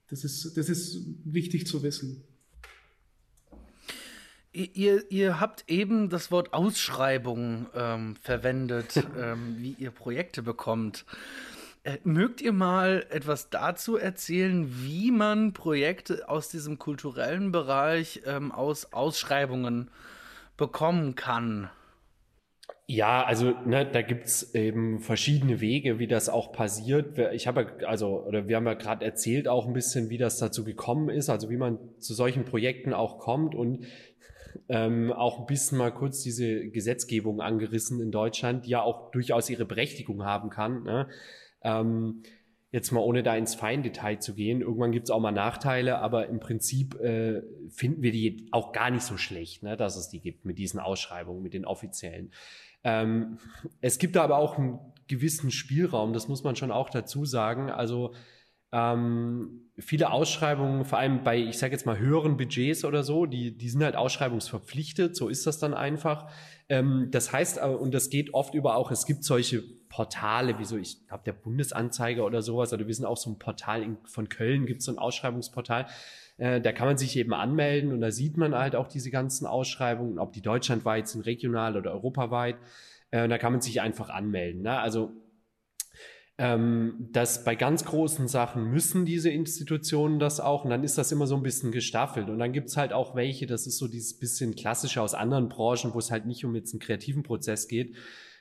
das, 0.07 0.23
ist, 0.23 0.57
das 0.57 0.69
ist 0.69 1.05
wichtig 1.25 1.67
zu 1.67 1.83
wissen. 1.83 2.23
Ihr, 4.55 5.11
ihr 5.11 5.41
habt 5.41 5.65
eben 5.67 6.09
das 6.09 6.31
Wort 6.31 6.53
Ausschreibung 6.53 7.67
ähm, 7.75 8.15
verwendet, 8.21 8.95
ähm, 9.19 9.57
wie 9.59 9.75
ihr 9.77 9.91
Projekte 9.91 10.41
bekommt. 10.41 11.03
Äh, 11.83 11.97
mögt 12.05 12.39
ihr 12.39 12.53
mal 12.53 13.05
etwas 13.09 13.49
dazu 13.49 13.97
erzählen, 13.97 14.65
wie 14.81 15.11
man 15.11 15.51
Projekte 15.51 16.29
aus 16.29 16.47
diesem 16.47 16.79
kulturellen 16.79 17.51
Bereich 17.51 18.21
ähm, 18.25 18.53
aus 18.53 18.93
Ausschreibungen 18.93 19.91
bekommen 20.55 21.15
kann? 21.15 21.69
Ja, 22.87 23.25
also 23.25 23.55
ne, 23.65 23.85
da 23.85 24.03
gibt's 24.03 24.53
eben 24.53 24.99
verschiedene 24.99 25.59
Wege, 25.59 25.99
wie 25.99 26.07
das 26.07 26.29
auch 26.29 26.53
passiert. 26.53 27.17
Ich 27.33 27.47
habe 27.47 27.67
also 27.87 28.23
oder 28.23 28.47
wir 28.47 28.55
haben 28.55 28.67
ja 28.67 28.75
gerade 28.75 29.03
erzählt 29.03 29.47
auch 29.47 29.67
ein 29.67 29.73
bisschen, 29.73 30.09
wie 30.09 30.19
das 30.19 30.37
dazu 30.37 30.63
gekommen 30.63 31.09
ist, 31.09 31.29
also 31.29 31.49
wie 31.49 31.57
man 31.57 31.79
zu 31.99 32.13
solchen 32.13 32.45
Projekten 32.45 32.93
auch 32.93 33.17
kommt 33.17 33.53
und 33.53 33.85
ähm, 34.69 35.11
auch 35.11 35.39
ein 35.39 35.45
bisschen 35.45 35.77
mal 35.77 35.93
kurz 35.93 36.21
diese 36.21 36.67
Gesetzgebung 36.69 37.41
angerissen 37.41 37.99
in 38.01 38.11
Deutschland, 38.11 38.65
die 38.65 38.71
ja 38.71 38.81
auch 38.81 39.11
durchaus 39.11 39.49
ihre 39.49 39.65
Berechtigung 39.65 40.23
haben 40.23 40.49
kann. 40.49 40.83
Ne? 40.83 41.07
Ähm, 41.61 42.23
jetzt 42.71 42.91
mal 42.91 42.99
ohne 42.99 43.23
da 43.23 43.35
ins 43.35 43.55
Feindetail 43.55 44.19
zu 44.19 44.33
gehen, 44.33 44.61
irgendwann 44.61 44.91
gibt 44.91 45.05
es 45.05 45.09
auch 45.09 45.21
mal 45.21 45.31
Nachteile, 45.31 45.99
aber 45.99 46.27
im 46.27 46.41
Prinzip 46.41 46.95
äh, 46.99 47.41
finden 47.69 48.01
wir 48.01 48.11
die 48.11 48.49
auch 48.51 48.73
gar 48.73 48.89
nicht 48.91 49.03
so 49.03 49.15
schlecht, 49.15 49.63
ne, 49.63 49.77
dass 49.77 49.95
es 49.95 50.09
die 50.09 50.19
gibt 50.19 50.43
mit 50.43 50.57
diesen 50.57 50.81
Ausschreibungen, 50.81 51.41
mit 51.41 51.53
den 51.53 51.63
offiziellen. 51.63 52.31
Ähm, 52.83 53.39
es 53.79 53.97
gibt 53.97 54.17
da 54.17 54.23
aber 54.23 54.37
auch 54.37 54.57
einen 54.57 54.79
gewissen 55.07 55.51
Spielraum, 55.51 56.11
das 56.11 56.27
muss 56.27 56.43
man 56.43 56.57
schon 56.57 56.71
auch 56.71 56.89
dazu 56.89 57.23
sagen. 57.23 57.69
Also 57.69 58.13
ähm, 58.73 59.64
viele 59.77 60.11
Ausschreibungen, 60.11 60.85
vor 60.85 60.99
allem 60.99 61.23
bei, 61.23 61.37
ich 61.37 61.57
sage 61.57 61.73
jetzt 61.73 61.85
mal, 61.85 61.97
höheren 61.97 62.37
Budgets 62.37 62.85
oder 62.85 63.03
so, 63.03 63.25
die, 63.25 63.57
die 63.57 63.69
sind 63.69 63.83
halt 63.83 63.95
ausschreibungsverpflichtet, 63.95 65.15
so 65.15 65.27
ist 65.27 65.45
das 65.45 65.59
dann 65.59 65.73
einfach. 65.73 66.29
Ähm, 66.69 67.09
das 67.11 67.33
heißt, 67.33 67.57
äh, 67.57 67.65
und 67.65 67.93
das 67.93 68.09
geht 68.09 68.33
oft 68.33 68.53
über 68.53 68.75
auch, 68.75 68.91
es 68.91 69.05
gibt 69.05 69.23
solche 69.23 69.61
Portale, 69.89 70.59
wie 70.59 70.65
so, 70.65 70.77
ich 70.77 71.05
glaube, 71.07 71.23
der 71.25 71.33
Bundesanzeiger 71.33 72.25
oder 72.25 72.41
sowas, 72.41 72.71
oder 72.73 72.87
wir 72.87 72.93
sind 72.93 73.05
auch 73.05 73.17
so 73.17 73.29
ein 73.29 73.39
Portal 73.39 73.83
in, 73.83 73.97
von 74.05 74.29
Köln, 74.29 74.65
gibt 74.65 74.79
es 74.79 74.85
so 74.85 74.93
ein 74.93 74.97
Ausschreibungsportal. 74.97 75.87
Äh, 76.37 76.61
da 76.61 76.71
kann 76.71 76.87
man 76.87 76.97
sich 76.97 77.17
eben 77.17 77.33
anmelden 77.33 77.91
und 77.91 78.01
da 78.01 78.11
sieht 78.11 78.37
man 78.37 78.55
halt 78.55 78.75
auch 78.75 78.87
diese 78.87 79.11
ganzen 79.11 79.45
Ausschreibungen, 79.45 80.19
ob 80.19 80.33
die 80.33 80.41
deutschlandweit 80.41 81.07
sind, 81.07 81.25
regional 81.25 81.75
oder 81.75 81.91
europaweit. 81.93 82.55
Äh, 83.11 83.27
da 83.27 83.37
kann 83.37 83.51
man 83.51 83.61
sich 83.61 83.81
einfach 83.81 84.09
anmelden. 84.09 84.61
Ne? 84.61 84.77
Also 84.77 85.11
ähm, 86.37 87.07
dass 87.13 87.45
bei 87.45 87.55
ganz 87.55 87.85
großen 87.85 88.27
Sachen 88.27 88.69
müssen 88.69 89.05
diese 89.05 89.29
Institutionen 89.29 90.19
das 90.19 90.41
auch 90.41 90.65
und 90.65 90.69
dann 90.69 90.83
ist 90.83 90.97
das 90.97 91.11
immer 91.11 91.27
so 91.27 91.35
ein 91.35 91.43
bisschen 91.43 91.71
gestaffelt 91.71 92.29
und 92.29 92.39
dann 92.39 92.51
gibt's 92.51 92.75
halt 92.75 92.91
auch 92.91 93.15
welche, 93.15 93.45
das 93.45 93.67
ist 93.67 93.77
so 93.77 93.87
dieses 93.87 94.19
bisschen 94.19 94.53
klassische 94.55 95.01
aus 95.01 95.13
anderen 95.13 95.47
Branchen, 95.47 95.93
wo 95.93 95.99
es 95.99 96.11
halt 96.11 96.25
nicht 96.25 96.43
um 96.43 96.53
jetzt 96.53 96.73
einen 96.73 96.81
kreativen 96.81 97.23
Prozess 97.23 97.69
geht, 97.69 97.95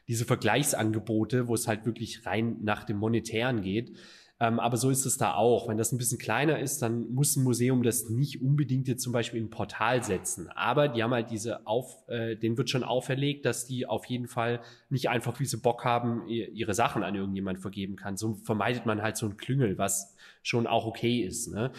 diese 0.09 0.25
Vergleichsangebote, 0.25 1.47
wo 1.47 1.55
es 1.55 1.69
halt 1.69 1.87
wirklich 1.87 2.27
rein 2.27 2.57
nach 2.63 2.85
dem 2.85 2.97
Monetären 2.99 3.63
geht. 3.63 3.93
Ähm, 4.41 4.59
aber 4.59 4.77
so 4.77 4.91
ist 4.91 5.07
es 5.07 5.17
da 5.17 5.35
auch. 5.35 5.69
Wenn 5.69 5.79
das 5.79 5.93
ein 5.93 5.99
bisschen 5.99 6.19
kleiner 6.19 6.59
ist, 6.59 6.83
dann 6.83 7.09
muss 7.13 7.37
ein 7.37 7.45
Museum 7.45 7.85
das 7.85 8.09
nicht 8.09 8.43
unbedingt 8.43 8.89
jetzt 8.89 9.03
zum 9.03 9.13
Beispiel 9.13 9.39
in 9.39 9.47
ein 9.47 9.51
Portal 9.51 10.03
setzen. 10.03 10.49
Aber 10.49 10.89
die 10.89 11.03
haben 11.05 11.13
halt 11.13 11.31
diese 11.31 11.67
auf, 11.67 12.03
äh, 12.09 12.35
denen 12.35 12.57
wird 12.57 12.69
schon 12.69 12.83
auferlegt, 12.83 13.45
dass 13.45 13.65
die 13.65 13.87
auf 13.87 14.07
jeden 14.07 14.27
Fall 14.27 14.61
nicht 14.91 15.09
einfach, 15.09 15.39
wie 15.39 15.47
sie 15.47 15.59
Bock 15.59 15.85
haben, 15.85 16.27
ihre 16.27 16.75
Sachen 16.75 17.05
an 17.05 17.15
irgendjemand 17.15 17.61
vergeben 17.61 17.95
kann. 17.95 18.17
So 18.17 18.35
vermeidet 18.43 18.87
man 18.87 19.03
halt 19.03 19.17
so 19.17 19.27
ein 19.27 19.37
Klüngel, 19.37 19.79
was 19.79 20.17
schon 20.43 20.67
auch 20.67 20.85
okay 20.85 21.21
ist. 21.21 21.53
Ne? 21.53 21.71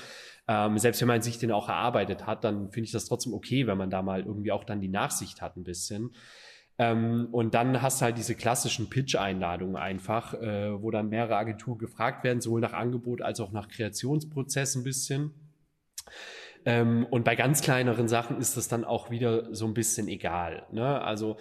Ähm, 0.48 0.78
selbst 0.78 1.02
wenn 1.02 1.10
man 1.10 1.22
sich 1.22 1.38
den 1.38 1.52
auch 1.52 1.68
erarbeitet 1.68 2.26
hat, 2.26 2.46
dann 2.46 2.72
finde 2.72 2.86
ich 2.86 2.91
das 2.91 3.06
trotzdem 3.06 3.34
okay, 3.34 3.68
wenn 3.68 3.78
man 3.78 3.89
da 3.89 4.02
mal 4.02 4.22
irgendwie 4.22 4.54
auch 4.54 4.63
dann 4.63 4.80
die 4.80 4.88
Nachsicht 4.88 5.41
hat 5.41 5.58
ein 5.58 5.63
bisschen. 5.63 6.12
Ähm, 6.78 7.30
und 7.32 7.54
dann 7.54 7.82
hast 7.82 8.02
du 8.02 8.06
halt 8.06 8.18
diese 8.18 8.36
klassischen 8.36 8.90
Pitch-Einladungen 8.90 9.78
einfach, 9.78 10.34
äh, 10.34 10.82
wo 10.82 10.92
dann 10.92 11.10
mehrere 11.10 11.38
Agenturen 11.38 11.78
gefragt 11.78 12.24
werden, 12.24 12.42
sowohl 12.42 12.62
nach 12.62 12.74
Angebot 12.74 13.22
als 13.22 13.40
auch 13.40 13.52
nach 13.52 13.70
Kreationsprozess 13.70 14.76
ein 14.76 14.84
bisschen. 14.84 15.32
Ähm, 16.66 17.06
und 17.10 17.24
bei 17.24 17.36
ganz 17.36 17.62
kleineren 17.62 18.08
Sachen 18.08 18.38
ist 18.38 18.58
das 18.58 18.68
dann 18.68 18.84
auch 18.84 19.10
wieder 19.10 19.54
so 19.54 19.66
ein 19.66 19.74
bisschen 19.74 20.08
egal. 20.08 20.66
Ne? 20.72 21.02
Also 21.02 21.38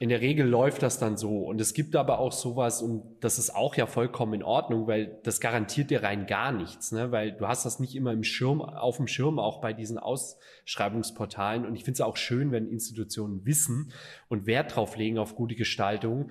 in 0.00 0.08
der 0.08 0.20
Regel 0.20 0.46
läuft 0.46 0.82
das 0.82 0.98
dann 0.98 1.16
so. 1.16 1.44
Und 1.44 1.60
es 1.60 1.72
gibt 1.72 1.94
aber 1.94 2.18
auch 2.18 2.32
sowas, 2.32 2.82
und 2.82 3.04
das 3.20 3.38
ist 3.38 3.54
auch 3.54 3.76
ja 3.76 3.86
vollkommen 3.86 4.34
in 4.34 4.42
Ordnung, 4.42 4.88
weil 4.88 5.20
das 5.22 5.40
garantiert 5.40 5.90
dir 5.90 6.02
rein 6.02 6.26
gar 6.26 6.50
nichts, 6.50 6.90
ne? 6.90 7.12
Weil 7.12 7.32
du 7.32 7.46
hast 7.46 7.64
das 7.64 7.78
nicht 7.78 7.94
immer 7.94 8.12
im 8.12 8.24
Schirm, 8.24 8.60
auf 8.60 8.96
dem 8.96 9.06
Schirm, 9.06 9.38
auch 9.38 9.60
bei 9.60 9.72
diesen 9.72 9.98
Ausschreibungsportalen. 9.98 11.64
Und 11.64 11.76
ich 11.76 11.84
finde 11.84 11.94
es 11.94 12.00
auch 12.00 12.16
schön, 12.16 12.50
wenn 12.50 12.68
Institutionen 12.68 13.46
wissen 13.46 13.92
und 14.28 14.46
Wert 14.46 14.74
drauf 14.74 14.96
legen 14.96 15.18
auf 15.18 15.36
gute 15.36 15.54
Gestaltung. 15.54 16.30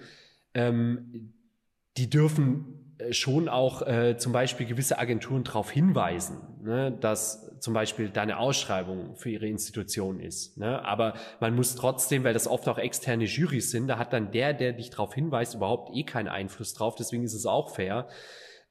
Ähm, 0.54 1.34
die 1.96 2.10
dürfen 2.10 2.83
schon 3.12 3.50
auch 3.50 3.82
äh, 3.82 4.18
zum 4.18 4.32
Beispiel 4.32 4.66
gewisse 4.66 5.00
Agenturen 5.00 5.44
darauf 5.44 5.72
hinweisen, 5.72 6.38
ne, 6.62 6.92
dass 6.92 7.60
zum 7.60 7.74
Beispiel 7.74 8.10
deine 8.10 8.40
Ausschreibung 8.40 9.16
für 9.16 9.30
ihre 9.30 9.48
Institution 9.48 10.20
ist. 10.20 10.58
Ne? 10.58 10.84
Aber 10.84 11.14
man 11.40 11.56
muss 11.56 11.76
trotzdem, 11.76 12.26
weil 12.26 12.34
das 12.34 12.48
oft 12.48 12.68
auch 12.68 12.78
externe 12.78 13.24
Jurys 13.24 13.72
sind, 13.72 13.88
da 13.88 13.98
hat 13.98 14.12
dann 14.12 14.32
der, 14.32 14.54
der 14.54 14.74
dich 14.74 14.90
darauf 14.90 15.14
hinweist, 15.14 15.56
überhaupt 15.56 15.96
eh 15.96 16.04
keinen 16.04 16.28
Einfluss 16.28 16.74
drauf. 16.74 16.96
Deswegen 16.96 17.24
ist 17.24 17.34
es 17.34 17.46
auch 17.46 17.74
fair. 17.74 18.08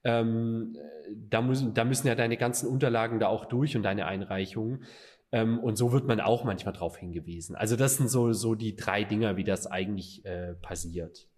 Ähm, 0.05 0.77
da, 1.17 1.41
müssen, 1.41 1.73
da 1.73 1.85
müssen 1.85 2.07
ja 2.07 2.15
deine 2.15 2.37
ganzen 2.37 2.69
Unterlagen 2.69 3.19
da 3.19 3.29
auch 3.29 3.47
durch 3.47 3.77
und 3.77 3.83
deine 3.83 4.05
Einreichungen. 4.07 4.85
Ähm, 5.33 5.59
und 5.59 5.77
so 5.77 5.93
wird 5.93 6.07
man 6.07 6.21
auch 6.21 6.45
manchmal 6.45 6.75
darauf 6.75 6.99
hingewiesen. 6.99 7.57
Also 7.57 7.77
das 7.77 7.97
sind 7.97 8.11
so, 8.11 8.33
so 8.33 8.55
die 8.55 8.77
drei 8.77 9.05
Dinger, 9.05 9.37
wie 9.37 9.45
das 9.45 9.67
eigentlich 9.67 10.25
äh, 10.27 10.55
passiert. 10.55 11.29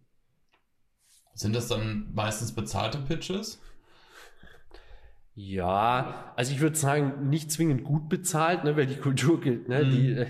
Sind 1.35 1.55
das 1.55 1.69
dann 1.69 2.09
meistens 2.15 2.53
bezahlte 2.53 2.99
Pitches? 2.99 3.61
Ja, 5.37 6.33
also 6.37 6.53
ich 6.53 6.61
würde 6.61 6.77
sagen, 6.77 7.29
nicht 7.29 7.51
zwingend 7.51 7.83
gut 7.83 8.09
bezahlt, 8.09 8.63
ne, 8.63 8.77
weil 8.77 8.87
die 8.87 8.97
Kultur 8.97 9.41
gilt, 9.41 9.69
ne, 9.69 9.83
mhm. 9.83 9.91
die 9.91 10.13
äh, 10.13 10.27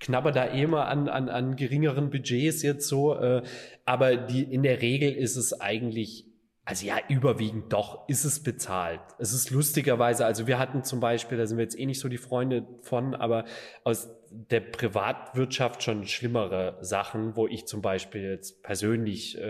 knabbert 0.00 0.34
da 0.34 0.46
eh 0.46 0.62
immer 0.62 0.88
an, 0.88 1.08
an, 1.08 1.28
an 1.28 1.54
geringeren 1.54 2.10
Budgets 2.10 2.62
jetzt 2.62 2.88
so, 2.88 3.14
äh, 3.14 3.42
aber 3.84 4.16
die 4.16 4.42
in 4.42 4.64
der 4.64 4.82
Regel 4.82 5.12
ist 5.12 5.36
es 5.36 5.60
eigentlich 5.60 6.24
also 6.64 6.84
ja, 6.84 6.96
überwiegend 7.08 7.72
doch 7.72 8.06
ist 8.08 8.26
es 8.26 8.42
bezahlt. 8.42 9.00
Es 9.18 9.32
ist 9.32 9.48
lustigerweise, 9.50 10.26
also 10.26 10.46
wir 10.46 10.58
hatten 10.58 10.84
zum 10.84 11.00
Beispiel, 11.00 11.38
da 11.38 11.46
sind 11.46 11.56
wir 11.56 11.64
jetzt 11.64 11.78
eh 11.78 11.86
nicht 11.86 11.98
so 11.98 12.10
die 12.10 12.18
Freunde 12.18 12.66
von, 12.82 13.14
aber 13.14 13.46
aus 13.84 14.10
der 14.30 14.60
Privatwirtschaft 14.60 15.82
schon 15.82 16.06
schlimmere 16.06 16.78
Sachen, 16.80 17.36
wo 17.36 17.46
ich 17.46 17.66
zum 17.66 17.82
Beispiel 17.82 18.22
jetzt 18.22 18.62
persönlich 18.62 19.38
äh, 19.38 19.42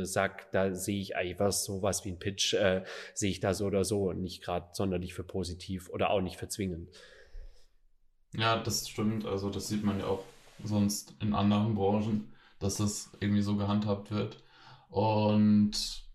äh, 0.00 0.04
sag, 0.04 0.50
da 0.52 0.74
sehe 0.74 1.00
ich 1.00 1.16
eigentlich 1.16 1.40
was, 1.40 1.64
sowas 1.64 2.04
wie 2.04 2.10
ein 2.10 2.18
Pitch, 2.18 2.54
äh, 2.54 2.84
sehe 3.14 3.30
ich 3.30 3.40
da 3.40 3.54
so 3.54 3.66
oder 3.66 3.84
so 3.84 4.10
und 4.10 4.22
nicht 4.22 4.42
gerade 4.42 4.68
sonderlich 4.72 5.14
für 5.14 5.24
positiv 5.24 5.88
oder 5.90 6.10
auch 6.10 6.20
nicht 6.20 6.36
für 6.36 6.48
zwingend. 6.48 6.88
Ja, 8.34 8.58
das 8.58 8.88
stimmt. 8.88 9.26
Also 9.26 9.50
das 9.50 9.68
sieht 9.68 9.84
man 9.84 10.00
ja 10.00 10.06
auch 10.06 10.24
sonst 10.62 11.14
in 11.20 11.34
anderen 11.34 11.74
Branchen, 11.74 12.32
dass 12.58 12.76
das 12.76 13.10
irgendwie 13.20 13.42
so 13.42 13.56
gehandhabt 13.56 14.10
wird. 14.10 14.42
Und 14.88 16.06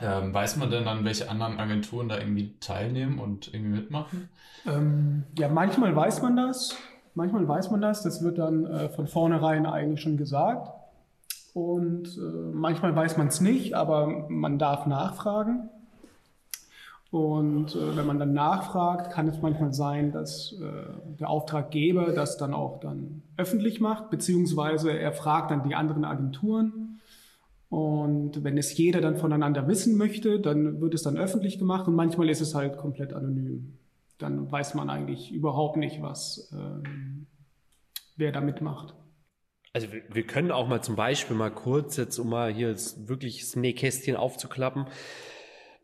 ähm, 0.00 0.32
weiß 0.32 0.56
man 0.56 0.70
denn 0.70 0.84
dann, 0.84 1.04
welche 1.04 1.28
anderen 1.28 1.58
Agenturen 1.58 2.08
da 2.08 2.18
irgendwie 2.18 2.58
teilnehmen 2.60 3.18
und 3.18 3.52
irgendwie 3.52 3.80
mitmachen? 3.80 4.28
Ähm, 4.66 5.24
ja, 5.38 5.48
manchmal 5.48 5.94
weiß 5.94 6.22
man 6.22 6.36
das. 6.36 6.76
Manchmal 7.14 7.46
weiß 7.46 7.70
man 7.70 7.80
das. 7.80 8.02
Das 8.02 8.22
wird 8.22 8.38
dann 8.38 8.66
äh, 8.66 8.88
von 8.88 9.06
vornherein 9.06 9.66
eigentlich 9.66 10.00
schon 10.00 10.16
gesagt. 10.16 10.70
Und 11.54 12.16
äh, 12.16 12.52
manchmal 12.52 12.94
weiß 12.94 13.16
man 13.16 13.28
es 13.28 13.40
nicht, 13.40 13.74
aber 13.74 14.26
man 14.28 14.58
darf 14.58 14.86
nachfragen. 14.86 15.68
Und 17.10 17.74
äh, 17.74 17.96
wenn 17.96 18.06
man 18.06 18.20
dann 18.20 18.32
nachfragt, 18.32 19.10
kann 19.10 19.26
es 19.26 19.42
manchmal 19.42 19.72
sein, 19.72 20.12
dass 20.12 20.52
äh, 20.52 21.16
der 21.18 21.28
Auftraggeber 21.28 22.12
das 22.12 22.36
dann 22.36 22.54
auch 22.54 22.78
dann 22.78 23.22
öffentlich 23.36 23.80
macht, 23.80 24.10
beziehungsweise 24.10 24.96
er 24.96 25.12
fragt 25.12 25.50
dann 25.50 25.68
die 25.68 25.74
anderen 25.74 26.04
Agenturen 26.04 27.00
und 27.70 28.42
wenn 28.42 28.58
es 28.58 28.76
jeder 28.76 29.00
dann 29.00 29.16
voneinander 29.16 29.68
wissen 29.68 29.96
möchte, 29.96 30.40
dann 30.40 30.80
wird 30.80 30.92
es 30.92 31.04
dann 31.04 31.16
öffentlich 31.16 31.58
gemacht 31.58 31.86
und 31.86 31.94
manchmal 31.94 32.28
ist 32.28 32.40
es 32.40 32.54
halt 32.54 32.76
komplett 32.76 33.12
anonym. 33.12 33.74
Dann 34.20 34.50
weiß 34.50 34.74
man 34.74 34.90
eigentlich 34.90 35.32
überhaupt 35.32 35.76
nicht, 35.76 36.02
was 36.02 36.52
ähm, 36.52 37.26
wer 38.16 38.32
da 38.32 38.40
mitmacht. 38.40 38.94
Also 39.72 39.92
wir, 39.92 40.02
wir, 40.12 40.26
können 40.26 40.50
auch 40.50 40.66
mal 40.66 40.82
zum 40.82 40.96
Beispiel 40.96 41.36
mal 41.36 41.50
kurz 41.50 41.96
jetzt, 41.96 42.18
um 42.18 42.28
mal 42.28 42.52
hier 42.52 42.74
wirklich 43.06 43.40
das 43.40 43.56
Nähkästchen 43.56 44.16
aufzuklappen, 44.16 44.86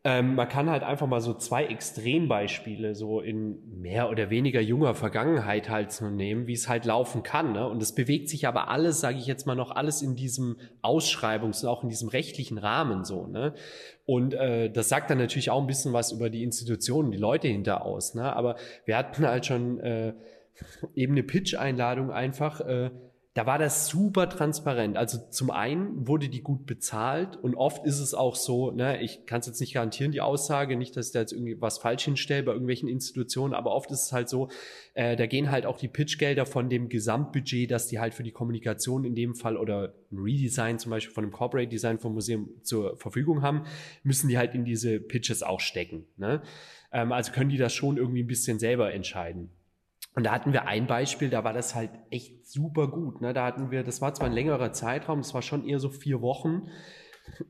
ähm, 0.07 0.35
man 0.35 0.47
kann 0.47 0.69
halt 0.69 0.83
einfach 0.83 1.05
mal 1.05 1.19
so 1.19 1.33
zwei 1.33 1.65
Extrembeispiele 1.65 2.95
so 2.95 3.19
in 3.19 3.57
mehr 3.81 4.09
oder 4.09 4.29
weniger 4.29 4.61
junger 4.61 4.95
Vergangenheit 4.95 5.67
halt 5.69 5.91
so 5.91 6.09
nehmen, 6.09 6.47
wie 6.47 6.53
es 6.53 6.69
halt 6.69 6.85
laufen 6.85 7.23
kann. 7.23 7.51
Ne? 7.51 7.67
Und 7.67 7.83
es 7.83 7.93
bewegt 7.93 8.29
sich 8.29 8.47
aber 8.47 8.69
alles, 8.69 9.01
sage 9.01 9.17
ich 9.17 9.25
jetzt 9.25 9.45
mal 9.45 9.55
noch, 9.55 9.69
alles 9.69 10.01
in 10.01 10.15
diesem 10.15 10.55
Ausschreibungs- 10.81 11.61
und 11.61 11.69
auch 11.69 11.83
in 11.83 11.89
diesem 11.89 12.07
rechtlichen 12.07 12.57
Rahmen 12.57 13.03
so. 13.03 13.27
Ne? 13.27 13.53
Und 14.05 14.33
äh, 14.33 14.69
das 14.71 14.87
sagt 14.87 15.09
dann 15.09 15.17
natürlich 15.17 15.49
auch 15.49 15.59
ein 15.59 15.67
bisschen 15.67 15.91
was 15.91 16.13
über 16.13 16.29
die 16.29 16.43
Institutionen, 16.43 17.11
die 17.11 17.17
Leute 17.17 17.49
hinter 17.49 17.83
aus. 17.83 18.15
Ne? 18.15 18.33
Aber 18.33 18.55
wir 18.85 18.95
hatten 18.95 19.27
halt 19.27 19.45
schon 19.45 19.81
äh, 19.81 20.13
eben 20.95 21.15
eine 21.15 21.23
Pitch-Einladung 21.23 22.11
einfach. 22.11 22.61
Äh, 22.61 22.91
da 23.37 23.45
war 23.45 23.59
das 23.59 23.87
super 23.87 24.29
transparent. 24.29 24.97
Also 24.97 25.19
zum 25.29 25.51
einen 25.51 26.07
wurde 26.07 26.27
die 26.27 26.41
gut 26.41 26.65
bezahlt 26.65 27.35
und 27.35 27.53
oft 27.53 27.85
ist 27.85 27.99
es 27.99 28.15
auch 28.15 28.35
so, 28.35 28.71
ne, 28.71 28.99
ich 29.03 29.27
kann 29.27 29.41
es 29.41 29.45
jetzt 29.45 29.59
nicht 29.59 29.75
garantieren, 29.75 30.11
die 30.11 30.21
Aussage, 30.21 30.75
nicht, 30.75 30.97
dass 30.97 31.07
ich 31.07 31.13
da 31.13 31.19
jetzt 31.19 31.33
irgendwie 31.33 31.61
was 31.61 31.77
falsch 31.77 32.05
hinstelle 32.05 32.41
bei 32.41 32.53
irgendwelchen 32.53 32.89
Institutionen, 32.89 33.53
aber 33.53 33.75
oft 33.75 33.91
ist 33.91 34.05
es 34.05 34.11
halt 34.11 34.27
so, 34.27 34.49
äh, 34.95 35.15
da 35.15 35.27
gehen 35.27 35.51
halt 35.51 35.67
auch 35.67 35.77
die 35.77 35.87
Pitchgelder 35.87 36.47
von 36.47 36.67
dem 36.67 36.89
Gesamtbudget, 36.89 37.69
das 37.69 37.85
die 37.85 37.99
halt 37.99 38.15
für 38.15 38.23
die 38.23 38.31
Kommunikation 38.31 39.05
in 39.05 39.13
dem 39.13 39.35
Fall 39.35 39.55
oder 39.55 39.93
ein 40.11 40.17
Redesign 40.17 40.79
zum 40.79 40.89
Beispiel 40.89 41.13
von 41.13 41.23
dem 41.23 41.31
Corporate 41.31 41.69
Design 41.69 41.99
vom 41.99 42.13
Museum 42.15 42.49
zur 42.63 42.97
Verfügung 42.97 43.43
haben, 43.43 43.65
müssen 44.01 44.29
die 44.29 44.39
halt 44.39 44.55
in 44.55 44.65
diese 44.65 44.99
Pitches 44.99 45.43
auch 45.43 45.59
stecken. 45.59 46.07
Ne? 46.17 46.41
Ähm, 46.91 47.11
also 47.11 47.31
können 47.31 47.51
die 47.51 47.57
das 47.57 47.75
schon 47.75 47.97
irgendwie 47.97 48.23
ein 48.23 48.27
bisschen 48.27 48.57
selber 48.57 48.91
entscheiden. 48.95 49.51
Und 50.17 50.23
da 50.23 50.31
hatten 50.31 50.51
wir 50.51 50.65
ein 50.65 50.87
Beispiel, 50.87 51.29
da 51.29 51.43
war 51.43 51.53
das 51.53 51.75
halt 51.75 51.91
echt 52.09 52.47
super 52.47 52.87
gut. 52.87 53.21
Ne? 53.21 53.35
Da 53.35 53.45
hatten 53.45 53.69
wir, 53.69 53.83
das 53.83 54.01
war 54.01 54.15
zwar 54.15 54.25
ein 54.25 54.33
längerer 54.33 54.73
Zeitraum, 54.73 55.19
es 55.19 55.35
war 55.35 55.43
schon 55.43 55.63
eher 55.63 55.79
so 55.79 55.89
vier 55.89 56.23
Wochen 56.23 56.63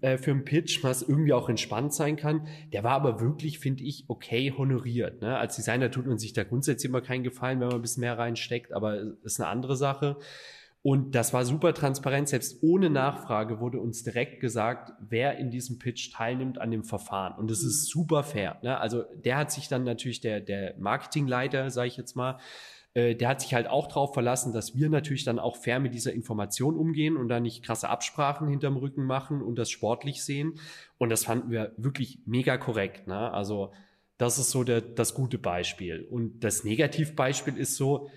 äh, 0.01 0.18
für 0.18 0.32
einen 0.32 0.43
Pitch, 0.43 0.84
was 0.84 1.01
irgendwie 1.01 1.32
auch 1.32 1.47
entspannt 1.47 1.93
sein 1.93 2.18
kann. 2.18 2.45
Der 2.74 2.84
war 2.84 2.91
aber 2.91 3.22
wirklich, 3.22 3.59
finde 3.59 3.86
ich, 3.86 4.03
okay 4.09 4.51
honoriert. 4.51 5.22
Ne? 5.22 5.38
Als 5.38 5.55
Designer 5.55 5.89
tut 5.91 6.07
man 6.07 6.18
sich 6.18 6.34
da 6.34 6.43
grundsätzlich 6.43 6.89
immer 6.89 6.99
keinen 6.99 7.24
Gefallen, 7.24 7.61
wenn 7.61 7.70
man 7.70 7.78
ein 7.78 7.82
bisschen 7.82 8.01
mehr 8.01 8.18
reinsteckt, 8.18 8.74
aber 8.74 9.01
ist 9.24 9.39
eine 9.39 9.47
andere 9.47 9.78
Sache. 9.78 10.18
Und 10.82 11.15
das 11.15 11.34
war 11.34 11.43
super 11.43 11.73
transparent. 11.73 12.30
Selbst 12.30 12.63
ohne 12.63 12.89
Nachfrage 12.89 13.59
wurde 13.59 13.80
uns 13.80 14.03
direkt 14.03 14.39
gesagt, 14.39 14.93
wer 14.99 15.38
in 15.38 15.49
diesem 15.49 15.80
Pitch 15.80 16.13
teilnimmt 16.13 16.59
an 16.59 16.71
dem 16.71 16.84
Verfahren. 16.84 17.38
Und 17.38 17.51
das 17.51 17.63
ist 17.63 17.89
super 17.89 18.23
fair. 18.23 18.57
Ne? 18.61 18.80
Also 18.80 19.03
der 19.15 19.38
hat 19.38 19.51
sich 19.51 19.67
dann 19.67 19.84
natürlich, 19.84 20.21
der, 20.21 20.39
der 20.39 20.75
Marketingleiter, 20.78 21.69
sage 21.71 21.88
ich 21.88 21.97
jetzt 21.97 22.15
mal, 22.15 22.38
äh, 22.93 23.15
der 23.15 23.30
hat 23.30 23.41
sich 23.41 23.53
halt 23.53 23.67
auch 23.67 23.88
darauf 23.88 24.13
verlassen, 24.13 24.53
dass 24.53 24.75
wir 24.75 24.89
natürlich 24.89 25.23
dann 25.23 25.39
auch 25.39 25.57
fair 25.57 25.80
mit 25.80 25.93
dieser 25.93 26.13
Information 26.13 26.78
umgehen 26.78 27.17
und 27.17 27.28
da 27.30 27.39
nicht 27.39 27.63
krasse 27.63 27.89
Absprachen 27.89 28.47
hinterm 28.47 28.78
Rücken 28.78 29.03
machen 29.03 29.41
und 29.41 29.59
das 29.59 29.69
sportlich 29.69 30.23
sehen. 30.23 30.59
Und 30.97 31.09
das 31.09 31.25
fanden 31.25 31.51
wir 31.51 31.73
wirklich 31.78 32.19
mega 32.25 32.57
korrekt. 32.57 33.07
Ne? 33.07 33.32
Also 33.32 33.71
das 34.17 34.39
ist 34.39 34.49
so 34.49 34.63
der, 34.63 34.82
das 34.82 35.13
gute 35.13 35.38
Beispiel. 35.38 36.07
Und 36.09 36.43
das 36.43 36.63
Negativbeispiel 36.63 37.55
ist 37.55 37.75
so, 37.75 38.09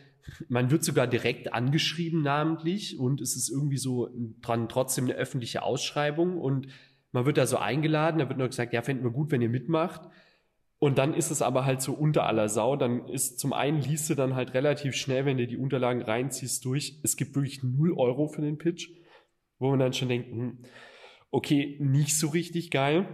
man 0.49 0.71
wird 0.71 0.85
sogar 0.85 1.07
direkt 1.07 1.53
angeschrieben 1.53 2.23
namentlich 2.23 2.99
und 2.99 3.21
es 3.21 3.37
ist 3.37 3.51
irgendwie 3.51 3.79
so 3.79 4.09
dran 4.41 4.69
trotzdem 4.69 5.05
eine 5.05 5.15
öffentliche 5.15 5.63
Ausschreibung 5.63 6.39
und 6.39 6.69
man 7.13 7.27
wird 7.27 7.39
da 7.39 7.47
so 7.47 7.59
eingeladen, 7.59 8.19
da 8.19 8.29
wird 8.29 8.39
nur 8.39 8.49
gesagt, 8.49 8.73
ja, 8.73 8.83
finden 8.83 9.05
wir 9.05 9.11
gut, 9.11 9.31
wenn 9.31 9.43
ihr 9.43 9.49
mitmacht. 9.49 10.03
Und 10.79 10.97
dann 10.97 11.13
ist 11.13 11.31
es 11.31 11.43
aber 11.43 11.67
halt 11.67 11.83
so 11.83 11.93
unter 11.93 12.25
aller 12.25 12.49
Sau. 12.49 12.75
Dann 12.75 13.07
ist 13.09 13.39
zum 13.39 13.53
einen 13.53 13.83
liest 13.83 14.09
du 14.09 14.15
dann 14.15 14.35
halt 14.35 14.55
relativ 14.55 14.95
schnell, 14.95 15.27
wenn 15.27 15.37
du 15.37 15.47
die 15.47 15.59
Unterlagen 15.59 16.01
reinziehst, 16.01 16.65
durch. 16.65 16.99
Es 17.03 17.17
gibt 17.17 17.35
wirklich 17.35 17.63
null 17.63 17.93
Euro 17.93 18.29
für 18.29 18.41
den 18.41 18.57
Pitch, 18.57 18.89
wo 19.59 19.71
man 19.71 19.79
dann 19.79 19.93
schon 19.93 20.09
denkt, 20.09 20.31
hm, 20.31 20.59
okay, 21.31 21.77
nicht 21.81 22.17
so 22.17 22.29
richtig 22.29 22.71
geil. 22.71 23.07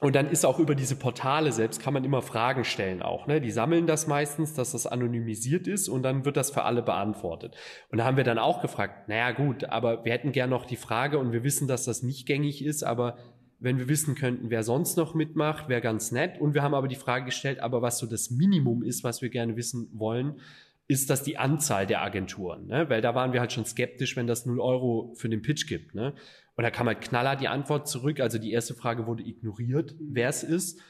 Und 0.00 0.14
dann 0.14 0.30
ist 0.30 0.46
auch 0.46 0.60
über 0.60 0.76
diese 0.76 0.94
Portale 0.94 1.50
selbst 1.50 1.82
kann 1.82 1.92
man 1.92 2.04
immer 2.04 2.22
Fragen 2.22 2.64
stellen 2.64 3.02
auch. 3.02 3.26
Ne? 3.26 3.40
Die 3.40 3.50
sammeln 3.50 3.88
das 3.88 4.06
meistens, 4.06 4.54
dass 4.54 4.70
das 4.70 4.86
anonymisiert 4.86 5.66
ist 5.66 5.88
und 5.88 6.04
dann 6.04 6.24
wird 6.24 6.36
das 6.36 6.52
für 6.52 6.62
alle 6.62 6.82
beantwortet. 6.82 7.56
Und 7.90 7.98
da 7.98 8.04
haben 8.04 8.16
wir 8.16 8.22
dann 8.22 8.38
auch 8.38 8.62
gefragt, 8.62 9.08
naja 9.08 9.32
gut, 9.32 9.64
aber 9.64 10.04
wir 10.04 10.12
hätten 10.12 10.30
gern 10.30 10.50
noch 10.50 10.66
die 10.66 10.76
Frage 10.76 11.18
und 11.18 11.32
wir 11.32 11.42
wissen, 11.42 11.66
dass 11.66 11.84
das 11.84 12.04
nicht 12.04 12.26
gängig 12.26 12.64
ist, 12.64 12.84
aber 12.84 13.16
wenn 13.60 13.78
wir 13.78 13.88
wissen 13.88 14.14
könnten, 14.14 14.50
wer 14.50 14.62
sonst 14.62 14.96
noch 14.96 15.14
mitmacht, 15.14 15.68
wäre 15.68 15.80
ganz 15.80 16.12
nett. 16.12 16.40
Und 16.40 16.54
wir 16.54 16.62
haben 16.62 16.74
aber 16.74 16.86
die 16.86 16.94
Frage 16.94 17.24
gestellt, 17.24 17.58
aber 17.58 17.82
was 17.82 17.98
so 17.98 18.06
das 18.06 18.30
Minimum 18.30 18.84
ist, 18.84 19.02
was 19.02 19.20
wir 19.20 19.30
gerne 19.30 19.56
wissen 19.56 19.88
wollen, 19.92 20.40
ist 20.86 21.10
das 21.10 21.22
die 21.22 21.38
Anzahl 21.38 21.86
der 21.86 22.02
Agenturen. 22.02 22.66
Ne? 22.66 22.88
Weil 22.88 23.02
da 23.02 23.14
waren 23.14 23.32
wir 23.32 23.40
halt 23.40 23.52
schon 23.52 23.66
skeptisch, 23.66 24.16
wenn 24.16 24.26
das 24.26 24.46
0 24.46 24.60
Euro 24.60 25.12
für 25.16 25.28
den 25.28 25.42
Pitch 25.42 25.66
gibt. 25.66 25.94
Ne? 25.94 26.14
Und 26.58 26.64
da 26.64 26.72
kam 26.72 26.88
halt 26.88 27.02
knallhart 27.02 27.40
die 27.40 27.46
Antwort 27.46 27.86
zurück. 27.86 28.18
Also 28.18 28.38
die 28.38 28.50
erste 28.50 28.74
Frage 28.74 29.06
wurde 29.06 29.22
ignoriert, 29.22 29.94
wer 30.00 30.28
es 30.28 30.42
ist. 30.42 30.80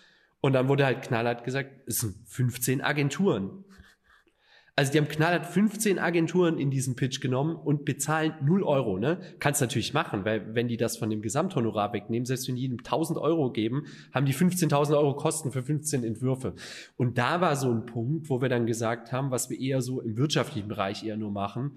Und 0.40 0.54
dann 0.54 0.66
wurde 0.66 0.86
halt 0.86 1.02
knallhart 1.02 1.44
gesagt, 1.44 1.86
es 1.86 1.98
sind 1.98 2.16
15 2.26 2.80
Agenturen. 2.80 3.66
Also 4.76 4.92
die 4.92 4.96
haben 4.96 5.08
knallhart 5.08 5.44
15 5.44 5.98
Agenturen 5.98 6.56
in 6.56 6.70
diesen 6.70 6.96
Pitch 6.96 7.20
genommen 7.20 7.54
und 7.54 7.84
bezahlen 7.84 8.32
0 8.40 8.62
Euro. 8.62 8.98
Ne? 8.98 9.20
Kannst 9.40 9.60
natürlich 9.60 9.92
machen, 9.92 10.24
weil 10.24 10.54
wenn 10.54 10.68
die 10.68 10.78
das 10.78 10.96
von 10.96 11.10
dem 11.10 11.20
Gesamthonorar 11.20 11.92
wegnehmen, 11.92 12.24
selbst 12.24 12.48
wenn 12.48 12.56
die 12.56 12.64
ihnen 12.64 12.78
1000 12.78 13.18
Euro 13.18 13.52
geben, 13.52 13.82
haben 14.14 14.24
die 14.24 14.32
15.000 14.32 14.96
Euro 14.96 15.16
Kosten 15.16 15.52
für 15.52 15.62
15 15.62 16.02
Entwürfe. 16.02 16.54
Und 16.96 17.18
da 17.18 17.42
war 17.42 17.56
so 17.56 17.70
ein 17.70 17.84
Punkt, 17.84 18.30
wo 18.30 18.40
wir 18.40 18.48
dann 18.48 18.64
gesagt 18.64 19.12
haben, 19.12 19.30
was 19.30 19.50
wir 19.50 19.60
eher 19.60 19.82
so 19.82 20.00
im 20.00 20.16
wirtschaftlichen 20.16 20.68
Bereich 20.68 21.04
eher 21.04 21.18
nur 21.18 21.30
machen, 21.30 21.72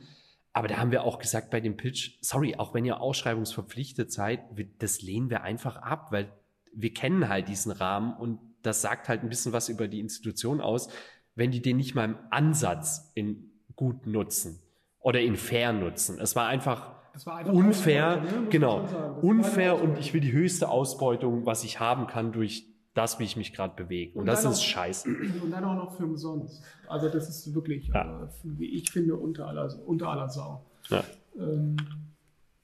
aber 0.54 0.68
da 0.68 0.78
haben 0.78 0.91
wir 0.91 1.04
auch 1.04 1.20
gesagt 1.20 1.49
bei 1.49 1.62
dem 1.62 1.78
Pitch, 1.78 2.18
sorry, 2.22 2.56
auch 2.56 2.74
wenn 2.74 2.86
ihr 2.86 2.99
ausschreibungsverpflichtet 2.99 4.12
seid, 4.12 4.41
das 4.80 5.02
lehnen 5.02 5.30
wir 5.30 5.43
einfach 5.43 5.78
ab, 5.78 6.12
weil 6.12 6.32
wir 6.74 6.93
kennen 6.93 7.30
halt 7.30 7.47
diesen 7.47 7.72
Rahmen 7.72 8.14
und 8.14 8.39
das 8.62 8.82
sagt 8.82 9.10
halt 9.10 9.24
ein 9.24 9.30
bisschen 9.30 9.54
was 9.54 9.70
über 9.70 9.88
die 9.88 9.99
Institution 9.99 10.62
aus, 10.62 10.89
wenn 11.36 11.52
die 11.52 11.62
den 11.62 11.78
nicht 11.78 11.95
mal 11.95 12.06
im 12.06 12.18
Ansatz 12.30 13.12
in 13.16 13.52
gut 13.76 14.06
nutzen 14.06 14.62
oder 14.99 15.22
in 15.22 15.36
fair 15.36 15.74
nutzen. 15.74 16.20
Es 16.20 16.36
war 16.36 16.47
einfach, 16.47 16.91
war 17.26 17.38
einfach 17.38 17.54
unfair, 17.54 18.18
ne? 18.18 18.47
genau, 18.49 19.18
unfair 19.22 19.82
und 19.82 19.97
ich 19.97 20.14
will 20.14 20.22
die 20.22 20.34
höchste 20.34 20.70
Ausbeutung, 20.70 21.45
was 21.45 21.64
ich 21.64 21.80
haben 21.80 22.08
kann 22.08 22.32
durch 22.34 22.66
das, 22.94 23.20
wie 23.20 23.24
ich 23.24 23.38
mich 23.38 23.54
gerade 23.54 23.74
bewege. 23.76 24.14
Und, 24.14 24.22
und 24.22 24.26
das 24.28 24.44
ist 24.44 24.60
auch, 24.60 24.62
scheiße. 24.62 25.10
Und 25.44 25.52
dann 25.52 25.64
auch 25.64 25.76
noch 25.76 25.96
für 25.96 26.04
umsonst. 26.04 26.62
Also 26.88 27.08
das 27.10 27.30
ist 27.30 27.54
wirklich, 27.54 27.88
ja. 27.88 28.24
äh, 28.24 28.28
wie 28.44 28.70
ich 28.76 28.92
finde, 28.92 29.16
unter 29.16 29.48
aller, 29.48 29.70
unter 29.86 30.10
aller 30.10 30.30
Sau. 30.30 30.66
Ja. 30.89 31.04
Ähm, 31.38 31.78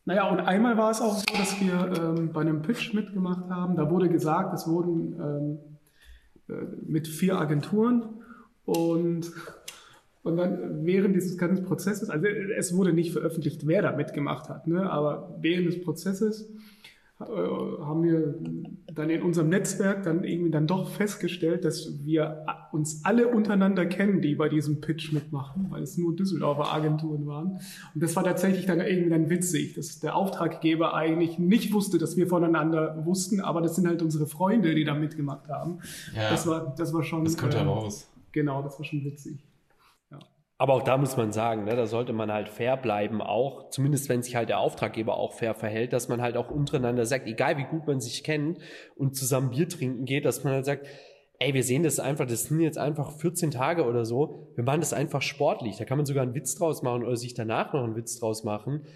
naja, 0.03 0.29
und 0.29 0.39
einmal 0.39 0.77
war 0.77 0.89
es 0.89 1.01
auch 1.01 1.15
so, 1.15 1.25
dass 1.37 1.59
wir 1.59 1.91
ähm, 2.01 2.31
bei 2.31 2.39
einem 2.39 2.61
Pitch 2.61 2.93
mitgemacht 2.93 3.49
haben. 3.49 3.75
Da 3.75 3.89
wurde 3.89 4.07
gesagt, 4.07 4.53
es 4.53 4.65
wurden 4.65 5.13
ähm, 5.19 5.59
äh, 6.49 6.65
mit 6.85 7.09
vier 7.09 7.37
Agenturen 7.37 8.21
und, 8.63 9.31
und 10.23 10.37
dann 10.37 10.85
während 10.85 11.13
dieses 11.13 11.37
ganzen 11.37 11.65
Prozesses, 11.65 12.09
also 12.09 12.25
es 12.25 12.73
wurde 12.73 12.93
nicht 12.93 13.11
veröffentlicht, 13.11 13.67
wer 13.67 13.81
da 13.81 13.91
mitgemacht 13.91 14.47
hat, 14.47 14.65
ne? 14.65 14.89
aber 14.89 15.35
während 15.41 15.67
des 15.67 15.81
Prozesses 15.81 16.53
haben 17.19 18.03
wir 18.03 18.35
dann 18.93 19.09
in 19.09 19.23
unserem 19.23 19.49
Netzwerk 19.49 20.03
dann 20.03 20.23
irgendwie 20.23 20.51
dann 20.51 20.67
doch 20.67 20.89
festgestellt, 20.89 21.65
dass 21.65 22.05
wir 22.05 22.45
uns 22.71 23.03
alle 23.05 23.27
untereinander 23.27 23.87
kennen, 23.87 24.21
die 24.21 24.35
bei 24.35 24.49
diesem 24.49 24.81
Pitch 24.81 25.11
mitmachen, 25.13 25.67
weil 25.69 25.81
es 25.81 25.97
nur 25.97 26.15
Düsseldorfer 26.15 26.71
Agenturen 26.71 27.25
waren. 27.25 27.59
Und 27.93 28.03
das 28.03 28.15
war 28.15 28.23
tatsächlich 28.23 28.67
dann 28.67 28.81
irgendwie 28.81 29.09
dann 29.09 29.31
witzig, 29.31 29.73
dass 29.73 29.99
der 29.99 30.15
Auftraggeber 30.15 30.93
eigentlich 30.93 31.39
nicht 31.39 31.73
wusste, 31.73 31.97
dass 31.97 32.17
wir 32.17 32.27
voneinander 32.27 33.03
wussten, 33.03 33.41
aber 33.41 33.61
das 33.61 33.75
sind 33.75 33.87
halt 33.87 34.03
unsere 34.03 34.27
Freunde, 34.27 34.75
die 34.75 34.83
da 34.83 34.93
mitgemacht 34.93 35.47
haben. 35.49 35.79
Ja, 36.15 36.29
das 36.29 36.45
war, 36.45 36.75
das 36.77 36.93
war 36.93 37.01
schon. 37.01 37.23
Das 37.23 37.35
kommt 37.35 37.55
äh, 37.55 37.57
heraus. 37.57 38.07
Genau, 38.31 38.61
das 38.61 38.77
war 38.77 38.85
schon 38.85 39.03
witzig. 39.03 39.46
Aber 40.59 40.73
auch 40.73 40.83
da 40.83 40.97
muss 40.97 41.15
man 41.17 41.31
sagen, 41.31 41.65
ne, 41.65 41.75
da 41.75 41.85
sollte 41.85 42.13
man 42.13 42.31
halt 42.31 42.49
fair 42.49 42.77
bleiben, 42.77 43.21
auch 43.21 43.69
zumindest 43.69 44.09
wenn 44.09 44.23
sich 44.23 44.35
halt 44.35 44.49
der 44.49 44.59
Auftraggeber 44.59 45.15
auch 45.15 45.33
fair 45.33 45.53
verhält, 45.53 45.93
dass 45.93 46.07
man 46.07 46.21
halt 46.21 46.35
auch 46.35 46.49
untereinander 46.49 47.05
sagt, 47.05 47.27
egal 47.27 47.57
wie 47.57 47.65
gut 47.65 47.85
man 47.85 48.01
sich 48.01 48.23
kennt 48.23 48.57
und 48.95 49.15
zusammen 49.15 49.51
Bier 49.51 49.69
trinken 49.69 50.05
geht, 50.05 50.25
dass 50.25 50.43
man 50.43 50.53
halt 50.53 50.65
sagt, 50.65 50.87
ey, 51.39 51.53
wir 51.53 51.63
sehen 51.63 51.83
das 51.83 51.99
einfach, 51.99 52.25
das 52.25 52.45
sind 52.45 52.59
jetzt 52.59 52.79
einfach 52.79 53.11
14 53.11 53.51
Tage 53.51 53.85
oder 53.85 54.03
so, 54.03 54.47
wir 54.55 54.63
machen 54.63 54.79
das 54.79 54.93
einfach 54.93 55.21
sportlich, 55.21 55.77
da 55.77 55.85
kann 55.85 55.97
man 55.97 56.07
sogar 56.07 56.23
einen 56.23 56.33
Witz 56.33 56.55
draus 56.55 56.81
machen 56.81 57.03
oder 57.03 57.15
sich 57.15 57.35
danach 57.35 57.73
noch 57.73 57.83
einen 57.83 57.95
Witz 57.95 58.19
draus 58.19 58.43
machen. 58.43 58.87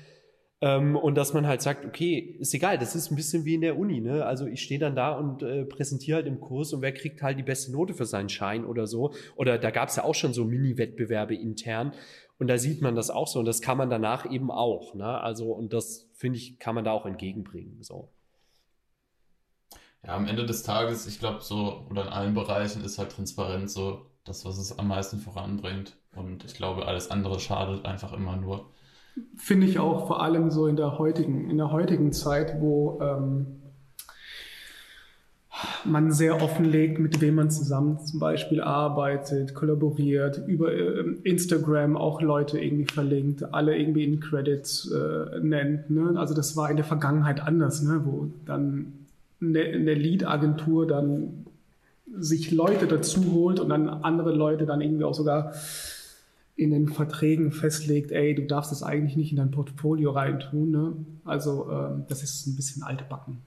Ähm, 0.64 0.96
und 0.96 1.16
dass 1.16 1.34
man 1.34 1.48
halt 1.48 1.64
sagt, 1.64 1.86
okay, 1.86 2.20
ist 2.40 2.54
egal, 2.54 2.78
das 2.78 2.96
ist 2.96 3.10
ein 3.12 3.16
bisschen 3.16 3.46
wie 3.46 3.56
in 3.56 3.62
der 3.62 3.80
Uni, 3.80 4.00
ne? 4.00 4.26
Also 4.26 4.46
ich 4.46 4.62
stehe 4.62 4.80
dann 4.80 4.96
da 4.96 5.12
und 5.12 5.42
äh, 5.42 5.66
präsentiere 5.66 6.18
halt 6.18 6.28
im 6.28 6.40
Kurs 6.40 6.72
und 6.72 6.84
wer 6.84 6.94
kriegt 6.94 7.24
halt 7.24 7.40
die 7.40 7.44
beste 7.44 7.72
Note 7.72 7.96
für 7.96 8.06
seinen 8.06 8.30
Schein 8.30 8.64
oder 8.66 8.86
so. 8.86 9.12
Oder 9.36 9.58
da 9.58 9.72
gab 9.72 9.90
es 9.90 9.96
ja 9.96 10.04
auch 10.04 10.14
schon 10.14 10.34
so 10.34 10.46
Mini-Wettbewerbe 10.46 11.34
intern. 11.34 11.94
Und 12.38 12.48
da 12.48 12.60
sieht 12.60 12.82
man 12.82 12.96
das 12.96 13.10
auch 13.10 13.28
so 13.28 13.40
und 13.40 13.46
das 13.46 13.62
kann 13.62 13.78
man 13.78 13.90
danach 13.90 14.30
eben 14.30 14.52
auch. 14.52 14.94
Ne? 14.94 15.06
Also, 15.06 15.52
und 15.52 15.74
das 15.74 16.10
finde 16.14 16.38
ich, 16.38 16.60
kann 16.60 16.76
man 16.76 16.84
da 16.84 16.92
auch 16.92 17.06
entgegenbringen. 17.08 17.82
So. 17.82 18.10
Ja, 20.06 20.16
am 20.16 20.28
Ende 20.28 20.46
des 20.46 20.64
Tages, 20.64 21.08
ich 21.08 21.20
glaube, 21.20 21.42
so, 21.42 21.86
oder 21.90 22.04
in 22.04 22.08
allen 22.08 22.34
Bereichen 22.34 22.84
ist 22.84 22.98
halt 22.98 23.12
Transparenz 23.12 23.74
so 23.74 24.06
das, 24.24 24.46
was 24.46 24.58
es 24.58 24.78
am 24.78 24.88
meisten 24.88 25.20
voranbringt. 25.20 25.98
Und 26.16 26.44
ich 26.46 26.54
glaube, 26.54 26.88
alles 26.88 27.10
andere 27.10 27.40
schadet 27.40 27.86
einfach 27.86 28.14
immer 28.14 28.36
nur. 28.36 28.72
Finde 29.36 29.68
ich 29.68 29.80
auch 29.80 30.08
vor 30.08 30.22
allem 30.22 30.52
so 30.52 30.68
in 30.68 30.76
der 30.76 30.98
heutigen, 30.98 31.50
in 31.50 31.58
der 31.58 31.72
heutigen 31.72 32.14
Zeit, 32.14 32.62
wo 32.62 33.00
ähm, 33.02 33.62
man 35.84 36.12
sehr 36.12 36.42
offenlegt, 36.42 37.00
mit 37.00 37.22
wem 37.22 37.36
man 37.36 37.52
zusammen 37.52 38.00
zum 38.00 38.20
Beispiel 38.20 38.62
arbeitet, 38.62 39.54
kollaboriert, 39.54 40.42
über 40.48 40.74
äh, 40.74 41.04
Instagram 41.24 41.98
auch 41.98 42.22
Leute 42.22 42.60
irgendwie 42.60 42.92
verlinkt, 42.92 43.54
alle 43.54 43.78
irgendwie 43.78 44.06
in 44.06 44.20
Credits 44.20 44.92
äh, 44.92 45.40
nennt. 45.40 45.90
Ne? 45.90 46.14
Also 46.16 46.34
das 46.34 46.56
war 46.56 46.70
in 46.70 46.78
der 46.78 46.86
Vergangenheit 46.86 47.42
anders, 47.42 47.82
ne? 47.82 48.02
wo 48.06 48.28
dann 48.46 48.94
in 49.40 49.54
der 49.54 49.96
Lead-Agentur 49.96 50.86
dann 50.86 51.46
sich 52.18 52.52
Leute 52.52 52.88
dazu 52.88 53.32
holt 53.34 53.60
und 53.60 53.70
dann 53.70 53.90
andere 53.90 54.32
Leute 54.34 54.66
dann 54.66 54.82
irgendwie 54.82 55.04
auch 55.04 55.14
sogar 55.14 55.54
in 56.56 56.72
den 56.72 56.88
Verträgen 56.88 57.52
festlegt, 57.52 58.12
ey, 58.12 58.36
du 58.36 58.46
darfst 58.46 58.72
es 58.72 58.84
eigentlich 58.84 59.16
nicht 59.16 59.32
in 59.32 59.38
dein 59.38 59.52
Portfolio 59.52 60.12
reintun. 60.12 60.72
Ne? 60.72 61.06
Also 61.24 61.70
ähm, 61.72 62.06
das 62.08 62.24
ist 62.24 62.48
ein 62.48 62.56
bisschen 62.56 62.84
alte 62.84 63.04
Backen. 63.04 63.42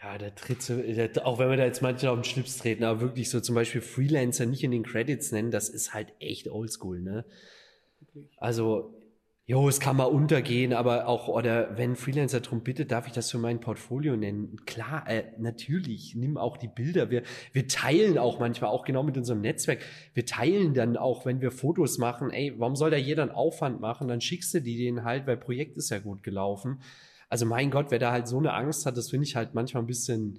Ja, 0.00 0.18
der 0.18 0.34
tritt 0.34 0.60
so, 0.60 0.74
auch 1.22 1.38
wenn 1.38 1.48
wir 1.48 1.56
da 1.56 1.64
jetzt 1.64 1.80
manche 1.80 2.10
auf 2.10 2.18
den 2.18 2.24
Schlips 2.24 2.58
treten, 2.58 2.84
aber 2.84 3.00
wirklich 3.00 3.30
so 3.30 3.40
zum 3.40 3.54
Beispiel 3.54 3.80
Freelancer 3.80 4.44
nicht 4.44 4.62
in 4.62 4.70
den 4.70 4.82
Credits 4.82 5.32
nennen, 5.32 5.50
das 5.50 5.70
ist 5.70 5.94
halt 5.94 6.12
echt 6.20 6.50
oldschool, 6.50 7.00
ne? 7.00 7.24
Also 8.36 8.94
Jo, 9.46 9.68
es 9.68 9.78
kann 9.78 9.96
mal 9.96 10.04
untergehen, 10.04 10.72
aber 10.72 11.06
auch, 11.06 11.28
oder 11.28 11.76
wenn 11.76 11.96
Freelancer 11.96 12.40
drum 12.40 12.62
bittet, 12.62 12.90
darf 12.90 13.06
ich 13.06 13.12
das 13.12 13.30
für 13.30 13.36
mein 13.36 13.60
Portfolio 13.60 14.16
nennen? 14.16 14.56
Klar, 14.64 15.04
äh, 15.06 15.24
natürlich, 15.38 16.14
nimm 16.14 16.38
auch 16.38 16.56
die 16.56 16.68
Bilder. 16.68 17.10
Wir, 17.10 17.24
wir 17.52 17.68
teilen 17.68 18.16
auch 18.16 18.40
manchmal, 18.40 18.70
auch 18.70 18.86
genau 18.86 19.02
mit 19.02 19.18
unserem 19.18 19.42
Netzwerk, 19.42 19.80
wir 20.14 20.24
teilen 20.24 20.72
dann 20.72 20.96
auch, 20.96 21.26
wenn 21.26 21.42
wir 21.42 21.50
Fotos 21.50 21.98
machen, 21.98 22.30
ey, 22.30 22.54
warum 22.56 22.74
soll 22.74 22.90
da 22.90 22.96
jeder 22.96 23.20
einen 23.20 23.32
Aufwand 23.32 23.82
machen? 23.82 24.08
Dann 24.08 24.22
schickst 24.22 24.54
du 24.54 24.62
die 24.62 24.78
den 24.78 25.04
halt, 25.04 25.26
weil 25.26 25.36
Projekt 25.36 25.76
ist 25.76 25.90
ja 25.90 25.98
gut 25.98 26.22
gelaufen. 26.22 26.80
Also 27.28 27.44
mein 27.44 27.70
Gott, 27.70 27.90
wer 27.90 27.98
da 27.98 28.12
halt 28.12 28.26
so 28.26 28.38
eine 28.38 28.54
Angst 28.54 28.86
hat, 28.86 28.96
das 28.96 29.10
finde 29.10 29.26
ich 29.26 29.36
halt 29.36 29.52
manchmal 29.52 29.82
ein 29.82 29.86
bisschen, 29.86 30.38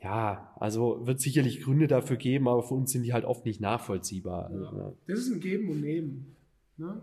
ja, 0.00 0.54
also 0.60 1.04
wird 1.08 1.20
sicherlich 1.20 1.62
Gründe 1.62 1.88
dafür 1.88 2.18
geben, 2.18 2.46
aber 2.46 2.62
für 2.62 2.74
uns 2.74 2.92
sind 2.92 3.02
die 3.02 3.14
halt 3.14 3.24
oft 3.24 3.44
nicht 3.46 3.60
nachvollziehbar. 3.60 4.48
Ja. 4.52 4.58
Also, 4.58 4.96
das 5.08 5.18
ist 5.18 5.32
ein 5.32 5.40
Geben 5.40 5.68
und 5.70 5.80
Nehmen. 5.80 6.36
Ne? 6.76 7.02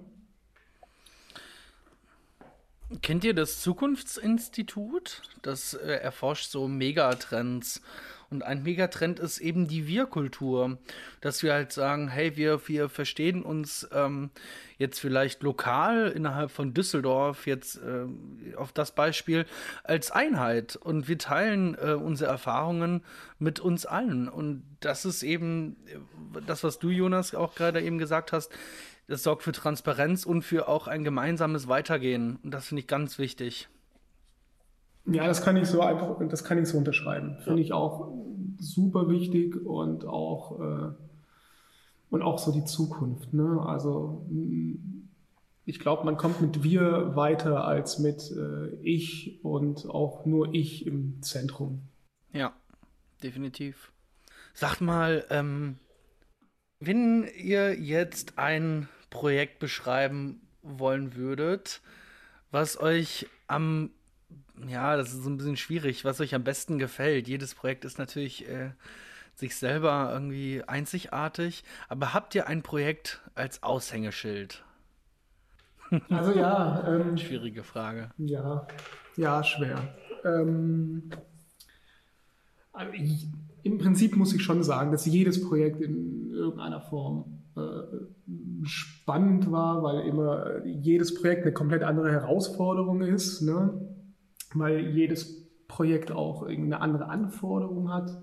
Kennt 3.04 3.24
ihr 3.24 3.36
das 3.36 3.62
Zukunftsinstitut? 3.62 5.22
Das 5.44 5.76
äh, 5.76 5.92
erforscht 5.92 6.50
so 6.50 6.68
Megatrends. 6.68 7.84
Und 8.32 8.44
ein 8.44 8.64
Megatrend 8.64 9.20
ist 9.20 9.38
eben 9.38 9.68
die 9.68 9.86
Wir-Kultur. 9.86 10.80
Dass 11.22 11.44
wir 11.44 11.54
halt 11.54 11.72
sagen, 11.72 12.08
hey, 12.08 12.36
wir, 12.36 12.68
wir 12.68 12.90
verstehen 12.90 13.44
uns 13.44 13.88
ähm, 13.92 14.32
jetzt 14.80 15.00
vielleicht 15.00 15.44
lokal 15.44 16.10
innerhalb 16.10 16.50
von 16.50 16.74
Düsseldorf, 16.74 17.46
jetzt 17.46 17.78
äh, 17.78 18.56
auf 18.56 18.72
das 18.72 18.96
Beispiel, 18.96 19.46
als 19.84 20.10
Einheit. 20.10 20.76
Und 20.76 21.08
wir 21.08 21.20
teilen 21.20 21.76
äh, 21.76 21.94
unsere 21.94 22.32
Erfahrungen 22.32 23.04
mit 23.38 23.60
uns 23.60 23.86
allen. 23.86 24.28
Und 24.28 24.64
das 24.80 25.06
ist 25.06 25.22
eben 25.22 25.76
äh, 25.86 26.42
das, 26.48 26.64
was 26.64 26.80
du, 26.80 26.90
Jonas, 26.90 27.36
auch 27.36 27.54
gerade 27.54 27.82
eben 27.82 28.00
gesagt 28.00 28.32
hast 28.32 28.52
das 29.10 29.24
sorgt 29.24 29.44
für 29.44 29.52
Transparenz 29.52 30.26
und 30.26 30.44
für 30.44 30.68
auch 30.68 30.88
ein 30.88 31.04
gemeinsames 31.04 31.68
Weitergehen. 31.68 32.38
Und 32.44 32.54
das 32.54 32.68
finde 32.68 32.82
ich 32.82 32.88
ganz 32.88 33.18
wichtig. 33.18 33.68
Ja, 35.06 35.26
das 35.26 35.42
kann 35.42 35.58
ich 35.58 35.68
so 35.68 35.82
einfach, 35.82 36.18
das 36.30 36.44
kann 36.44 36.60
ich 36.60 36.70
so 36.70 36.78
unterschreiben. 36.78 37.38
Finde 37.44 37.62
ich 37.62 37.74
auch 37.74 38.14
super 38.60 39.10
wichtig 39.10 39.56
und 39.66 40.06
auch, 40.06 40.60
äh, 40.60 40.92
und 42.12 42.22
auch 42.22 42.38
so 42.38 42.52
die 42.52 42.66
Zukunft. 42.66 43.34
Ne? 43.34 43.60
Also, 43.66 44.28
ich 45.66 45.80
glaube, 45.80 46.06
man 46.06 46.18
kommt 46.18 46.42
mit 46.42 46.64
wir 46.64 47.16
weiter 47.16 47.66
als 47.66 47.98
mit 47.98 48.32
äh, 48.32 48.76
ich 48.84 49.44
und 49.44 49.90
auch 49.90 50.26
nur 50.26 50.54
ich 50.54 50.86
im 50.86 51.24
Zentrum. 51.24 51.82
Ja, 52.32 52.54
definitiv. 53.24 53.92
Sagt 54.54 54.82
mal, 54.82 55.26
ähm, 55.32 55.80
wenn 56.80 57.28
ihr 57.36 57.80
jetzt 57.80 58.38
ein 58.38 58.88
Projekt 59.10 59.60
beschreiben 59.60 60.42
wollen 60.62 61.16
würdet, 61.16 61.82
was 62.52 62.80
euch 62.80 63.28
am, 63.48 63.92
ja, 64.68 64.98
das 64.98 65.14
ist 65.14 65.24
so 65.24 65.30
ein 65.30 65.38
bisschen 65.38 65.58
schwierig, 65.58 66.06
was 66.06 66.22
euch 66.22 66.36
am 66.36 66.44
besten 66.44 66.80
gefällt. 66.80 67.28
Jedes 67.28 67.56
Projekt 67.56 67.86
ist 67.86 67.98
natürlich 67.98 68.48
äh, 68.48 68.72
sich 69.36 69.56
selber 69.56 70.10
irgendwie 70.12 70.64
einzigartig, 70.68 71.64
aber 71.88 72.14
habt 72.14 72.36
ihr 72.36 72.48
ein 72.48 72.62
Projekt 72.62 73.22
als 73.36 73.64
Aushängeschild? 73.64 74.64
Also 76.10 76.34
ja. 76.34 76.84
Ähm, 76.88 77.18
Schwierige 77.18 77.64
Frage. 77.64 78.12
Ja, 78.18 78.68
ja, 79.16 79.44
schwer. 79.44 79.96
Ähm, 80.24 81.10
also 82.74 82.94
ich, 82.94 83.28
Im 83.64 83.78
Prinzip 83.78 84.16
muss 84.16 84.34
ich 84.34 84.44
schon 84.44 84.64
sagen, 84.64 84.92
dass 84.92 85.06
jedes 85.06 85.42
Projekt 85.42 85.82
in 85.82 86.32
irgendeiner 86.32 86.82
Form 86.82 87.39
spannend 88.64 89.52
war, 89.52 89.84
weil 89.84 90.08
immer 90.08 90.66
jedes 90.66 91.14
Projekt 91.16 91.44
eine 91.44 91.54
komplett 91.54 91.84
andere 91.84 92.12
Herausforderung 92.12 93.02
ist, 93.02 93.42
ne? 93.42 93.80
weil 94.54 94.88
jedes 94.90 95.50
Projekt 95.68 96.12
auch 96.12 96.44
eine 96.44 96.82
andere 96.82 97.08
Anforderung 97.08 97.92
hat. 97.92 98.22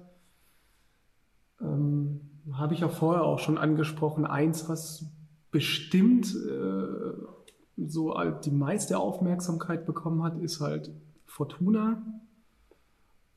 Ähm, 1.61 2.21
Habe 2.53 2.75
ich 2.75 2.81
ja 2.81 2.89
vorher 2.89 3.25
auch 3.25 3.39
schon 3.39 3.59
angesprochen. 3.59 4.27
Eins, 4.27 4.69
was 4.69 5.07
bestimmt 5.51 6.35
äh, 6.35 7.87
so 7.87 8.15
die 8.45 8.51
meiste 8.51 8.99
Aufmerksamkeit 8.99 9.87
bekommen 9.87 10.23
hat, 10.23 10.39
ist 10.39 10.61
halt 10.61 10.91
Fortuna. 11.25 12.03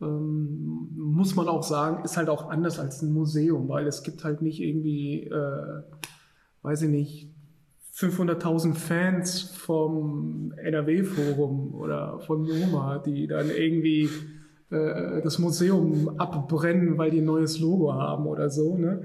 Ähm, 0.01 0.89
muss 0.95 1.35
man 1.35 1.47
auch 1.47 1.63
sagen, 1.63 2.03
ist 2.05 2.17
halt 2.17 2.29
auch 2.29 2.49
anders 2.49 2.79
als 2.79 3.01
ein 3.01 3.11
Museum, 3.11 3.67
weil 3.67 3.87
es 3.87 4.03
gibt 4.03 4.23
halt 4.23 4.41
nicht 4.41 4.61
irgendwie, 4.61 5.23
äh, 5.23 5.83
weiß 6.61 6.83
ich 6.83 6.89
nicht, 6.89 7.29
500.000 7.93 8.75
Fans 8.75 9.41
vom 9.41 10.53
NRW-Forum 10.55 11.75
oder 11.75 12.19
von 12.19 12.43
NOMA, 12.43 12.99
die 12.99 13.27
dann 13.27 13.49
irgendwie 13.49 14.09
äh, 14.69 15.21
das 15.21 15.37
Museum 15.37 16.17
abbrennen, 16.17 16.97
weil 16.97 17.11
die 17.11 17.19
ein 17.19 17.25
neues 17.25 17.59
Logo 17.59 17.93
haben 17.93 18.25
oder 18.25 18.49
so. 18.49 18.77
Ne? 18.77 19.01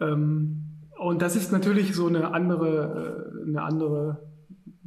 Ähm, 0.00 0.64
und 0.98 1.20
das 1.20 1.34
ist 1.34 1.50
natürlich 1.50 1.96
so 1.96 2.06
eine 2.06 2.32
andere, 2.32 3.32
äh, 3.44 3.48
eine 3.48 3.62
andere 3.62 4.22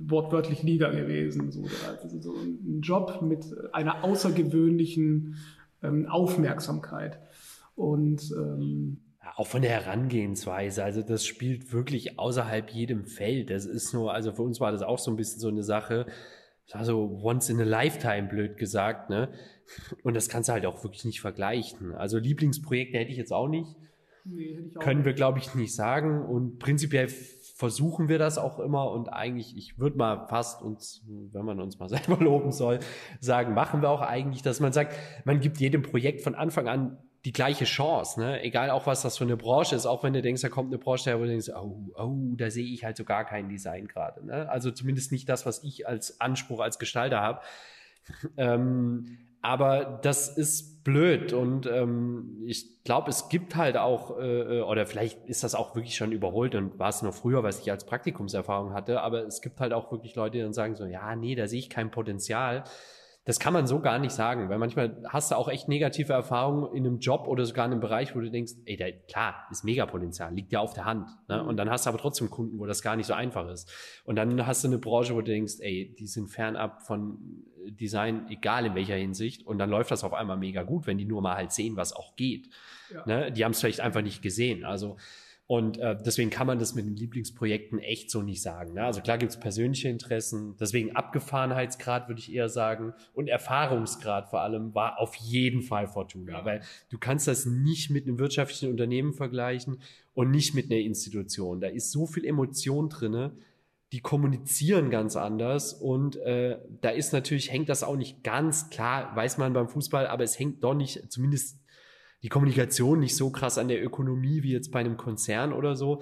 wortwörtlich 0.10 0.64
Liga 0.64 0.92
gewesen. 0.92 1.52
So, 1.52 1.64
also 1.88 2.22
so 2.22 2.34
ein 2.34 2.82
Job 2.82 3.22
mit 3.22 3.46
einer 3.74 4.04
außergewöhnlichen 4.04 5.36
ähm, 5.84 6.08
Aufmerksamkeit. 6.08 7.20
Und 7.76 8.32
ähm, 8.38 9.02
auch 9.36 9.48
von 9.48 9.62
der 9.62 9.72
Herangehensweise, 9.72 10.84
also 10.84 11.02
das 11.02 11.26
spielt 11.26 11.72
wirklich 11.72 12.20
außerhalb 12.20 12.70
jedem 12.72 13.06
Feld. 13.06 13.50
Das 13.50 13.66
ist 13.66 13.94
nur, 13.94 14.14
also 14.14 14.34
für 14.34 14.42
uns 14.42 14.60
war 14.60 14.72
das 14.72 14.82
auch 14.82 15.00
so 15.00 15.12
ein 15.12 15.18
bisschen 15.18 15.40
so 15.40 15.48
eine 15.48 15.64
Sache, 15.64 16.06
also 16.72 17.20
once 17.24 17.50
in 17.50 17.60
a 17.60 17.64
lifetime, 17.64 18.28
blöd 18.28 18.58
gesagt, 18.58 19.10
ne? 19.10 19.30
Und 20.04 20.16
das 20.16 20.30
kannst 20.30 20.50
du 20.50 20.54
halt 20.54 20.66
auch 20.66 20.84
wirklich 20.84 21.06
nicht 21.06 21.22
vergleichen. 21.22 21.94
Also 21.94 22.18
Lieblingsprojekte 22.18 22.98
hätte 22.98 23.12
ich 23.12 23.18
jetzt 23.18 23.32
auch 23.32 23.48
nicht. 23.48 23.76
Nee, 24.26 24.56
hätte 24.56 24.68
ich 24.68 24.78
auch 24.78 24.82
Können 24.82 25.00
nicht. 25.00 25.06
wir, 25.06 25.14
glaube 25.14 25.40
ich, 25.40 25.56
nicht 25.56 25.74
sagen. 25.74 26.26
Und 26.26 26.60
prinzipiell 26.60 27.08
versuchen 27.62 28.10
wir 28.10 28.18
das 28.18 28.40
auch 28.40 28.58
immer 28.58 28.90
und 28.90 29.10
eigentlich, 29.10 29.56
ich 29.56 29.78
würde 29.78 29.96
mal 29.96 30.26
fast 30.26 30.64
uns, 30.64 31.06
wenn 31.32 31.46
man 31.46 31.60
uns 31.60 31.78
mal 31.78 31.88
selber 31.96 32.18
loben 32.18 32.52
soll, 32.52 32.80
sagen, 33.20 33.54
machen 33.54 33.84
wir 33.84 33.90
auch 33.92 34.02
eigentlich, 34.02 34.42
dass 34.42 34.60
man 34.60 34.74
sagt, 34.74 34.96
man 35.26 35.42
gibt 35.42 35.60
jedem 35.60 35.84
Projekt 35.84 36.22
von 36.22 36.34
Anfang 36.34 36.68
an 36.68 36.98
die 37.24 37.32
gleiche 37.32 37.66
Chance, 37.66 38.20
ne? 38.20 38.42
Egal 38.42 38.72
auch 38.72 38.88
was 38.88 39.04
das 39.04 39.20
für 39.20 39.26
eine 39.26 39.38
Branche 39.38 39.76
ist, 39.76 39.86
auch 39.86 40.02
wenn 40.02 40.14
du 40.14 40.24
denkst, 40.24 40.42
da 40.42 40.50
kommt 40.50 40.70
eine 40.70 40.80
Branche 40.80 41.12
her, 41.12 41.20
wo 41.20 41.24
du 41.24 41.30
denkst, 41.30 41.52
oh, 41.56 41.92
oh, 41.96 42.34
da 42.36 42.50
sehe 42.50 42.66
ich 42.66 42.84
halt 42.84 42.98
so 42.98 43.04
gar 43.04 43.26
kein 43.26 43.48
Design 43.48 43.88
gerade. 43.88 44.26
Ne? 44.26 44.50
Also 44.50 44.72
zumindest 44.72 45.12
nicht 45.12 45.30
das, 45.30 45.46
was 45.46 45.64
ich 45.64 45.88
als 45.88 46.20
Anspruch 46.20 46.62
als 46.62 46.80
Gestalter 46.80 47.22
habe. 47.22 47.42
ähm, 48.38 49.20
aber 49.42 50.00
das 50.02 50.30
ist 50.30 50.84
blöd 50.84 51.34
und 51.34 51.68
ähm, 51.68 52.44
ich 52.46 52.84
glaube, 52.84 53.10
es 53.10 53.30
gibt 53.30 53.56
halt 53.56 53.78
auch, 53.78 54.18
äh, 54.18 54.60
äh, 54.60 54.62
oder 54.62 54.86
vielleicht 54.86 55.26
ist 55.28 55.44
das 55.44 55.54
auch 55.54 55.76
wirklich 55.76 55.96
schon 55.96 56.12
überholt 56.12 56.56
und 56.56 56.80
war 56.80 56.90
es 56.90 57.02
nur 57.02 57.14
früher, 57.14 57.44
was 57.44 57.60
ich 57.60 57.70
als 57.70 57.86
Praktikumserfahrung 57.86 58.74
hatte, 58.74 59.02
aber 59.02 59.26
es 59.26 59.42
gibt 59.42 59.60
halt 59.60 59.74
auch 59.74 59.92
wirklich 59.92 60.16
Leute, 60.16 60.38
die 60.38 60.44
dann 60.44 60.54
sagen 60.54 60.76
so, 60.76 60.86
ja, 60.86 61.16
nee, 61.16 61.36
da 61.36 61.48
sehe 61.48 61.60
ich 61.60 61.70
kein 61.70 61.92
Potenzial. 61.92 62.64
Das 63.24 63.40
kann 63.40 63.54
man 63.54 63.68
so 63.68 63.80
gar 63.80 64.00
nicht 64.00 64.14
sagen, 64.14 64.50
weil 64.50 64.58
manchmal 64.58 65.00
hast 65.08 65.30
du 65.30 65.36
auch 65.36 65.48
echt 65.48 65.68
negative 65.68 66.12
Erfahrungen 66.12 66.76
in 66.76 66.88
einem 66.88 66.98
Job 66.98 67.28
oder 67.28 67.46
sogar 67.46 67.68
in 67.68 67.72
einem 67.72 67.80
Bereich, 67.80 68.16
wo 68.16 68.20
du 68.20 68.32
denkst, 68.32 68.54
ey, 68.66 68.78
da, 68.78 68.86
klar, 69.08 69.46
ist 69.52 69.64
Megapotenzial, 69.64 70.34
liegt 70.34 70.52
ja 70.52 70.60
auf 70.60 70.74
der 70.74 70.86
Hand. 70.86 71.08
Ne? 71.28 71.40
Mhm. 71.40 71.50
Und 71.50 71.58
dann 71.58 71.70
hast 71.70 71.86
du 71.86 71.90
aber 71.90 72.00
trotzdem 72.00 72.32
Kunden, 72.32 72.58
wo 72.58 72.66
das 72.66 72.82
gar 72.82 72.96
nicht 72.96 73.06
so 73.06 73.14
einfach 73.14 73.48
ist. 73.50 73.72
Und 74.06 74.16
dann 74.16 74.48
hast 74.48 74.64
du 74.64 74.70
eine 74.70 74.80
Branche, 74.80 75.14
wo 75.14 75.20
du 75.20 75.26
denkst, 75.26 75.58
ey, 75.60 75.96
die 76.00 76.08
sind 76.08 76.30
fernab 76.30 76.82
von 76.82 77.46
Design, 77.70 78.28
egal 78.30 78.66
in 78.66 78.76
welcher 78.76 78.96
Hinsicht. 78.96 79.46
Und 79.46 79.60
dann 79.60 79.70
läuft 79.70 79.92
das 79.92 80.04
auf 80.04 80.14
einmal 80.14 80.38
mega 80.38 80.64
gut, 80.64 80.88
wenn 80.88 80.98
die 80.98 81.06
nur 81.06 81.22
mal 81.22 81.36
halt 81.36 81.52
sehen, 81.52 81.76
was 81.76 81.94
auch 81.94 82.16
geht. 82.16 82.50
Ja. 82.94 83.06
Ne? 83.06 83.32
Die 83.32 83.44
haben 83.44 83.52
es 83.52 83.60
vielleicht 83.60 83.82
einfach 83.82 84.02
nicht 84.02 84.22
gesehen. 84.22 84.66
Also 84.66 84.98
und 85.52 85.80
äh, 85.80 85.98
deswegen 86.02 86.30
kann 86.30 86.48
man 86.48 86.60
das 86.60 86.76
mit 86.76 86.86
den 86.86 86.96
Lieblingsprojekten 86.96 87.78
echt 87.80 88.10
so 88.10 88.22
nicht 88.22 88.42
sagen. 88.42 88.76
Ne? 88.76 88.86
Also 88.86 89.02
klar 89.02 89.18
gibt 89.18 89.34
es 89.34 89.38
persönliche 89.38 89.90
Interessen, 89.90 90.56
deswegen 90.58 90.96
Abgefahrenheitsgrad 90.96 92.08
würde 92.08 92.22
ich 92.22 92.34
eher 92.34 92.48
sagen 92.48 92.94
und 93.14 93.28
Erfahrungsgrad 93.28 94.30
vor 94.30 94.40
allem 94.40 94.74
war 94.74 94.98
auf 94.98 95.14
jeden 95.16 95.62
Fall 95.62 95.90
Fortuna, 95.90 96.32
ja. 96.32 96.46
weil 96.46 96.62
du 96.90 96.98
kannst 96.98 97.28
das 97.28 97.46
nicht 97.46 97.90
mit 97.90 98.08
einem 98.08 98.18
wirtschaftlichen 98.18 98.70
Unternehmen 98.70 99.12
vergleichen 99.12 99.82
und 100.14 100.32
nicht 100.32 100.56
mit 100.56 100.72
einer 100.72 100.80
Institution. 100.80 101.60
Da 101.60 101.68
ist 101.68 101.92
so 101.92 102.06
viel 102.06 102.24
Emotion 102.24 102.88
drinne, 102.88 103.34
die 103.92 104.00
kommunizieren 104.00 104.90
ganz 104.90 105.16
anders 105.16 105.74
und 105.74 106.16
äh, 106.18 106.60
da 106.82 106.90
ist 106.90 107.12
natürlich, 107.12 107.52
hängt 107.52 107.68
das 107.68 107.84
auch 107.84 107.98
nicht 107.98 108.24
ganz 108.24 108.70
klar, 108.70 109.14
weiß 109.16 109.38
man 109.38 109.54
beim 109.54 109.68
Fußball, 109.68 110.08
aber 110.08 110.24
es 110.24 110.40
hängt 110.40 110.64
doch 110.64 110.74
nicht, 110.74 111.12
zumindest 111.12 111.60
die 112.24 112.30
Kommunikation 112.30 113.00
nicht 113.00 113.16
so 113.16 113.32
krass 113.32 113.58
an 113.58 113.68
der 113.68 113.84
Ökonomie 113.84 114.44
wie 114.44 114.52
jetzt 114.52 114.72
bei 114.72 114.80
einem 114.80 114.96
Konzern 114.96 115.54
oder 115.54 115.76
so. 115.76 116.02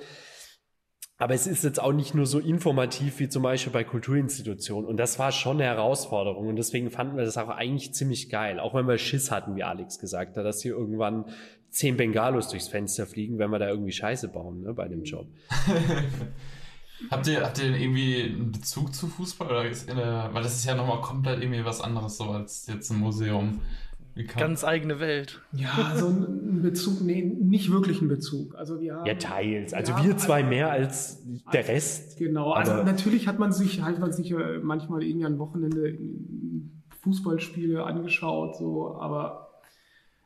Aber 1.18 1.34
es 1.34 1.48
ist 1.48 1.66
jetzt 1.66 1.82
auch 1.82 1.92
nicht 1.92 2.16
nur 2.16 2.26
so 2.26 2.40
informativ 2.40 3.20
wie 3.20 3.28
zum 3.28 3.44
Beispiel 3.44 3.74
bei 3.74 3.84
Kulturinstitutionen. 3.84 4.88
Und 4.88 4.96
das 4.98 5.20
war 5.20 5.34
schon 5.34 5.58
eine 5.58 5.66
Herausforderung. 5.66 6.48
Und 6.48 6.56
deswegen 6.56 6.92
fanden 6.92 7.18
wir 7.18 7.26
das 7.26 7.38
auch 7.38 7.50
eigentlich 7.50 7.94
ziemlich 7.94 8.30
geil. 8.30 8.58
Auch 8.60 8.74
wenn 8.74 8.88
wir 8.88 8.98
Schiss 8.98 9.30
hatten, 9.30 9.58
wie 9.58 9.64
Alex 9.64 10.00
gesagt 10.00 10.38
hat, 10.38 10.46
dass 10.46 10.62
hier 10.62 10.72
irgendwann 10.72 11.26
zehn 11.70 11.98
Bengalos 11.98 12.48
durchs 12.48 12.70
Fenster 12.70 13.06
fliegen, 13.06 13.38
wenn 13.38 13.52
wir 13.52 13.60
da 13.60 13.68
irgendwie 13.68 13.92
Scheiße 13.92 14.30
bauen, 14.30 14.62
ne, 14.62 14.74
bei 14.74 14.88
dem 14.88 15.04
Job. 15.04 15.28
habt 17.10 17.28
ihr, 17.28 17.42
habt 17.42 17.60
ihr 17.60 17.76
irgendwie 17.76 18.24
einen 18.24 18.52
Bezug 18.52 18.94
zu 18.94 19.08
Fußball? 19.08 19.48
Oder 19.48 19.66
ist, 19.66 19.90
der, 19.90 20.30
weil 20.32 20.44
das 20.44 20.56
ist 20.56 20.66
ja 20.66 20.76
nochmal 20.76 21.02
komplett 21.02 21.42
irgendwie 21.42 21.66
was 21.66 21.82
anderes 21.82 22.18
so 22.18 22.26
als 22.26 22.68
jetzt 22.68 22.92
ein 22.92 23.00
Museum. 23.00 23.60
Ganz 24.36 24.66
eigene 24.66 25.00
Welt. 25.00 25.42
Ja, 25.54 25.94
so 25.96 26.08
ein 26.08 26.62
Bezug, 26.62 27.02
nee, 27.02 27.22
nicht 27.24 27.72
wirklich 27.72 28.02
ein 28.02 28.10
Bezug. 28.10 28.56
Also 28.56 28.82
wir 28.82 28.96
haben, 28.96 29.06
ja, 29.06 29.14
teils. 29.16 29.74
Also 29.74 29.94
ja, 29.94 30.04
wir 30.04 30.18
zwei 30.18 30.40
also, 30.40 30.50
mehr 30.50 30.72
als 30.72 31.24
der 31.54 31.68
Rest. 31.68 32.18
Genau, 32.18 32.52
also 32.52 32.84
natürlich 32.84 33.28
hat 33.28 33.40
man 33.40 33.54
sich, 33.54 33.82
halt 33.82 34.00
man 34.00 34.12
sich 34.12 34.34
manchmal 34.62 35.04
irgendwie 35.04 35.26
ein 35.26 35.40
Wochenende 35.40 35.98
Fußballspiele 37.02 37.84
angeschaut, 37.84 38.58
so, 38.58 38.98
aber 39.00 39.52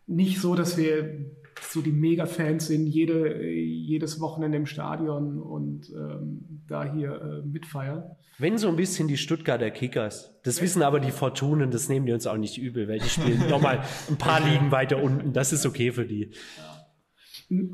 nicht 0.07 0.41
so, 0.41 0.55
dass 0.55 0.77
wir 0.77 1.25
so 1.69 1.81
die 1.81 1.91
Mega-Fans 1.91 2.67
sind, 2.67 2.87
jede, 2.87 3.43
jedes 3.49 4.19
Wochenende 4.19 4.57
im 4.57 4.65
Stadion 4.65 5.41
und 5.41 5.89
ähm, 5.89 6.63
da 6.67 6.91
hier 6.91 7.21
äh, 7.21 7.47
mitfeiern. 7.47 8.03
Wenn 8.37 8.57
so 8.57 8.67
ein 8.67 8.75
bisschen 8.75 9.07
die 9.07 9.17
Stuttgarter 9.17 9.71
Kickers. 9.71 10.33
Das 10.43 10.61
wissen 10.61 10.81
aber 10.81 10.99
die 10.99 11.11
Fortunen, 11.11 11.71
das 11.71 11.89
nehmen 11.89 12.05
die 12.05 12.13
uns 12.13 12.27
auch 12.27 12.37
nicht 12.37 12.57
übel, 12.57 12.87
weil 12.87 12.99
die 12.99 13.09
spielen 13.09 13.49
nochmal 13.49 13.83
ein 14.09 14.17
paar 14.17 14.39
Ligen 14.41 14.71
weiter 14.71 15.01
unten. 15.01 15.33
Das 15.33 15.53
ist 15.53 15.65
okay 15.65 15.91
für 15.91 16.05
die. 16.05 16.31
Ja. 16.57 16.73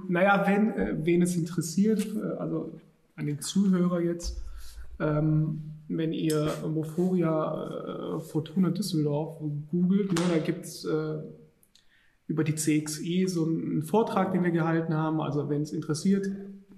Naja, 0.08 0.44
wenn, 0.46 0.72
äh, 0.74 0.96
wen 1.06 1.22
es 1.22 1.36
interessiert, 1.36 2.06
äh, 2.16 2.38
also 2.38 2.80
an 3.16 3.26
den 3.26 3.40
Zuhörer 3.40 4.02
jetzt, 4.02 4.42
ähm, 5.00 5.62
wenn 5.88 6.12
ihr 6.12 6.54
Moforia 6.68 8.18
äh, 8.18 8.20
Fortuna 8.20 8.70
Düsseldorf 8.70 9.40
googelt, 9.72 10.12
ne, 10.14 10.22
da 10.30 10.38
gibt's 10.40 10.86
äh, 10.86 11.20
über 12.30 12.44
die 12.44 12.56
CXI 12.56 13.26
so 13.28 13.44
einen 13.44 13.82
Vortrag, 13.84 14.32
den 14.32 14.44
wir 14.44 14.52
gehalten 14.52 14.94
haben. 14.94 15.20
Also 15.20 15.50
wenn 15.50 15.64
es 15.64 15.74
interessiert, 15.74 16.28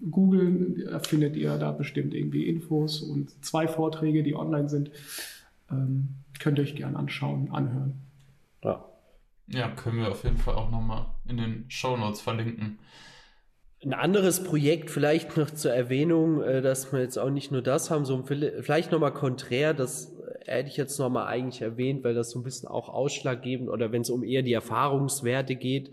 googeln, 0.10 0.84
da 0.90 1.00
findet 1.00 1.36
ihr 1.36 1.58
da 1.58 1.72
bestimmt 1.72 2.14
irgendwie 2.14 2.48
Infos 2.48 3.02
und 3.02 3.44
zwei 3.46 3.68
Vorträge, 3.68 4.24
die 4.24 4.34
online 4.34 4.70
sind. 4.70 4.92
Ähm, 5.70 6.16
könnt 6.40 6.58
ihr 6.58 6.64
euch 6.64 6.76
gerne 6.76 6.98
anschauen, 6.98 7.50
anhören. 7.52 7.94
Ja. 8.64 8.86
Ja, 9.48 9.70
können 9.70 9.98
wir 9.98 10.10
auf 10.10 10.24
jeden 10.24 10.38
Fall 10.38 10.56
auch 10.56 10.72
nochmal 10.72 11.08
in 11.28 11.36
den 11.36 11.66
Show 11.68 11.98
Notes 11.98 12.22
verlinken. 12.22 12.80
Ein 13.84 13.94
anderes 13.94 14.44
Projekt 14.44 14.90
vielleicht 14.90 15.36
noch 15.36 15.52
zur 15.52 15.74
Erwähnung, 15.74 16.42
äh, 16.42 16.62
dass 16.62 16.94
wir 16.94 17.02
jetzt 17.02 17.18
auch 17.20 17.30
nicht 17.30 17.52
nur 17.52 17.62
das 17.62 17.92
haben, 17.92 18.06
so 18.06 18.24
vielleicht 18.24 18.92
nochmal 18.94 19.14
konträr, 19.14 19.74
das 19.74 20.14
hätte 20.46 20.70
ich 20.70 20.78
jetzt 20.78 20.98
nochmal 21.00 21.28
eigentlich 21.28 21.62
erwähnt, 21.62 22.04
weil 22.04 22.14
das 22.14 22.32
so 22.32 22.40
ein 22.40 22.44
bisschen 22.44 22.68
auch 22.68 22.90
ausschlaggebend 22.90 23.70
oder 23.70 23.92
wenn 23.92 24.02
es 24.02 24.10
um 24.10 24.24
eher 24.24 24.42
die 24.42 24.54
Erfahrungswerte 24.54 25.56
geht, 25.56 25.92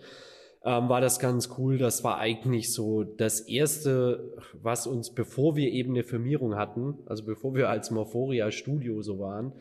ähm, 0.65 0.89
war 0.89 1.01
das 1.01 1.19
ganz 1.19 1.51
cool. 1.59 1.79
Das 1.79 2.05
war 2.05 2.19
eigentlich 2.19 2.73
so 2.73 3.05
das 3.05 3.41
erste, 3.41 4.35
was 4.55 4.87
uns, 4.87 5.15
bevor 5.15 5.57
wir 5.57 5.71
eben 5.71 5.91
eine 5.91 6.05
Firmierung 6.05 6.57
hatten, 6.57 6.99
also 7.07 7.25
bevor 7.25 7.55
wir 7.55 7.69
als 7.69 7.91
Morphoria 7.91 8.51
Studio 8.51 9.03
so 9.03 9.19
waren, 9.19 9.53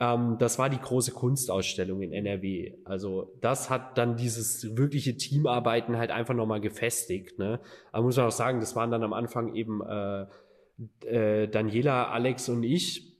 ähm, 0.00 0.36
das 0.38 0.58
war 0.58 0.70
die 0.70 0.80
große 0.80 1.12
Kunstausstellung 1.12 2.02
in 2.02 2.12
NRW. 2.12 2.74
Also 2.84 3.32
das 3.40 3.68
hat 3.68 3.98
dann 3.98 4.16
dieses 4.16 4.76
wirkliche 4.76 5.16
Teamarbeiten 5.16 5.96
halt 5.98 6.10
einfach 6.10 6.34
nochmal 6.34 6.60
gefestigt. 6.60 7.38
Ne? 7.38 7.60
Aber 7.90 8.04
muss 8.04 8.16
man 8.16 8.26
auch 8.26 8.32
sagen, 8.32 8.60
das 8.60 8.76
waren 8.76 8.90
dann 8.90 9.02
am 9.02 9.12
Anfang 9.12 9.54
eben 9.54 9.82
äh, 9.82 10.26
äh, 11.04 11.48
Daniela, 11.48 12.10
Alex 12.10 12.48
und 12.48 12.62
ich 12.62 13.17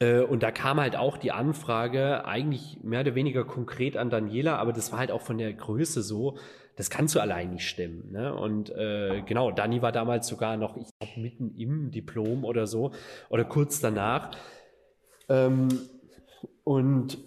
und 0.00 0.44
da 0.44 0.52
kam 0.52 0.78
halt 0.78 0.94
auch 0.94 1.16
die 1.16 1.32
Anfrage, 1.32 2.24
eigentlich 2.24 2.78
mehr 2.84 3.00
oder 3.00 3.16
weniger 3.16 3.44
konkret 3.44 3.96
an 3.96 4.10
Daniela, 4.10 4.56
aber 4.56 4.72
das 4.72 4.92
war 4.92 5.00
halt 5.00 5.10
auch 5.10 5.22
von 5.22 5.38
der 5.38 5.52
Größe 5.52 6.02
so, 6.02 6.38
das 6.78 6.90
kannst 6.90 7.16
du 7.16 7.20
allein 7.20 7.50
nicht 7.50 7.66
stemmen. 7.68 8.12
Ne? 8.12 8.32
Und 8.32 8.70
äh, 8.70 9.22
genau, 9.26 9.50
Dani 9.50 9.82
war 9.82 9.90
damals 9.90 10.28
sogar 10.28 10.56
noch, 10.56 10.76
ich 10.76 10.86
glaube, 11.00 11.20
mitten 11.20 11.54
im 11.56 11.90
Diplom 11.90 12.44
oder 12.44 12.68
so, 12.68 12.92
oder 13.30 13.44
kurz 13.44 13.80
danach. 13.80 14.30
Ähm, 15.28 15.68
und 16.62 17.18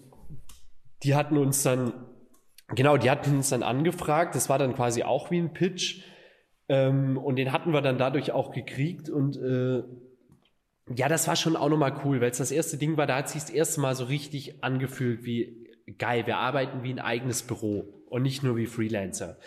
die 1.02 1.14
hatten 1.14 1.36
uns 1.36 1.62
dann, 1.62 1.92
genau, 2.68 2.96
die 2.96 3.10
hatten 3.10 3.36
uns 3.36 3.50
dann 3.50 3.62
angefragt, 3.62 4.34
das 4.34 4.48
war 4.48 4.58
dann 4.58 4.74
quasi 4.74 5.02
auch 5.02 5.30
wie 5.30 5.38
ein 5.38 5.52
Pitch. 5.52 6.02
Ähm, 6.70 7.18
und 7.18 7.36
den 7.36 7.52
hatten 7.52 7.74
wir 7.74 7.82
dann 7.82 7.98
dadurch 7.98 8.32
auch 8.32 8.52
gekriegt 8.52 9.10
und 9.10 9.36
äh, 9.36 9.82
ja, 10.94 11.08
das 11.08 11.28
war 11.28 11.36
schon 11.36 11.56
auch 11.56 11.68
nochmal 11.68 11.94
cool, 12.04 12.20
weil 12.20 12.30
es 12.30 12.38
das 12.38 12.50
erste 12.50 12.76
Ding 12.76 12.96
war, 12.96 13.06
da 13.06 13.16
hat 13.16 13.28
sich 13.28 13.42
das 13.42 13.50
erste 13.50 13.80
Mal 13.80 13.94
so 13.94 14.04
richtig 14.04 14.62
angefühlt 14.64 15.24
wie 15.24 15.68
geil, 15.98 16.26
wir 16.26 16.38
arbeiten 16.38 16.82
wie 16.82 16.92
ein 16.92 16.98
eigenes 16.98 17.42
Büro 17.42 17.84
und 18.08 18.22
nicht 18.22 18.42
nur 18.42 18.56
wie 18.56 18.66
Freelancer. 18.66 19.38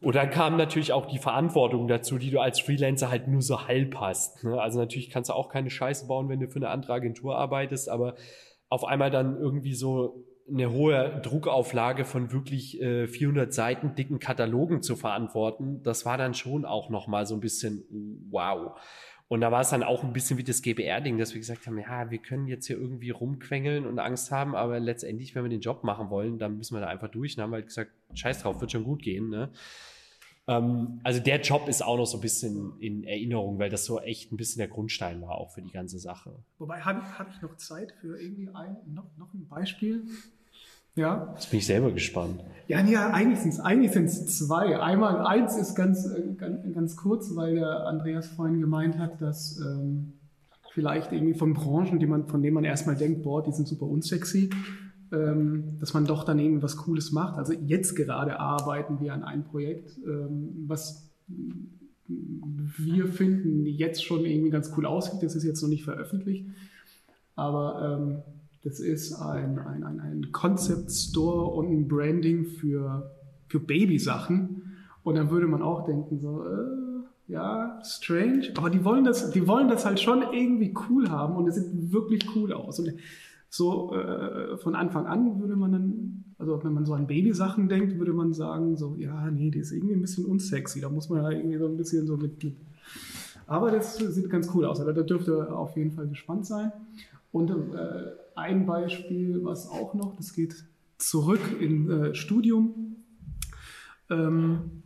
Und 0.00 0.14
dann 0.14 0.30
kam 0.30 0.56
natürlich 0.56 0.92
auch 0.92 1.06
die 1.06 1.18
Verantwortung 1.18 1.86
dazu, 1.86 2.16
die 2.16 2.30
du 2.30 2.40
als 2.40 2.60
Freelancer 2.60 3.10
halt 3.10 3.28
nur 3.28 3.42
so 3.42 3.68
halb 3.68 3.96
hast. 3.96 4.42
Ne? 4.44 4.60
Also 4.60 4.78
natürlich 4.78 5.10
kannst 5.10 5.28
du 5.28 5.34
auch 5.34 5.50
keine 5.50 5.68
Scheiße 5.68 6.06
bauen, 6.06 6.28
wenn 6.28 6.40
du 6.40 6.48
für 6.48 6.56
eine 6.56 6.70
andere 6.70 6.94
Agentur 6.94 7.36
arbeitest, 7.36 7.90
aber 7.90 8.14
auf 8.70 8.84
einmal 8.84 9.10
dann 9.10 9.36
irgendwie 9.38 9.74
so 9.74 10.24
eine 10.52 10.70
hohe 10.72 11.20
Druckauflage 11.22 12.04
von 12.04 12.32
wirklich 12.32 12.80
äh, 12.80 13.06
400 13.06 13.52
Seiten 13.52 13.94
dicken 13.94 14.18
Katalogen 14.18 14.82
zu 14.82 14.96
verantworten, 14.96 15.82
das 15.82 16.04
war 16.04 16.18
dann 16.18 16.34
schon 16.34 16.64
auch 16.64 16.90
noch 16.90 17.06
mal 17.06 17.26
so 17.26 17.34
ein 17.34 17.40
bisschen 17.40 17.84
wow. 18.30 18.78
Und 19.28 19.42
da 19.42 19.52
war 19.52 19.60
es 19.60 19.70
dann 19.70 19.84
auch 19.84 20.02
ein 20.02 20.12
bisschen 20.12 20.38
wie 20.38 20.44
das 20.44 20.60
GBR-Ding, 20.60 21.16
dass 21.16 21.34
wir 21.34 21.40
gesagt 21.40 21.64
haben, 21.68 21.78
ja, 21.78 22.10
wir 22.10 22.18
können 22.18 22.48
jetzt 22.48 22.66
hier 22.66 22.76
irgendwie 22.76 23.10
rumquengeln 23.10 23.86
und 23.86 24.00
Angst 24.00 24.32
haben, 24.32 24.56
aber 24.56 24.80
letztendlich, 24.80 25.36
wenn 25.36 25.44
wir 25.44 25.50
den 25.50 25.60
Job 25.60 25.84
machen 25.84 26.10
wollen, 26.10 26.40
dann 26.40 26.56
müssen 26.56 26.74
wir 26.74 26.80
da 26.80 26.88
einfach 26.88 27.08
durch. 27.08 27.36
Und 27.36 27.44
haben 27.44 27.52
halt 27.52 27.66
gesagt, 27.66 27.92
scheiß 28.14 28.42
drauf, 28.42 28.60
wird 28.60 28.72
schon 28.72 28.82
gut 28.82 29.02
gehen. 29.02 29.28
Ne? 29.28 29.50
Ähm, 30.48 31.00
also 31.04 31.20
der 31.20 31.40
Job 31.40 31.68
ist 31.68 31.80
auch 31.80 31.96
noch 31.96 32.06
so 32.06 32.18
ein 32.18 32.22
bisschen 32.22 32.72
in 32.80 33.04
Erinnerung, 33.04 33.60
weil 33.60 33.70
das 33.70 33.84
so 33.84 34.00
echt 34.00 34.32
ein 34.32 34.36
bisschen 34.36 34.58
der 34.58 34.68
Grundstein 34.68 35.22
war 35.22 35.36
auch 35.36 35.52
für 35.52 35.62
die 35.62 35.70
ganze 35.70 36.00
Sache. 36.00 36.42
Wobei, 36.58 36.80
habe 36.80 37.00
ich, 37.00 37.18
hab 37.18 37.30
ich 37.30 37.40
noch 37.40 37.56
Zeit 37.56 37.92
für 38.00 38.20
irgendwie 38.20 38.48
ein, 38.52 38.78
noch, 38.92 39.16
noch 39.16 39.32
ein 39.32 39.46
Beispiel? 39.46 40.06
Ja. 40.96 41.32
Jetzt 41.34 41.50
bin 41.50 41.58
ich 41.58 41.66
selber 41.66 41.92
gespannt. 41.92 42.42
Ja, 42.68 42.82
nee, 42.82 42.96
eigentlich 42.96 43.40
sind 43.40 43.54
es 43.54 43.60
eigentlich 43.60 43.90
sind's 43.90 44.38
zwei. 44.38 44.78
Einmal, 44.78 45.26
eins 45.26 45.56
ist 45.56 45.74
ganz, 45.74 46.06
äh, 46.06 46.34
ganz, 46.36 46.72
ganz 46.72 46.96
kurz, 46.96 47.34
weil 47.34 47.56
der 47.56 47.86
Andreas 47.86 48.28
vorhin 48.28 48.60
gemeint 48.60 48.96
hat, 48.96 49.20
dass 49.20 49.58
ähm, 49.58 50.12
vielleicht 50.72 51.10
irgendwie 51.12 51.34
von 51.34 51.52
Branchen, 51.52 51.98
die 51.98 52.06
man, 52.06 52.28
von 52.28 52.42
denen 52.42 52.54
man 52.54 52.64
erstmal 52.64 52.94
denkt, 52.94 53.24
boah, 53.24 53.42
die 53.42 53.50
sind 53.50 53.66
super 53.66 53.86
unsexy, 53.86 54.50
ähm, 55.12 55.78
dass 55.80 55.94
man 55.94 56.04
doch 56.04 56.22
dann 56.22 56.38
irgendwie 56.38 56.62
was 56.62 56.76
Cooles 56.76 57.10
macht. 57.10 57.38
Also 57.38 57.52
jetzt 57.52 57.96
gerade 57.96 58.38
arbeiten 58.38 59.00
wir 59.00 59.14
an 59.14 59.24
einem 59.24 59.42
Projekt, 59.42 59.98
ähm, 60.06 60.64
was 60.68 61.10
wir 62.06 63.06
finden 63.06 63.66
jetzt 63.66 64.04
schon 64.04 64.24
irgendwie 64.24 64.50
ganz 64.50 64.72
cool 64.76 64.86
aussieht. 64.86 65.22
Das 65.22 65.34
ist 65.34 65.44
jetzt 65.44 65.62
noch 65.62 65.68
nicht 65.68 65.84
veröffentlicht. 65.84 66.46
Aber 67.34 67.98
ähm, 68.00 68.22
das 68.62 68.80
ist 68.80 69.14
ein, 69.14 69.58
ein, 69.58 69.84
ein, 69.84 70.00
ein 70.00 70.32
Concept 70.32 70.90
Store 70.90 71.46
und 71.54 71.70
ein 71.70 71.88
Branding 71.88 72.44
für, 72.44 73.10
für 73.48 73.60
Babysachen. 73.60 74.62
Und 75.02 75.14
dann 75.14 75.30
würde 75.30 75.46
man 75.46 75.62
auch 75.62 75.84
denken, 75.86 76.20
so, 76.20 76.44
äh, 76.44 77.32
ja, 77.32 77.80
strange. 77.84 78.52
Aber 78.56 78.68
die 78.68 78.84
wollen, 78.84 79.04
das, 79.04 79.30
die 79.30 79.46
wollen 79.46 79.68
das 79.68 79.86
halt 79.86 80.00
schon 80.00 80.22
irgendwie 80.32 80.74
cool 80.88 81.08
haben 81.10 81.36
und 81.36 81.46
es 81.46 81.54
sieht 81.54 81.92
wirklich 81.92 82.26
cool 82.34 82.52
aus. 82.52 82.80
Und 82.80 82.92
so 83.48 83.94
äh, 83.94 84.56
von 84.58 84.74
Anfang 84.74 85.06
an 85.06 85.40
würde 85.40 85.56
man 85.56 85.72
dann, 85.72 86.24
also 86.38 86.62
wenn 86.62 86.74
man 86.74 86.84
so 86.84 86.92
an 86.94 87.06
Babysachen 87.06 87.68
denkt, 87.68 87.98
würde 87.98 88.12
man 88.12 88.32
sagen, 88.32 88.76
so, 88.76 88.94
ja, 88.98 89.30
nee, 89.30 89.50
die 89.50 89.60
ist 89.60 89.72
irgendwie 89.72 89.94
ein 89.94 90.02
bisschen 90.02 90.26
unsexy. 90.26 90.80
Da 90.80 90.88
muss 90.90 91.08
man 91.08 91.22
ja 91.22 91.30
irgendwie 91.30 91.58
so 91.58 91.66
ein 91.66 91.76
bisschen 91.76 92.06
so 92.06 92.16
mit. 92.16 92.42
mit. 92.44 92.56
Aber 93.46 93.70
das 93.70 93.96
sieht 93.96 94.28
ganz 94.28 94.50
cool 94.54 94.64
aus. 94.66 94.78
Also 94.80 94.92
da 94.92 95.02
dürft 95.02 95.28
ihr 95.28 95.56
auf 95.56 95.76
jeden 95.76 95.92
Fall 95.92 96.06
gespannt 96.08 96.46
sein. 96.46 96.72
Und 97.32 97.50
äh, 97.50 97.54
ein 98.36 98.66
Beispiel, 98.66 99.44
was 99.44 99.68
auch 99.68 99.94
noch, 99.94 100.16
das 100.16 100.32
geht 100.32 100.64
zurück 100.98 101.40
in 101.60 101.90
äh, 101.90 102.14
Studium. 102.14 102.96
Ähm, 104.08 104.82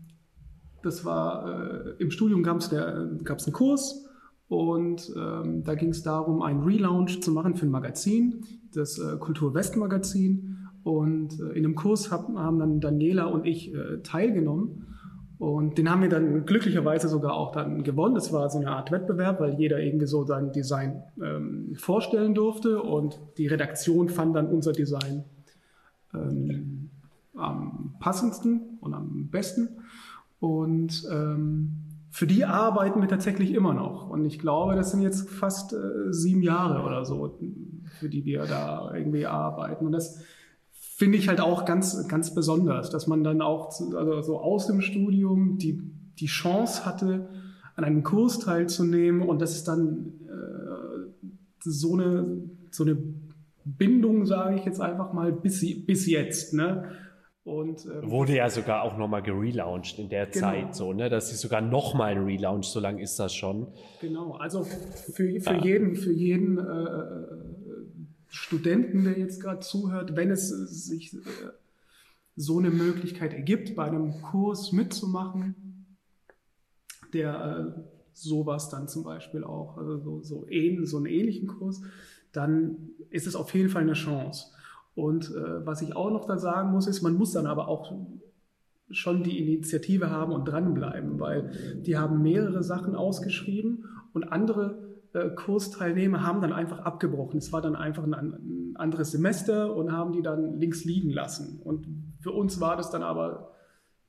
das 0.82 1.05
war 1.05 1.47
äh, 1.49 1.95
im 1.99 2.11
Studium 2.11 2.42
gab 2.42 2.59
es 2.61 2.72
einen 2.72 3.53
Kurs 3.53 4.05
und 4.49 5.12
ähm, 5.16 5.64
da 5.64 5.74
ging 5.74 5.90
es 5.90 6.03
darum, 6.03 6.42
einen 6.42 6.62
Relaunch 6.62 7.22
zu 7.22 7.32
machen 7.32 7.55
für 7.55 7.66
ein 7.66 7.70
Magazin, 7.70 8.45
das 8.72 8.99
äh, 8.99 9.16
Kultur 9.18 9.55
West 9.55 9.76
Magazin. 9.76 10.51
Und 10.82 11.40
äh, 11.40 11.57
in 11.57 11.62
dem 11.62 11.74
Kurs 11.74 12.12
hab, 12.12 12.28
haben 12.36 12.59
dann 12.59 12.80
Daniela 12.80 13.24
und 13.24 13.47
ich 13.47 13.74
äh, 13.74 14.03
teilgenommen. 14.03 14.93
Und 15.39 15.78
den 15.78 15.91
haben 15.91 16.03
wir 16.03 16.09
dann 16.09 16.47
glücklicherweise 16.47 17.09
sogar 17.09 17.35
auch 17.35 17.53
dann 17.53 17.82
gewonnen. 17.82 18.14
Das 18.14 18.32
war 18.32 18.49
so 18.51 18.59
eine 18.59 18.70
Art 18.70 18.93
Wettbewerb, 18.93 19.41
weil 19.41 19.55
jeder 19.55 19.80
irgendwie 19.80 20.07
so 20.07 20.24
sein 20.24 20.53
Design 20.53 21.03
ähm, 21.20 21.74
vorstellen 21.74 22.35
durfte 22.35 22.80
und 22.80 23.18
die 23.37 23.49
Redaktion 23.49 24.09
fand 24.09 24.37
dann 24.37 24.47
unser 24.47 24.72
Design 24.72 25.24
ähm, 26.14 26.91
am 27.35 27.97
passendsten 27.99 28.78
und 28.80 28.95
am 28.95 29.28
besten. 29.30 29.68
Und 30.39 31.05
ähm, 31.11 31.85
für 32.11 32.28
die 32.28 32.45
arbeiten 32.45 33.01
wir 33.01 33.09
tatsächlich 33.09 33.53
immer 33.53 33.74
noch. 33.74 34.09
Und 34.09 34.24
ich 34.24 34.39
glaube, 34.39 34.76
das 34.76 34.93
sind 34.93 35.03
jetzt 35.03 35.28
fast 35.28 35.72
äh, 35.72 36.12
sieben 36.12 36.43
Jahre 36.43 36.85
oder 36.85 37.05
so, 37.05 37.39
für 37.99 38.09
die 38.09 38.24
wir 38.24 38.45
da 38.45 38.95
irgendwie 38.95 39.26
arbeiten. 39.26 39.87
Und 39.87 39.93
das 39.93 40.22
finde 40.97 41.18
ich 41.18 41.28
halt 41.28 41.40
auch 41.40 41.64
ganz, 41.64 42.07
ganz 42.07 42.34
besonders, 42.34 42.90
dass 42.90 43.07
man 43.07 43.24
dann 43.24 43.42
auch 43.42 43.66
also 43.66 44.22
so 44.22 44.38
aus 44.38 44.68
dem 44.68 44.80
Studium 44.80 45.59
die, 45.59 45.80
die 46.20 46.26
Chance 46.26 46.86
hatte, 46.86 47.28
an 47.74 47.82
einem 47.82 48.05
Kurs 48.05 48.38
teilzunehmen 48.38 49.22
und 49.22 49.42
das 49.42 49.57
ist 49.57 49.66
dann 49.66 50.12
äh, 50.28 51.28
so, 51.59 51.95
eine, 51.95 52.49
so 52.70 52.84
eine 52.84 52.97
Bindung, 53.64 54.26
sage 54.26 54.57
ich 54.57 54.64
jetzt 54.64 54.80
einfach 54.80 55.12
mal, 55.12 55.32
bis, 55.32 55.61
bis 55.84 56.07
jetzt. 56.07 56.55
Ne? 56.55 56.92
Und, 57.42 57.84
ähm, 57.86 58.11
Wurde 58.11 58.36
ja 58.36 58.49
sogar 58.49 58.82
auch 58.82 58.97
nochmal 58.97 59.22
gelauncht 59.22 59.99
in 59.99 60.09
der 60.09 60.26
genau. 60.26 60.47
Zeit, 60.47 60.74
so, 60.74 60.92
ne? 60.92 61.11
Das 61.11 61.30
ist 61.30 61.40
sogar 61.40 61.61
nochmal 61.61 62.12
ein 62.12 62.24
Relaunch, 62.24 62.66
so 62.66 62.80
lange 62.80 63.03
ist 63.03 63.18
das 63.18 63.34
schon. 63.34 63.66
Genau, 64.01 64.32
also 64.36 64.62
für, 64.62 65.40
für 65.40 65.55
ja. 65.55 65.62
jeden, 65.62 65.95
für 65.95 66.12
jeden 66.12 66.57
äh, 66.57 67.53
Studenten, 68.35 69.05
der 69.05 69.16
jetzt 69.16 69.41
gerade 69.41 69.61
zuhört, 69.61 70.16
wenn 70.16 70.30
es 70.30 70.49
sich 70.49 71.14
äh, 71.14 71.18
so 72.37 72.59
eine 72.59 72.70
Möglichkeit 72.70 73.32
ergibt, 73.32 73.76
bei 73.76 73.85
einem 73.85 74.20
Kurs 74.22 74.72
mitzumachen, 74.72 75.55
der 77.12 77.74
äh, 77.76 77.80
sowas 78.12 78.70
dann 78.70 78.89
zum 78.89 79.05
Beispiel 79.05 79.45
auch, 79.45 79.78
also 79.78 79.99
so, 79.99 80.22
so, 80.22 80.47
ähn, 80.49 80.85
so 80.85 80.97
einen 80.97 81.07
ähnlichen 81.07 81.47
Kurs, 81.47 81.82
dann 82.32 82.91
ist 83.11 83.28
es 83.28 83.37
auf 83.37 83.55
jeden 83.55 83.68
Fall 83.68 83.82
eine 83.82 83.93
Chance. 83.93 84.47
Und 84.97 85.30
äh, 85.30 85.64
was 85.64 85.80
ich 85.82 85.95
auch 85.95 86.11
noch 86.11 86.26
da 86.26 86.37
sagen 86.37 86.72
muss, 86.72 86.89
ist, 86.89 87.03
man 87.03 87.14
muss 87.14 87.32
dann 87.32 87.47
aber 87.47 87.68
auch 87.68 87.93
schon 88.91 89.22
die 89.22 89.39
Initiative 89.39 90.11
haben 90.11 90.32
und 90.32 90.47
dranbleiben, 90.47 91.20
weil 91.20 91.82
die 91.87 91.97
haben 91.97 92.22
mehrere 92.22 92.64
Sachen 92.64 92.97
ausgeschrieben 92.97 93.85
und 94.12 94.24
andere 94.24 94.84
äh, 95.14 95.30
Kursteilnehmer 95.30 96.22
haben 96.24 96.42
dann 96.42 96.52
einfach 96.52 96.80
abgebrochen. 96.80 97.38
Es 97.38 97.52
war 97.52 97.62
dann 97.62 97.76
einfach 97.76 98.02
ein, 98.02 98.74
anderes 98.76 99.12
Semester 99.12 99.74
und 99.76 99.92
haben 99.92 100.12
die 100.12 100.22
dann 100.22 100.58
links 100.58 100.84
liegen 100.84 101.10
lassen. 101.10 101.60
Und 101.62 101.86
für 102.18 102.32
uns 102.32 102.60
war 102.60 102.76
das 102.76 102.90
dann 102.90 103.04
aber 103.04 103.52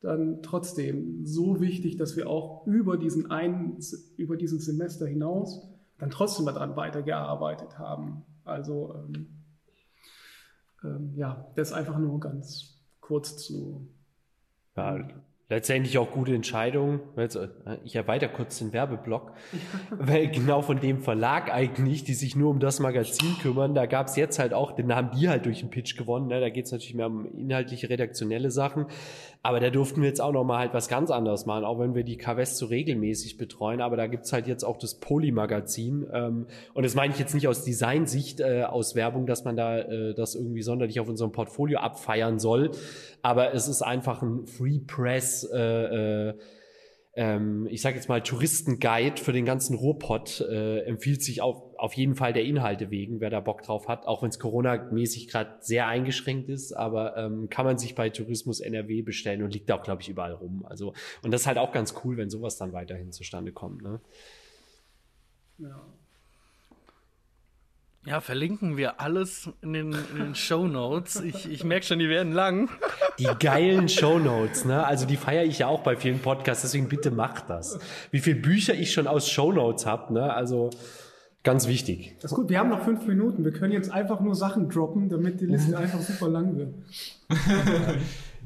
dann 0.02 0.42
trotzdem 0.42 1.24
so 1.24 1.62
wichtig, 1.62 1.98
dass 1.98 2.16
wir 2.18 2.28
auch 2.28 2.66
über 2.66 2.98
diesen 2.98 3.30
einen, 3.30 3.78
über 4.18 4.36
diesen 4.38 4.60
Semester 4.60 5.06
hinaus 5.06 5.70
dann 6.00 6.10
trotzdem 6.10 6.48
daran 6.48 6.76
weitergearbeitet 6.76 7.78
haben. 7.78 8.24
Also 8.44 8.96
ähm, 8.96 9.28
ähm, 10.84 11.14
ja, 11.16 11.46
das 11.56 11.74
einfach 11.74 12.00
nur 12.00 12.20
ganz 12.20 12.82
kurz 13.00 13.38
zu. 13.38 13.88
Ja, 14.76 15.08
letztendlich 15.50 15.98
auch 15.98 16.12
gute 16.12 16.34
Entscheidung. 16.34 17.02
Äh, 17.16 17.28
ich 17.84 17.96
erweitere 17.96 18.30
kurz 18.30 18.58
den 18.60 18.74
Werbeblock, 18.74 19.34
weil 19.92 20.30
genau 20.30 20.62
von 20.62 20.80
dem 20.80 21.00
Verlag 21.00 21.54
eigentlich, 21.54 22.04
die 22.04 22.14
sich 22.14 22.36
nur 22.36 22.50
um 22.50 22.60
das 22.60 22.80
Magazin 22.80 23.38
kümmern, 23.42 23.76
da 23.76 23.86
gab 23.86 24.08
es 24.08 24.16
jetzt 24.16 24.40
halt 24.40 24.54
auch, 24.54 24.72
den 24.72 24.94
haben 24.94 25.12
die 25.18 25.30
halt 25.30 25.46
durch 25.46 25.60
den 25.60 25.70
Pitch 25.70 25.98
gewonnen. 25.98 26.28
Ne? 26.28 26.40
Da 26.40 26.50
geht 26.50 26.66
es 26.66 26.72
natürlich 26.72 26.96
mehr 26.96 27.08
um 27.08 27.26
inhaltliche, 27.26 27.90
redaktionelle 27.90 28.52
Sachen. 28.52 28.88
Aber 29.44 29.60
da 29.60 29.70
durften 29.70 30.02
wir 30.02 30.08
jetzt 30.08 30.22
auch 30.22 30.32
nochmal 30.32 30.58
halt 30.58 30.74
was 30.74 30.88
ganz 30.88 31.12
anderes 31.12 31.46
machen, 31.46 31.66
auch 31.66 31.78
wenn 31.78 31.94
wir 31.94 32.04
die 32.04 32.18
KWS 32.18 32.58
so 32.58 32.66
regelmäßig 32.66 33.38
betreuen. 33.38 33.80
Aber 33.80 33.96
da 33.96 34.08
gibt's 34.08 34.34
halt 34.34 34.48
jetzt 34.48 34.64
auch 34.64 34.78
das 34.78 34.96
Poly-Magazin. 34.96 36.08
Ähm, 36.12 36.48
und 36.74 36.84
das 36.84 36.96
meine 36.96 37.14
ich 37.14 37.20
jetzt 37.20 37.36
nicht 37.36 37.48
aus 37.48 37.64
Designsicht, 37.64 38.40
äh, 38.40 38.64
aus 38.64 38.96
Werbung, 38.96 39.28
dass 39.28 39.44
man 39.44 39.56
da 39.56 39.78
äh, 39.78 40.16
das 40.16 40.34
irgendwie 40.34 40.64
sonderlich 40.64 41.00
auf 41.00 41.08
unserem 41.08 41.32
Portfolio 41.32 41.78
abfeiern 41.78 42.40
soll. 42.40 42.72
Aber 43.26 43.56
es 43.56 43.68
ist 43.68 43.82
einfach 43.82 44.22
ein 44.22 44.46
Free 44.46 44.78
Press, 44.78 45.50
äh, 45.52 46.30
äh, 46.30 46.38
ähm, 47.16 47.68
ich 47.72 47.82
sage 47.82 47.96
jetzt 47.96 48.08
mal, 48.08 48.22
Touristenguide 48.22 49.20
für 49.20 49.34
den 49.34 49.46
ganzen 49.46 49.76
Ruhrpott 49.76 50.42
äh, 50.42 50.82
empfiehlt 50.82 51.24
sich 51.24 51.42
auf, 51.42 51.76
auf 51.80 51.94
jeden 51.94 52.14
Fall 52.14 52.34
der 52.34 52.44
Inhalte 52.46 52.92
wegen, 52.92 53.22
wer 53.22 53.32
da 53.32 53.40
Bock 53.40 53.64
drauf 53.64 53.88
hat, 53.88 54.06
auch 54.06 54.22
wenn 54.22 54.30
es 54.30 54.38
Corona-mäßig 54.38 55.28
gerade 55.28 55.56
sehr 55.62 55.88
eingeschränkt 55.88 56.50
ist, 56.50 56.74
aber 56.74 57.18
ähm, 57.18 57.50
kann 57.50 57.66
man 57.66 57.80
sich 57.80 57.96
bei 57.96 58.12
Tourismus 58.12 58.60
NRW 58.60 59.02
bestellen 59.02 59.42
und 59.42 59.56
liegt 59.56 59.72
auch, 59.72 59.82
glaube 59.82 60.04
ich, 60.04 60.10
überall 60.10 60.34
rum. 60.34 60.64
Also, 60.70 60.94
und 61.24 61.32
das 61.32 61.42
ist 61.42 61.48
halt 61.48 61.58
auch 61.58 61.72
ganz 61.72 61.96
cool, 62.04 62.18
wenn 62.18 62.30
sowas 62.30 62.58
dann 62.58 62.74
weiterhin 62.74 63.12
zustande 63.12 63.52
kommt. 63.52 63.82
Ne? 63.82 64.02
Ja. 65.58 65.84
Ja, 68.06 68.22
verlinken 68.22 68.78
wir 68.78 69.02
alles 69.02 69.50
in 69.62 69.74
den, 69.74 69.94
in 69.94 70.18
den 70.18 70.36
Show 70.36 70.68
Notes. 70.68 71.22
Ich, 71.22 71.50
ich 71.50 71.64
merke 71.64 71.88
schon, 71.88 71.98
die 71.98 72.08
werden 72.08 72.34
lang. 72.34 72.70
Die 73.18 73.28
geilen 73.40 73.90
Show 73.90 74.20
Notes, 74.20 74.64
ne? 74.64 74.86
Also 74.86 75.08
die 75.08 75.18
feiere 75.18 75.44
ich 75.44 75.60
ja 75.60 75.68
auch 75.68 75.82
bei 75.82 75.96
vielen 75.96 76.20
Podcasts, 76.20 76.62
deswegen 76.62 76.88
bitte 76.88 77.10
macht 77.10 77.50
das. 77.50 77.80
Wie 78.12 78.20
viele 78.20 78.40
Bücher 78.40 78.76
ich 78.76 78.94
schon 78.94 79.08
aus 79.08 79.28
Show 79.28 79.52
Notes 79.52 79.88
habe, 79.88 80.14
ne? 80.14 80.32
Also 80.32 80.70
ganz 81.44 81.68
wichtig. 81.68 82.16
Das 82.22 82.32
ist 82.32 82.36
gut, 82.36 82.50
wir 82.50 82.60
haben 82.60 82.70
noch 82.70 82.84
fünf 82.84 83.08
Minuten. 83.08 83.44
Wir 83.44 83.54
können 83.54 83.74
jetzt 83.74 83.92
einfach 83.92 84.20
nur 84.20 84.36
Sachen 84.36 84.70
droppen, 84.70 85.10
damit 85.10 85.42
die 85.42 85.48
Liste 85.48 85.76
einfach 85.76 86.02
super 86.02 86.30
lang 86.30 86.58
wird. 86.58 86.76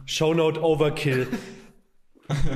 Show 0.05 0.33
Note 0.33 0.61
Overkill. 0.63 1.27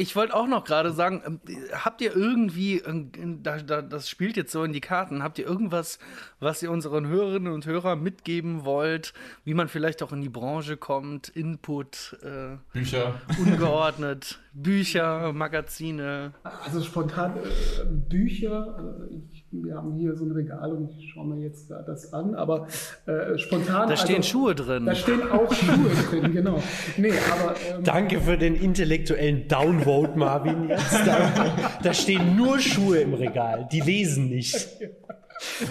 ich 0.00 0.16
wollte 0.16 0.34
auch 0.34 0.46
noch 0.46 0.64
gerade 0.64 0.92
sagen, 0.92 1.22
ähm, 1.26 1.40
habt 1.72 2.00
ihr 2.00 2.16
irgendwie, 2.16 2.78
äh, 2.78 3.04
das 3.42 4.08
spielt 4.08 4.36
jetzt 4.36 4.52
so 4.52 4.64
in 4.64 4.72
die 4.72 4.80
Karten, 4.80 5.22
habt 5.22 5.38
ihr 5.38 5.46
irgendwas, 5.46 5.98
was 6.40 6.62
ihr 6.62 6.70
unseren 6.70 7.06
Hörerinnen 7.06 7.52
und 7.52 7.66
Hörern 7.66 8.02
mitgeben 8.02 8.64
wollt, 8.64 9.12
wie 9.44 9.54
man 9.54 9.68
vielleicht 9.68 10.02
auch 10.02 10.12
in 10.12 10.22
die 10.22 10.28
Branche 10.28 10.76
kommt, 10.76 11.28
Input, 11.28 12.16
äh, 12.22 12.56
Bücher, 12.72 13.20
ungeordnet, 13.38 14.40
Bücher, 14.52 15.32
Magazine? 15.32 16.32
Also 16.42 16.82
spontan 16.82 17.36
äh, 17.36 17.84
Bücher, 17.84 19.06
äh, 19.10 19.14
ich, 19.32 19.39
wir 19.52 19.74
haben 19.74 19.94
hier 19.96 20.14
so 20.14 20.24
ein 20.24 20.30
Regal 20.30 20.72
und 20.72 20.90
ich 20.96 21.10
schaue 21.10 21.26
mir 21.26 21.42
jetzt 21.42 21.70
das 21.70 22.12
an, 22.12 22.34
aber 22.34 22.68
äh, 23.06 23.36
spontan. 23.36 23.88
Da 23.88 23.96
stehen 23.96 24.16
also, 24.16 24.28
Schuhe 24.28 24.54
drin. 24.54 24.86
Da 24.86 24.94
stehen 24.94 25.22
auch 25.22 25.52
Schuhe 25.52 25.90
drin, 26.08 26.32
genau. 26.32 26.62
Nee, 26.96 27.12
aber, 27.32 27.56
ähm, 27.68 27.84
Danke 27.84 28.20
für 28.20 28.38
den 28.38 28.54
intellektuellen 28.54 29.48
Downvote, 29.48 30.16
Marvin. 30.16 30.68
Jetzt, 30.68 30.92
da, 31.04 31.78
da 31.82 31.94
stehen 31.94 32.36
nur 32.36 32.60
Schuhe 32.60 32.98
im 32.98 33.14
Regal, 33.14 33.68
die 33.72 33.80
lesen 33.80 34.28
nicht. 34.28 34.78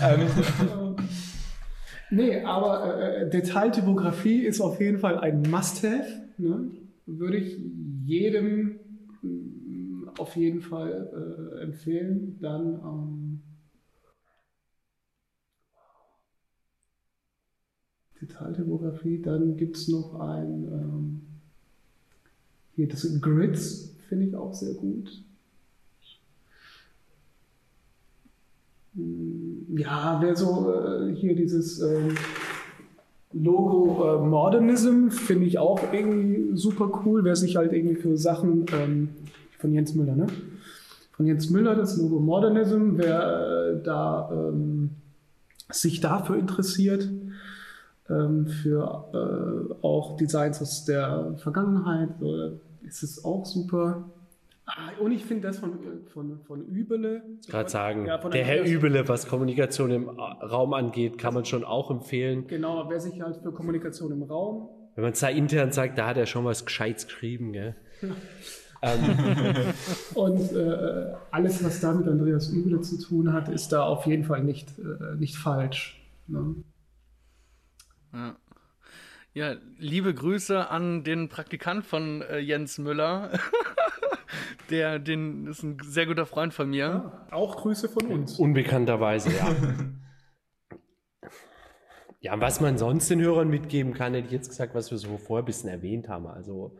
ähm, 0.01 0.95
nee, 2.09 2.41
aber 2.41 3.01
äh, 3.01 3.29
Detailtypografie 3.29 4.41
ist 4.41 4.59
auf 4.59 4.81
jeden 4.81 4.99
Fall 4.99 5.17
ein 5.19 5.43
Must-Have. 5.43 6.21
Ne? 6.37 6.71
Würde 7.05 7.37
ich 7.37 7.57
jedem 8.05 8.79
mm, 9.21 10.09
auf 10.17 10.35
jeden 10.35 10.59
Fall 10.59 11.09
äh, 11.13 11.63
empfehlen. 11.63 12.37
Dann 12.41 12.79
ähm, 12.83 13.41
Detailtypografie. 18.21 19.21
Dann 19.21 19.57
gibt 19.57 19.77
es 19.77 19.87
noch 19.87 20.19
ein, 20.19 20.67
ähm, 20.71 21.21
hier 22.75 22.87
das 22.87 23.07
Grids, 23.21 23.95
finde 24.07 24.25
ich 24.25 24.35
auch 24.35 24.53
sehr 24.53 24.73
gut. 24.73 25.23
Hm, 28.95 29.77
ja, 29.77 30.19
wer 30.21 30.35
so 30.35 30.73
äh, 30.73 31.15
hier 31.15 31.35
dieses 31.35 31.79
ähm, 31.81 32.15
Logo 33.31 34.03
äh, 34.03 34.27
Modernism 34.27 35.09
finde 35.09 35.45
ich 35.45 35.59
auch 35.59 35.79
irgendwie 35.93 36.57
super 36.57 37.03
cool, 37.05 37.23
wer 37.23 37.35
sich 37.35 37.57
halt 37.57 37.73
irgendwie 37.73 37.95
für 37.95 38.17
Sachen 38.17 38.65
ähm, 38.73 39.09
von 39.59 39.71
Jens 39.71 39.93
Müller, 39.93 40.15
ne? 40.15 40.27
Von 41.11 41.27
Jens 41.27 41.49
Müller, 41.49 41.75
das 41.75 41.97
Logo 41.97 42.19
Modernism, 42.19 42.93
wer 42.95 43.75
äh, 43.77 43.83
da 43.83 44.31
ähm, 44.31 44.91
sich 45.69 45.99
dafür 45.99 46.37
interessiert, 46.37 47.07
für 48.63 49.69
äh, 49.71 49.85
auch 49.85 50.17
Designs 50.17 50.61
aus 50.61 50.85
der 50.85 51.35
Vergangenheit, 51.37 52.09
ist 52.81 53.03
es 53.03 53.23
auch 53.23 53.45
super. 53.45 54.09
Ah, 54.65 54.91
und 54.99 55.11
ich 55.11 55.25
finde 55.25 55.47
das 55.47 55.57
von, 55.57 55.79
von, 56.13 56.39
von 56.45 56.65
Übele. 56.67 57.23
Gerade 57.47 57.69
sagen, 57.69 58.05
ja, 58.05 58.17
der 58.17 58.43
Herr 58.43 58.63
Übele, 58.63 59.07
was 59.07 59.27
Kommunikation 59.27 59.89
im 59.89 60.09
Raum 60.09 60.73
angeht, 60.73 61.17
kann 61.17 61.33
man 61.33 61.45
schon 61.45 61.63
auch 61.63 61.89
empfehlen. 61.89 62.45
Genau, 62.45 62.87
wer 62.87 62.99
sich 62.99 63.19
halt 63.19 63.37
für 63.37 63.51
Kommunikation 63.51 64.11
im 64.11 64.23
Raum. 64.23 64.69
Wenn 64.93 65.03
man 65.03 65.13
es 65.13 65.19
da 65.21 65.29
intern 65.29 65.71
sagt, 65.71 65.97
da 65.97 66.07
hat 66.07 66.17
er 66.17 66.27
schon 66.27 66.45
was 66.45 66.65
Gescheites 66.65 67.07
geschrieben, 67.07 67.51
gell? 67.53 67.75
ähm. 68.83 69.01
und 70.13 70.51
äh, 70.51 71.13
alles, 71.31 71.63
was 71.63 71.79
da 71.79 71.93
mit 71.93 72.07
Andreas 72.07 72.49
Übele 72.49 72.81
zu 72.81 72.99
tun 73.01 73.33
hat, 73.33 73.49
ist 73.49 73.71
da 73.71 73.83
auf 73.83 74.05
jeden 74.05 74.23
Fall 74.23 74.43
nicht, 74.43 74.77
äh, 74.77 75.15
nicht 75.17 75.35
falsch. 75.35 75.99
Ne? 76.27 76.55
Ja. 78.13 78.35
Ja, 79.33 79.55
liebe 79.77 80.13
Grüße 80.13 80.69
an 80.69 81.03
den 81.03 81.29
Praktikant 81.29 81.85
von 81.85 82.21
äh, 82.23 82.39
Jens 82.39 82.77
Müller. 82.77 83.31
Der 84.69 84.99
den, 84.99 85.47
ist 85.47 85.63
ein 85.63 85.77
sehr 85.83 86.05
guter 86.05 86.25
Freund 86.25 86.53
von 86.53 86.69
mir. 86.69 86.85
Ja, 86.85 87.27
auch 87.31 87.57
Grüße 87.57 87.89
von 87.89 88.07
uns. 88.07 88.37
Unbekannterweise, 88.37 89.31
ja. 89.35 89.55
ja, 92.19 92.39
was 92.39 92.59
man 92.59 92.77
sonst 92.77 93.09
den 93.09 93.21
Hörern 93.21 93.49
mitgeben 93.49 93.93
kann, 93.93 94.13
hätte 94.13 94.27
ich 94.27 94.33
jetzt 94.33 94.49
gesagt, 94.49 94.75
was 94.75 94.91
wir 94.91 94.97
so 94.97 95.17
vorher 95.17 95.43
ein 95.43 95.45
bisschen 95.45 95.69
erwähnt 95.69 96.07
haben. 96.09 96.27
Also 96.27 96.77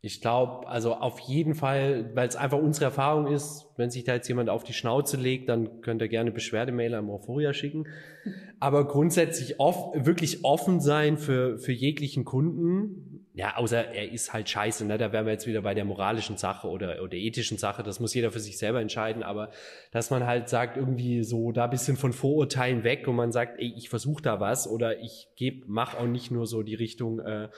ich 0.00 0.20
glaube, 0.20 0.68
also 0.68 0.94
auf 0.94 1.18
jeden 1.18 1.56
Fall, 1.56 2.12
weil 2.14 2.28
es 2.28 2.36
einfach 2.36 2.58
unsere 2.58 2.84
Erfahrung 2.84 3.26
ist, 3.26 3.66
wenn 3.76 3.90
sich 3.90 4.04
da 4.04 4.14
jetzt 4.14 4.28
jemand 4.28 4.48
auf 4.48 4.62
die 4.62 4.72
Schnauze 4.72 5.16
legt, 5.16 5.48
dann 5.48 5.80
könnt 5.80 6.00
ihr 6.00 6.08
gerne 6.08 6.30
Beschwerdemail 6.30 6.94
am 6.94 7.06
Morphoria 7.06 7.52
schicken. 7.52 7.88
Aber 8.60 8.86
grundsätzlich 8.86 9.58
off, 9.58 9.92
wirklich 9.94 10.44
offen 10.44 10.80
sein 10.80 11.18
für, 11.18 11.58
für 11.58 11.72
jeglichen 11.72 12.24
Kunden. 12.24 13.26
Ja, 13.34 13.56
außer 13.56 13.92
er 13.92 14.12
ist 14.12 14.32
halt 14.32 14.48
scheiße, 14.48 14.84
ne? 14.84 14.98
Da 14.98 15.12
wären 15.12 15.26
wir 15.26 15.32
jetzt 15.32 15.48
wieder 15.48 15.62
bei 15.62 15.74
der 15.74 15.84
moralischen 15.84 16.36
Sache 16.36 16.68
oder, 16.68 17.02
oder 17.02 17.14
ethischen 17.14 17.58
Sache. 17.58 17.82
Das 17.82 17.98
muss 17.98 18.14
jeder 18.14 18.30
für 18.30 18.40
sich 18.40 18.56
selber 18.56 18.80
entscheiden. 18.80 19.24
Aber 19.24 19.50
dass 19.90 20.10
man 20.10 20.26
halt 20.26 20.48
sagt, 20.48 20.76
irgendwie 20.76 21.24
so 21.24 21.50
da 21.50 21.66
bisschen 21.66 21.96
von 21.96 22.12
Vorurteilen 22.12 22.84
weg 22.84 23.08
und 23.08 23.16
man 23.16 23.32
sagt, 23.32 23.58
ey, 23.58 23.74
ich 23.76 23.88
versuche 23.88 24.22
da 24.22 24.38
was 24.38 24.68
oder 24.68 25.00
ich 25.00 25.28
gebe, 25.36 25.64
mach 25.66 25.96
auch 25.96 26.06
nicht 26.06 26.30
nur 26.30 26.46
so 26.46 26.62
die 26.62 26.76
Richtung, 26.76 27.18
äh, 27.20 27.48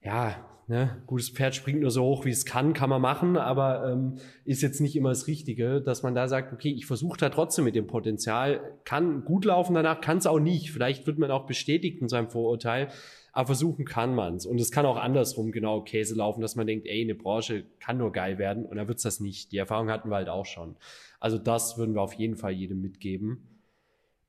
ja, 0.00 0.36
ne, 0.70 1.02
gutes 1.06 1.30
Pferd 1.30 1.56
springt 1.56 1.80
nur 1.80 1.90
so 1.90 2.04
hoch, 2.04 2.24
wie 2.24 2.30
es 2.30 2.46
kann, 2.46 2.74
kann 2.74 2.88
man 2.88 3.02
machen, 3.02 3.36
aber 3.36 3.90
ähm, 3.90 4.18
ist 4.44 4.62
jetzt 4.62 4.80
nicht 4.80 4.94
immer 4.94 5.08
das 5.08 5.26
Richtige, 5.26 5.80
dass 5.80 6.04
man 6.04 6.14
da 6.14 6.28
sagt, 6.28 6.52
okay, 6.52 6.70
ich 6.70 6.86
versuche 6.86 7.18
da 7.18 7.28
trotzdem 7.28 7.64
mit 7.64 7.74
dem 7.74 7.88
Potenzial, 7.88 8.60
kann 8.84 9.24
gut 9.24 9.44
laufen 9.44 9.74
danach, 9.74 10.00
kann 10.00 10.18
es 10.18 10.26
auch 10.26 10.38
nicht. 10.38 10.70
Vielleicht 10.70 11.08
wird 11.08 11.18
man 11.18 11.32
auch 11.32 11.46
bestätigt 11.46 12.00
in 12.00 12.08
seinem 12.08 12.30
Vorurteil, 12.30 12.88
aber 13.32 13.46
versuchen 13.46 13.84
kann 13.84 14.14
man's. 14.14 14.46
Und 14.46 14.60
es 14.60 14.70
kann 14.70 14.86
auch 14.86 14.96
andersrum 14.96 15.50
genau 15.50 15.82
Käse 15.82 16.14
laufen, 16.14 16.40
dass 16.40 16.54
man 16.54 16.68
denkt, 16.68 16.86
ey, 16.86 17.02
eine 17.02 17.16
Branche 17.16 17.64
kann 17.80 17.98
nur 17.98 18.12
geil 18.12 18.38
werden 18.38 18.64
und 18.64 18.76
dann 18.76 18.86
wird's 18.86 19.02
das 19.02 19.18
nicht. 19.18 19.50
Die 19.50 19.58
Erfahrung 19.58 19.90
hatten 19.90 20.08
wir 20.08 20.16
halt 20.16 20.28
auch 20.28 20.46
schon. 20.46 20.76
Also 21.18 21.36
das 21.36 21.78
würden 21.78 21.96
wir 21.96 22.02
auf 22.02 22.14
jeden 22.14 22.36
Fall 22.36 22.52
jedem 22.52 22.80
mitgeben. 22.80 23.58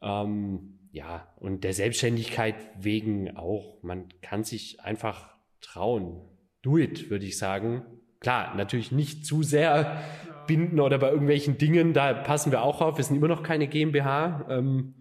Ähm, 0.01 0.79
ja, 0.91 1.31
und 1.39 1.63
der 1.63 1.73
Selbstständigkeit 1.73 2.55
wegen 2.79 3.37
auch. 3.37 3.83
Man 3.83 4.05
kann 4.23 4.43
sich 4.43 4.81
einfach 4.81 5.31
trauen. 5.61 6.21
Do 6.61 6.77
it, 6.77 7.09
würde 7.09 7.25
ich 7.25 7.37
sagen. 7.37 7.83
Klar, 8.19 8.55
natürlich 8.55 8.91
nicht 8.91 9.25
zu 9.25 9.41
sehr 9.43 10.01
binden 10.47 10.79
oder 10.79 10.99
bei 10.99 11.09
irgendwelchen 11.09 11.57
Dingen, 11.57 11.93
da 11.93 12.13
passen 12.13 12.51
wir 12.51 12.61
auch 12.61 12.81
auf. 12.81 12.97
Wir 12.97 13.03
sind 13.03 13.15
immer 13.15 13.27
noch 13.27 13.43
keine 13.43 13.67
GmbH. 13.67 14.45
Ähm, 14.49 14.95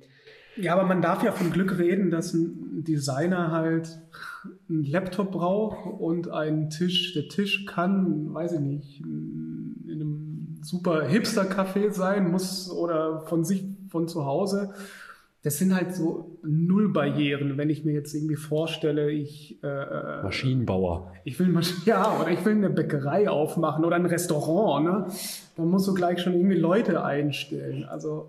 ja, 0.56 0.74
aber 0.74 0.84
man 0.84 1.02
darf 1.02 1.22
ja 1.22 1.32
von 1.32 1.50
Glück 1.50 1.78
reden, 1.78 2.11
dass 2.11 2.34
ein 2.34 2.84
Designer 2.84 3.50
halt 3.50 3.98
einen 4.68 4.84
Laptop 4.84 5.32
braucht 5.32 5.86
und 6.00 6.30
einen 6.30 6.70
Tisch. 6.70 7.14
Der 7.14 7.28
Tisch 7.28 7.66
kann, 7.66 8.32
weiß 8.32 8.52
ich 8.52 8.61
nicht, 8.61 9.00
in 9.00 9.90
einem 9.90 10.58
super 10.62 11.06
Hipster-Café 11.06 11.92
sein, 11.92 12.30
muss 12.30 12.70
oder 12.70 13.20
von 13.26 13.44
sich, 13.44 13.64
von 13.88 14.08
zu 14.08 14.24
Hause 14.24 14.74
das 15.43 15.59
sind 15.59 15.74
halt 15.74 15.95
so 15.95 16.38
Nullbarrieren, 16.43 17.57
wenn 17.57 17.70
ich 17.70 17.84
mir 17.84 17.93
jetzt 17.93 18.14
irgendwie 18.14 18.36
vorstelle, 18.36 19.11
ich 19.11 19.62
äh, 19.62 19.66
äh 19.66 20.22
Maschinenbauer. 20.22 21.12
Ich 21.24 21.38
will 21.38 21.49
Masch 21.49 21.74
ja 21.86 22.20
oder 22.20 22.30
ich 22.30 22.45
will 22.45 22.53
eine 22.53 22.70
Bäckerei 22.70 23.28
aufmachen 23.28 23.84
oder 23.84 23.97
ein 23.97 24.07
Restaurant, 24.07 24.84
ne? 24.84 25.07
Dann 25.57 25.68
musst 25.68 25.88
du 25.88 25.95
gleich 25.95 26.20
schon 26.20 26.34
irgendwie 26.34 26.59
Leute 26.59 27.05
einstellen. 27.05 27.84
Also 27.84 28.28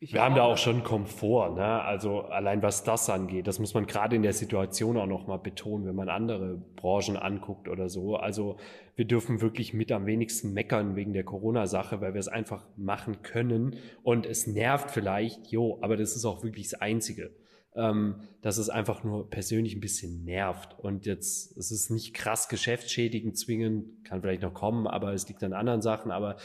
ich 0.00 0.12
wir 0.12 0.22
haben 0.22 0.36
da 0.36 0.44
auch 0.44 0.58
schon 0.58 0.84
Komfort, 0.84 1.56
ne? 1.56 1.82
Also 1.82 2.20
allein 2.20 2.62
was 2.62 2.84
das 2.84 3.10
angeht, 3.10 3.48
das 3.48 3.58
muss 3.58 3.74
man 3.74 3.86
gerade 3.86 4.14
in 4.14 4.22
der 4.22 4.32
Situation 4.32 4.96
auch 4.96 5.06
nochmal 5.06 5.40
betonen, 5.40 5.86
wenn 5.86 5.96
man 5.96 6.08
andere 6.08 6.56
Branchen 6.76 7.16
anguckt 7.16 7.68
oder 7.68 7.88
so. 7.88 8.14
Also 8.14 8.58
wir 8.94 9.06
dürfen 9.06 9.40
wirklich 9.40 9.74
mit 9.74 9.90
am 9.90 10.06
wenigsten 10.06 10.52
meckern 10.52 10.94
wegen 10.94 11.12
der 11.14 11.24
Corona-Sache, 11.24 12.00
weil 12.00 12.14
wir 12.14 12.20
es 12.20 12.28
einfach 12.28 12.64
machen 12.76 13.22
können. 13.22 13.76
Und 14.04 14.24
es 14.24 14.46
nervt 14.46 14.92
vielleicht, 14.92 15.48
jo, 15.48 15.78
aber 15.82 15.96
das 15.96 16.14
ist 16.14 16.24
auch 16.24 16.44
wirklich 16.44 16.70
das 16.70 16.80
Einzige. 16.80 17.34
Ähm, 17.74 18.22
dass 18.40 18.58
es 18.58 18.70
einfach 18.70 19.04
nur 19.04 19.28
persönlich 19.30 19.74
ein 19.76 19.80
bisschen 19.80 20.24
nervt. 20.24 20.78
Und 20.78 21.06
jetzt, 21.06 21.56
es 21.56 21.70
ist 21.70 21.90
nicht 21.90 22.14
krass 22.14 22.48
geschäftsschädigend 22.48 23.36
zwingend, 23.36 24.04
kann 24.04 24.20
vielleicht 24.20 24.42
noch 24.42 24.54
kommen, 24.54 24.86
aber 24.86 25.12
es 25.12 25.28
liegt 25.28 25.44
an 25.44 25.52
anderen 25.52 25.82
Sachen, 25.82 26.10
aber 26.10 26.36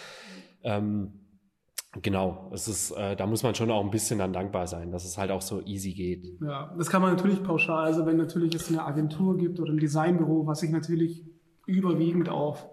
ähm, 0.64 1.23
Genau, 2.02 2.50
es 2.52 2.68
ist, 2.68 2.92
äh, 2.92 3.16
da 3.16 3.28
muss 3.28 3.44
man 3.44 3.54
schon 3.54 3.70
auch 3.70 3.84
ein 3.84 3.92
bisschen 3.92 4.18
dann 4.18 4.34
dankbar 4.34 4.66
sein, 4.66 4.92
dass 4.92 5.06
es 5.06 5.18
halt 5.18 5.30
auch 5.30 5.44
so 5.44 5.62
easy 5.62 5.94
geht. 5.94 6.28
Ja, 6.42 6.74
das 6.78 6.90
kann 6.90 7.04
man 7.04 7.14
natürlich 7.14 7.44
pauschal, 7.44 7.86
also 7.86 8.06
wenn 8.06 8.18
natürlich 8.18 8.56
es 8.56 8.70
eine 8.70 8.84
Agentur 8.84 9.38
gibt 9.38 9.60
oder 9.60 9.72
ein 9.72 9.78
Designbüro, 9.78 10.48
was 10.48 10.62
sich 10.62 10.72
natürlich 10.72 11.24
überwiegend 11.68 12.30
auf, 12.30 12.68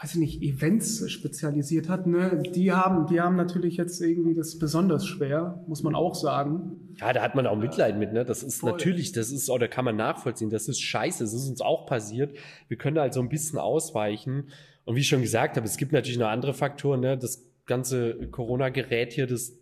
weiß 0.00 0.14
ich 0.14 0.20
nicht, 0.20 0.42
Events 0.42 1.10
spezialisiert 1.10 1.88
hat, 1.88 2.06
ne, 2.06 2.40
die 2.54 2.72
haben, 2.72 3.06
die 3.06 3.20
haben 3.20 3.34
natürlich 3.34 3.76
jetzt 3.76 4.00
irgendwie 4.00 4.34
das 4.34 4.58
besonders 4.60 5.06
schwer, 5.06 5.64
muss 5.66 5.82
man 5.82 5.96
auch 5.96 6.14
sagen. 6.14 6.94
Ja, 7.00 7.12
da 7.12 7.20
hat 7.20 7.34
man 7.34 7.48
auch 7.48 7.56
Mitleid 7.56 7.98
mit, 7.98 8.12
ne? 8.12 8.24
Das 8.24 8.44
ist 8.44 8.60
Voll. 8.60 8.70
natürlich, 8.70 9.10
das 9.10 9.32
ist, 9.32 9.50
oder 9.50 9.66
kann 9.66 9.84
man 9.84 9.96
nachvollziehen, 9.96 10.50
das 10.50 10.68
ist 10.68 10.80
scheiße, 10.80 11.24
das 11.24 11.32
ist 11.32 11.48
uns 11.48 11.60
auch 11.60 11.86
passiert. 11.86 12.36
Wir 12.68 12.76
können 12.76 12.98
halt 12.98 13.12
so 13.12 13.20
ein 13.20 13.28
bisschen 13.28 13.58
ausweichen. 13.58 14.50
Und 14.84 14.94
wie 14.96 15.00
ich 15.00 15.08
schon 15.08 15.22
gesagt 15.22 15.56
habe, 15.56 15.66
es 15.66 15.76
gibt 15.76 15.92
natürlich 15.92 16.18
noch 16.18 16.28
andere 16.28 16.54
Faktoren, 16.54 17.00
ne? 17.00 17.18
Das 17.18 17.44
ganze 17.66 18.28
Corona-Gerät 18.30 19.12
hier, 19.12 19.26
das 19.26 19.58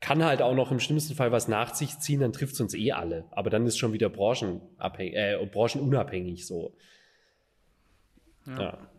kann 0.00 0.22
halt 0.24 0.42
auch 0.42 0.54
noch 0.54 0.70
im 0.70 0.80
schlimmsten 0.80 1.14
Fall 1.14 1.32
was 1.32 1.48
nach 1.48 1.74
sich 1.74 1.98
ziehen, 1.98 2.20
dann 2.20 2.32
trifft 2.32 2.54
es 2.54 2.60
uns 2.60 2.74
eh 2.74 2.92
alle. 2.92 3.24
Aber 3.30 3.48
dann 3.48 3.66
ist 3.66 3.78
schon 3.78 3.92
wieder 3.92 4.10
branchenabhängig, 4.10 5.14
äh, 5.14 5.48
branchenunabhängig 5.50 6.46
so. 6.46 6.76
Ja. 8.46 8.60
ja. 8.60 8.90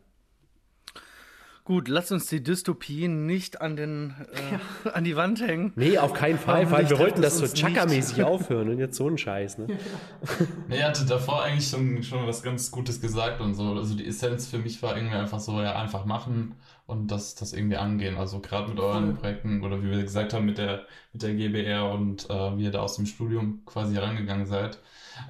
Gut, 1.66 1.88
lass 1.88 2.12
uns 2.12 2.28
die 2.28 2.44
Dystopien 2.44 3.26
nicht 3.26 3.60
an, 3.60 3.76
den, 3.76 4.14
äh, 4.32 4.54
ja. 4.86 4.92
an 4.94 5.04
die 5.04 5.16
Wand 5.16 5.42
hängen. 5.42 5.74
Nee, 5.76 5.98
auf 5.98 6.14
keinen 6.14 6.38
Fall, 6.38 6.70
weil 6.70 6.88
wir 6.88 7.00
wollten 7.00 7.24
das 7.24 7.40
so 7.40 7.48
Chaka-mäßig 7.48 8.22
aufhören 8.24 8.70
und 8.70 8.78
jetzt 8.78 8.98
so 8.98 9.10
ein 9.10 9.18
Scheiß. 9.18 9.58
Ne? 9.58 9.68
nee, 10.68 10.78
er 10.78 10.90
hatte 10.90 11.08
davor 11.08 11.42
eigentlich 11.42 11.68
schon, 11.68 12.04
schon 12.04 12.28
was 12.28 12.44
ganz 12.44 12.70
Gutes 12.70 13.02
gesagt 13.02 13.42
und 13.42 13.56
so. 13.56 13.74
Also 13.74 13.96
die 13.96 14.06
Essenz 14.06 14.46
für 14.46 14.60
mich 14.60 14.84
war 14.84 14.96
irgendwie 14.96 15.16
einfach 15.16 15.40
so, 15.40 15.60
ja, 15.60 15.76
einfach 15.76 16.06
machen 16.06 16.54
und 16.86 17.10
das, 17.10 17.34
das 17.34 17.52
irgendwie 17.52 17.78
angehen. 17.78 18.16
Also 18.16 18.42
gerade 18.42 18.70
mit 18.70 18.80
euren 18.80 19.18
Projekten 19.18 19.64
oder 19.64 19.82
wie 19.82 19.90
wir 19.90 20.04
gesagt 20.04 20.36
haben, 20.36 20.46
mit 20.46 20.60
der, 20.60 20.86
mit 21.14 21.24
der 21.24 21.34
GBR 21.34 21.90
und 21.90 22.30
äh, 22.30 22.58
wie 22.60 22.66
ihr 22.66 22.72
da 22.72 22.82
aus 22.82 22.96
dem 22.98 23.08
Studium 23.08 23.66
quasi 23.66 23.96
herangegangen 23.96 24.46
seid. 24.46 24.78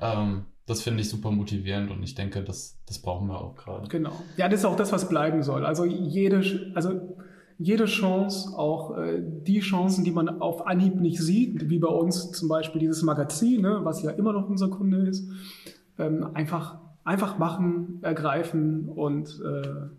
Ähm, 0.02 0.44
das 0.66 0.82
finde 0.82 1.02
ich 1.02 1.10
super 1.10 1.32
motivierend 1.32 1.92
und 1.92 2.02
ich 2.02 2.16
denke, 2.16 2.44
das, 2.44 2.80
das 2.88 3.00
brauchen 3.00 3.28
wir 3.28 3.40
auch 3.40 3.56
gerade. 3.56 3.88
Genau. 3.88 4.14
Ja, 4.38 4.50
das 4.50 4.62
ist 4.62 4.66
auch 4.66 4.76
das, 4.76 4.92
was 4.92 5.08
bleiben 5.08 5.44
soll. 5.44 5.66
Also 5.66 5.86
jede, 5.86 6.72
also 6.74 7.16
jede 7.58 7.86
Chance, 7.86 8.58
auch 8.58 8.98
äh, 8.98 9.22
die 9.22 9.60
Chancen, 9.60 10.04
die 10.04 10.12
man 10.12 10.42
auf 10.42 10.66
Anhieb 10.66 10.96
nicht 10.96 11.20
sieht, 11.20 11.70
wie 11.70 11.80
bei 11.80 11.88
uns 11.88 12.32
zum 12.32 12.50
Beispiel 12.50 12.80
dieses 12.80 13.04
Magazin, 13.04 13.62
ne, 13.62 13.82
was 13.84 14.02
ja 14.02 14.12
immer 14.12 14.34
noch 14.34 14.50
unser 14.50 14.70
Kunde 14.70 15.08
ist, 15.08 15.30
ähm, 16.00 16.32
einfach, 16.34 16.80
einfach 17.04 17.38
machen, 17.38 18.00
ergreifen 18.02 18.90
und 18.90 19.40
äh, 19.46 19.90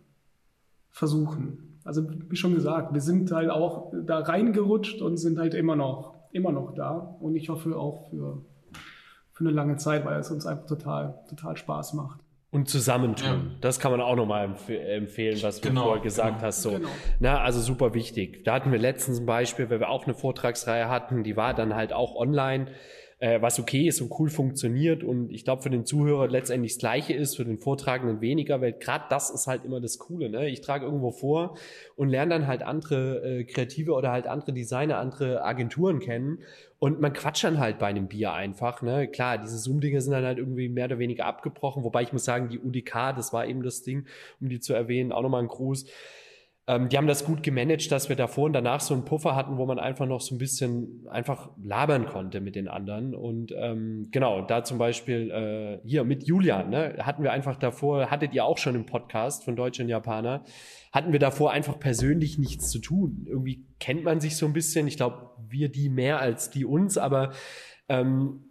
versuchen. 0.90 1.78
Also 1.84 2.06
wie 2.28 2.36
schon 2.36 2.54
gesagt, 2.54 2.92
wir 2.92 3.00
sind 3.00 3.30
halt 3.30 3.50
auch 3.50 3.92
da 4.04 4.18
reingerutscht 4.18 5.00
und 5.00 5.16
sind 5.16 5.38
halt 5.38 5.54
immer 5.54 5.76
noch, 5.76 6.14
immer 6.32 6.50
noch 6.50 6.74
da. 6.74 7.16
Und 7.20 7.36
ich 7.36 7.48
hoffe 7.48 7.78
auch 7.78 8.10
für 8.10 8.42
für 9.36 9.44
eine 9.44 9.50
lange 9.50 9.76
Zeit, 9.76 10.06
weil 10.06 10.18
es 10.18 10.30
uns 10.30 10.46
einfach 10.46 10.66
total, 10.66 11.18
total 11.28 11.58
Spaß 11.58 11.92
macht. 11.92 12.20
Und 12.50 12.70
zusammentun. 12.70 13.26
Ja. 13.26 13.58
Das 13.60 13.78
kann 13.78 13.90
man 13.90 14.00
auch 14.00 14.16
nochmal 14.16 14.46
empf 14.46 14.70
empfehlen, 14.70 15.42
was 15.42 15.60
du 15.60 15.68
genau, 15.68 15.82
vorher 15.84 16.02
gesagt 16.02 16.36
genau. 16.36 16.42
hast. 16.42 16.62
So. 16.62 16.70
Genau. 16.70 16.88
Na, 17.20 17.42
also 17.42 17.60
super 17.60 17.92
wichtig. 17.92 18.44
Da 18.44 18.54
hatten 18.54 18.72
wir 18.72 18.78
letztens 18.78 19.20
ein 19.20 19.26
Beispiel, 19.26 19.68
weil 19.68 19.80
wir 19.80 19.90
auch 19.90 20.04
eine 20.04 20.14
Vortragsreihe 20.14 20.88
hatten, 20.88 21.22
die 21.22 21.36
war 21.36 21.52
dann 21.52 21.74
halt 21.74 21.92
auch 21.92 22.16
online 22.16 22.68
äh, 23.18 23.40
was 23.40 23.58
okay 23.58 23.88
ist 23.88 24.02
und 24.02 24.12
cool 24.18 24.28
funktioniert 24.28 25.02
und 25.02 25.30
ich 25.30 25.44
glaube 25.44 25.62
für 25.62 25.70
den 25.70 25.86
Zuhörer 25.86 26.28
letztendlich 26.28 26.74
das 26.74 26.78
Gleiche 26.78 27.14
ist, 27.14 27.36
für 27.36 27.46
den 27.46 27.58
Vortragenden 27.58 28.20
weniger, 28.20 28.60
weil 28.60 28.74
gerade 28.74 29.04
das 29.08 29.30
ist 29.30 29.46
halt 29.46 29.64
immer 29.64 29.80
das 29.80 29.98
Coole. 29.98 30.28
Ne? 30.28 30.50
Ich 30.50 30.60
trage 30.60 30.84
irgendwo 30.84 31.10
vor 31.12 31.56
und 31.96 32.10
lerne 32.10 32.34
dann 32.34 32.46
halt 32.46 32.62
andere 32.62 33.22
äh, 33.24 33.44
Kreative 33.44 33.92
oder 33.92 34.12
halt 34.12 34.26
andere 34.26 34.52
Designer, 34.52 34.98
andere 34.98 35.42
Agenturen 35.42 36.00
kennen 36.00 36.40
und 36.78 37.00
man 37.00 37.14
quatscht 37.14 37.44
dann 37.44 37.58
halt 37.58 37.78
bei 37.78 37.86
einem 37.86 38.06
Bier 38.06 38.34
einfach. 38.34 38.82
Ne? 38.82 39.08
Klar, 39.08 39.38
diese 39.38 39.56
Zoom-Dinge 39.56 40.02
sind 40.02 40.12
dann 40.12 40.24
halt 40.24 40.36
irgendwie 40.38 40.68
mehr 40.68 40.84
oder 40.84 40.98
weniger 40.98 41.24
abgebrochen, 41.24 41.84
wobei 41.84 42.02
ich 42.02 42.12
muss 42.12 42.24
sagen, 42.24 42.50
die 42.50 42.58
UDK, 42.58 43.14
das 43.16 43.32
war 43.32 43.46
eben 43.46 43.62
das 43.62 43.82
Ding, 43.82 44.04
um 44.42 44.50
die 44.50 44.60
zu 44.60 44.74
erwähnen, 44.74 45.12
auch 45.12 45.22
nochmal 45.22 45.42
ein 45.42 45.48
Gruß 45.48 45.86
ähm, 46.68 46.88
die 46.88 46.96
haben 46.96 47.06
das 47.06 47.24
gut 47.24 47.44
gemanagt, 47.44 47.92
dass 47.92 48.08
wir 48.08 48.16
davor 48.16 48.46
und 48.46 48.52
danach 48.52 48.80
so 48.80 48.92
einen 48.92 49.04
Puffer 49.04 49.36
hatten, 49.36 49.56
wo 49.56 49.66
man 49.66 49.78
einfach 49.78 50.06
noch 50.06 50.20
so 50.20 50.34
ein 50.34 50.38
bisschen 50.38 51.06
einfach 51.08 51.50
labern 51.62 52.06
konnte 52.06 52.40
mit 52.40 52.56
den 52.56 52.66
anderen. 52.66 53.14
Und 53.14 53.54
ähm, 53.56 54.08
genau, 54.10 54.42
da 54.42 54.64
zum 54.64 54.78
Beispiel 54.78 55.30
äh, 55.30 55.86
hier 55.86 56.02
mit 56.02 56.24
Julian, 56.24 56.70
ne, 56.70 56.96
hatten 56.98 57.22
wir 57.22 57.30
einfach 57.30 57.56
davor, 57.56 58.10
hattet 58.10 58.34
ihr 58.34 58.44
auch 58.44 58.58
schon 58.58 58.74
im 58.74 58.84
Podcast 58.84 59.44
von 59.44 59.54
Deutsch 59.54 59.78
und 59.78 59.88
Japaner, 59.88 60.42
hatten 60.90 61.12
wir 61.12 61.20
davor 61.20 61.52
einfach 61.52 61.78
persönlich 61.78 62.36
nichts 62.36 62.68
zu 62.70 62.80
tun. 62.80 63.26
Irgendwie 63.28 63.64
kennt 63.78 64.02
man 64.02 64.20
sich 64.20 64.36
so 64.36 64.46
ein 64.46 64.52
bisschen. 64.52 64.88
Ich 64.88 64.96
glaube, 64.96 65.30
wir 65.48 65.68
die 65.68 65.88
mehr 65.88 66.18
als 66.18 66.50
die 66.50 66.64
uns, 66.64 66.98
aber 66.98 67.32
ähm, 67.88 68.45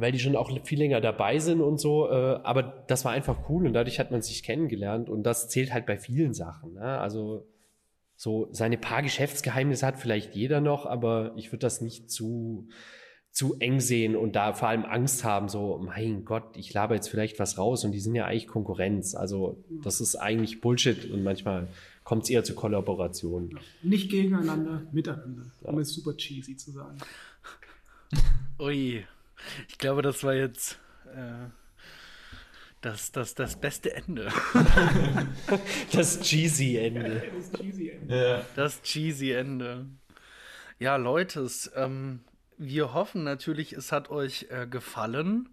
weil 0.00 0.12
die 0.12 0.18
schon 0.18 0.36
auch 0.36 0.50
viel 0.64 0.78
länger 0.78 1.00
dabei 1.00 1.38
sind 1.38 1.60
und 1.60 1.78
so. 1.78 2.10
Äh, 2.10 2.40
aber 2.42 2.84
das 2.86 3.04
war 3.04 3.12
einfach 3.12 3.48
cool 3.48 3.66
und 3.66 3.72
dadurch 3.72 3.98
hat 3.98 4.10
man 4.10 4.22
sich 4.22 4.42
kennengelernt 4.42 5.08
und 5.08 5.22
das 5.22 5.48
zählt 5.48 5.72
halt 5.72 5.86
bei 5.86 5.98
vielen 5.98 6.34
Sachen. 6.34 6.74
Ne? 6.74 6.98
Also 6.98 7.46
so 8.16 8.48
seine 8.50 8.78
paar 8.78 9.02
Geschäftsgeheimnisse 9.02 9.86
hat 9.86 9.98
vielleicht 9.98 10.34
jeder 10.34 10.60
noch, 10.60 10.86
aber 10.86 11.32
ich 11.36 11.52
würde 11.52 11.60
das 11.60 11.80
nicht 11.80 12.10
zu 12.10 12.68
zu 13.30 13.54
eng 13.60 13.78
sehen 13.78 14.16
und 14.16 14.34
da 14.34 14.52
vor 14.52 14.68
allem 14.68 14.84
Angst 14.84 15.22
haben, 15.22 15.48
so, 15.48 15.78
mein 15.78 16.24
Gott, 16.24 16.56
ich 16.56 16.72
laber 16.72 16.96
jetzt 16.96 17.08
vielleicht 17.08 17.38
was 17.38 17.56
raus 17.56 17.84
und 17.84 17.92
die 17.92 18.00
sind 18.00 18.14
ja 18.14 18.24
eigentlich 18.24 18.48
Konkurrenz. 18.48 19.14
Also 19.14 19.62
das 19.84 20.00
ist 20.00 20.16
eigentlich 20.16 20.60
Bullshit 20.60 21.08
und 21.10 21.22
manchmal 21.22 21.68
kommt 22.02 22.24
es 22.24 22.30
eher 22.30 22.42
zu 22.42 22.54
Kollaboration. 22.54 23.56
Nicht 23.82 24.10
gegeneinander, 24.10 24.82
miteinander, 24.92 25.52
ja. 25.62 25.70
um 25.70 25.78
es 25.78 25.92
super 25.92 26.16
cheesy 26.16 26.56
zu 26.56 26.72
sagen. 26.72 26.98
Ui. 28.58 29.04
Ich 29.68 29.78
glaube, 29.78 30.02
das 30.02 30.24
war 30.24 30.34
jetzt 30.34 30.78
äh, 31.06 31.48
das, 32.80 33.10
das, 33.12 33.34
das 33.34 33.56
beste 33.56 33.94
Ende. 33.94 34.28
das 35.92 36.20
cheesy 36.20 36.76
Ende. 36.76 37.22
Das 37.34 37.52
cheesy 37.52 37.90
Ende. 37.90 38.14
Ja. 38.14 38.44
Das 38.54 38.82
cheesy 38.82 39.32
Ende. 39.32 39.86
Ja, 40.78 40.96
Leute, 40.96 41.48
ähm, 41.74 42.20
wir 42.56 42.94
hoffen 42.94 43.24
natürlich, 43.24 43.72
es 43.72 43.90
hat 43.90 44.10
euch 44.10 44.46
äh, 44.50 44.66
gefallen. 44.66 45.48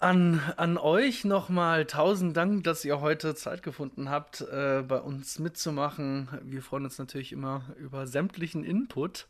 An, 0.00 0.40
an 0.56 0.78
euch 0.78 1.24
nochmal 1.24 1.84
tausend 1.84 2.36
Dank, 2.36 2.62
dass 2.62 2.84
ihr 2.84 3.00
heute 3.00 3.34
Zeit 3.34 3.64
gefunden 3.64 4.08
habt, 4.08 4.42
äh, 4.42 4.84
bei 4.86 5.00
uns 5.00 5.40
mitzumachen. 5.40 6.28
Wir 6.44 6.62
freuen 6.62 6.84
uns 6.84 6.98
natürlich 6.98 7.32
immer 7.32 7.62
über 7.76 8.06
sämtlichen 8.06 8.62
Input. 8.62 9.26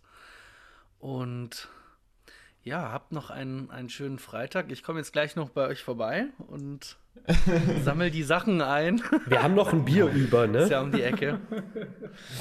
Und 0.98 1.68
ja, 2.68 2.92
habt 2.92 3.12
noch 3.12 3.30
einen, 3.30 3.70
einen 3.70 3.88
schönen 3.88 4.18
Freitag. 4.18 4.70
Ich 4.70 4.82
komme 4.82 4.98
jetzt 4.98 5.12
gleich 5.12 5.36
noch 5.36 5.48
bei 5.48 5.66
euch 5.66 5.82
vorbei 5.82 6.26
und 6.48 6.98
sammel 7.82 8.10
die 8.10 8.22
Sachen 8.22 8.60
ein. 8.60 9.00
Wir 9.26 9.42
haben 9.42 9.54
noch 9.54 9.72
ein 9.72 9.86
Bier 9.86 10.06
über, 10.14 10.46
ne? 10.46 10.58
Ist 10.58 10.70
ja 10.70 10.82
um 10.82 10.92
die 10.92 11.02
Ecke. 11.02 11.40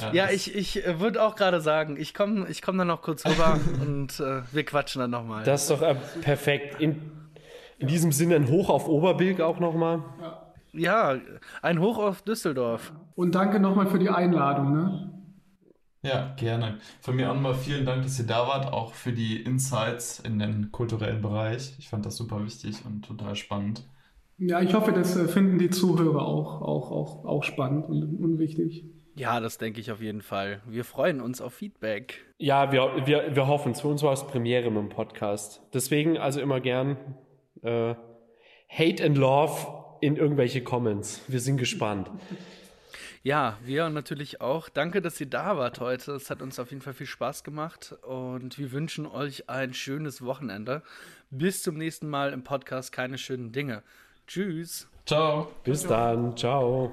Ja, 0.02 0.12
ja 0.12 0.30
ich, 0.30 0.54
ich 0.54 0.82
würde 0.98 1.22
auch 1.22 1.34
gerade 1.34 1.60
sagen, 1.60 1.96
ich 1.98 2.12
komme 2.12 2.46
ich 2.48 2.60
komm 2.60 2.76
dann 2.76 2.88
noch 2.88 3.00
kurz 3.00 3.24
rüber 3.24 3.58
und 3.80 4.20
äh, 4.20 4.42
wir 4.52 4.64
quatschen 4.64 5.00
dann 5.00 5.10
nochmal. 5.10 5.44
Das 5.44 5.62
ist 5.62 5.70
doch 5.70 5.82
äh, 5.82 5.96
perfekt. 6.20 6.80
In, 6.80 7.10
in 7.78 7.88
diesem 7.88 8.12
Sinne 8.12 8.36
ein 8.36 8.48
Hoch 8.48 8.68
auf 8.68 8.86
Oberbilk 8.86 9.40
auch 9.40 9.60
nochmal. 9.60 10.02
Ja. 10.72 11.14
ja, 11.14 11.20
ein 11.62 11.80
Hoch 11.80 11.98
auf 11.98 12.20
Düsseldorf. 12.22 12.92
Und 13.14 13.34
danke 13.34 13.60
nochmal 13.60 13.86
für 13.86 13.98
die 13.98 14.10
Einladung, 14.10 14.74
ne? 14.74 15.17
Ja, 16.02 16.34
gerne. 16.36 16.78
Von 17.00 17.16
mir 17.16 17.30
auch 17.30 17.34
nochmal 17.34 17.54
vielen 17.54 17.84
Dank, 17.84 18.04
dass 18.04 18.18
ihr 18.18 18.26
da 18.26 18.46
wart, 18.46 18.72
auch 18.72 18.94
für 18.94 19.12
die 19.12 19.42
Insights 19.42 20.20
in 20.20 20.38
den 20.38 20.70
kulturellen 20.70 21.20
Bereich. 21.20 21.74
Ich 21.78 21.88
fand 21.88 22.06
das 22.06 22.16
super 22.16 22.44
wichtig 22.44 22.76
und 22.84 23.04
total 23.04 23.34
spannend. 23.34 23.82
Ja, 24.38 24.60
ich 24.60 24.72
hoffe, 24.74 24.92
das 24.92 25.16
äh, 25.16 25.26
finden 25.26 25.58
die 25.58 25.70
Zuhörer 25.70 26.24
auch, 26.24 26.62
auch, 26.62 26.92
auch, 26.92 27.24
auch 27.24 27.42
spannend 27.42 27.86
und, 27.86 28.02
und 28.22 28.38
wichtig. 28.38 28.84
Ja, 29.16 29.40
das 29.40 29.58
denke 29.58 29.80
ich 29.80 29.90
auf 29.90 30.00
jeden 30.00 30.22
Fall. 30.22 30.62
Wir 30.68 30.84
freuen 30.84 31.20
uns 31.20 31.40
auf 31.40 31.52
Feedback. 31.52 32.24
Ja, 32.38 32.70
wir, 32.70 33.04
wir, 33.04 33.34
wir 33.34 33.48
hoffen 33.48 33.72
es. 33.72 33.80
Für 33.80 33.88
uns 33.88 34.04
war 34.04 34.12
es 34.12 34.24
Premiere 34.24 34.70
mit 34.70 34.80
dem 34.80 34.88
Podcast. 34.90 35.60
Deswegen 35.74 36.16
also 36.16 36.40
immer 36.40 36.60
gern 36.60 36.96
äh, 37.62 37.96
Hate 38.68 39.04
and 39.04 39.18
Love 39.18 39.66
in 40.00 40.14
irgendwelche 40.14 40.62
Comments. 40.62 41.20
Wir 41.26 41.40
sind 41.40 41.56
gespannt. 41.56 42.08
Ja, 43.28 43.58
wir 43.62 43.90
natürlich 43.90 44.40
auch. 44.40 44.70
Danke, 44.70 45.02
dass 45.02 45.20
ihr 45.20 45.28
da 45.28 45.58
wart 45.58 45.80
heute. 45.80 46.12
Es 46.12 46.30
hat 46.30 46.40
uns 46.40 46.58
auf 46.58 46.70
jeden 46.70 46.80
Fall 46.80 46.94
viel 46.94 47.06
Spaß 47.06 47.44
gemacht 47.44 47.94
und 48.00 48.58
wir 48.58 48.72
wünschen 48.72 49.04
euch 49.04 49.50
ein 49.50 49.74
schönes 49.74 50.24
Wochenende. 50.24 50.80
Bis 51.28 51.62
zum 51.62 51.76
nächsten 51.76 52.08
Mal 52.08 52.32
im 52.32 52.42
Podcast 52.42 52.90
Keine 52.90 53.18
schönen 53.18 53.52
Dinge. 53.52 53.82
Tschüss. 54.26 54.88
Ciao. 55.04 55.52
Bis 55.62 55.82
dann. 55.82 56.38
Ciao. 56.38 56.90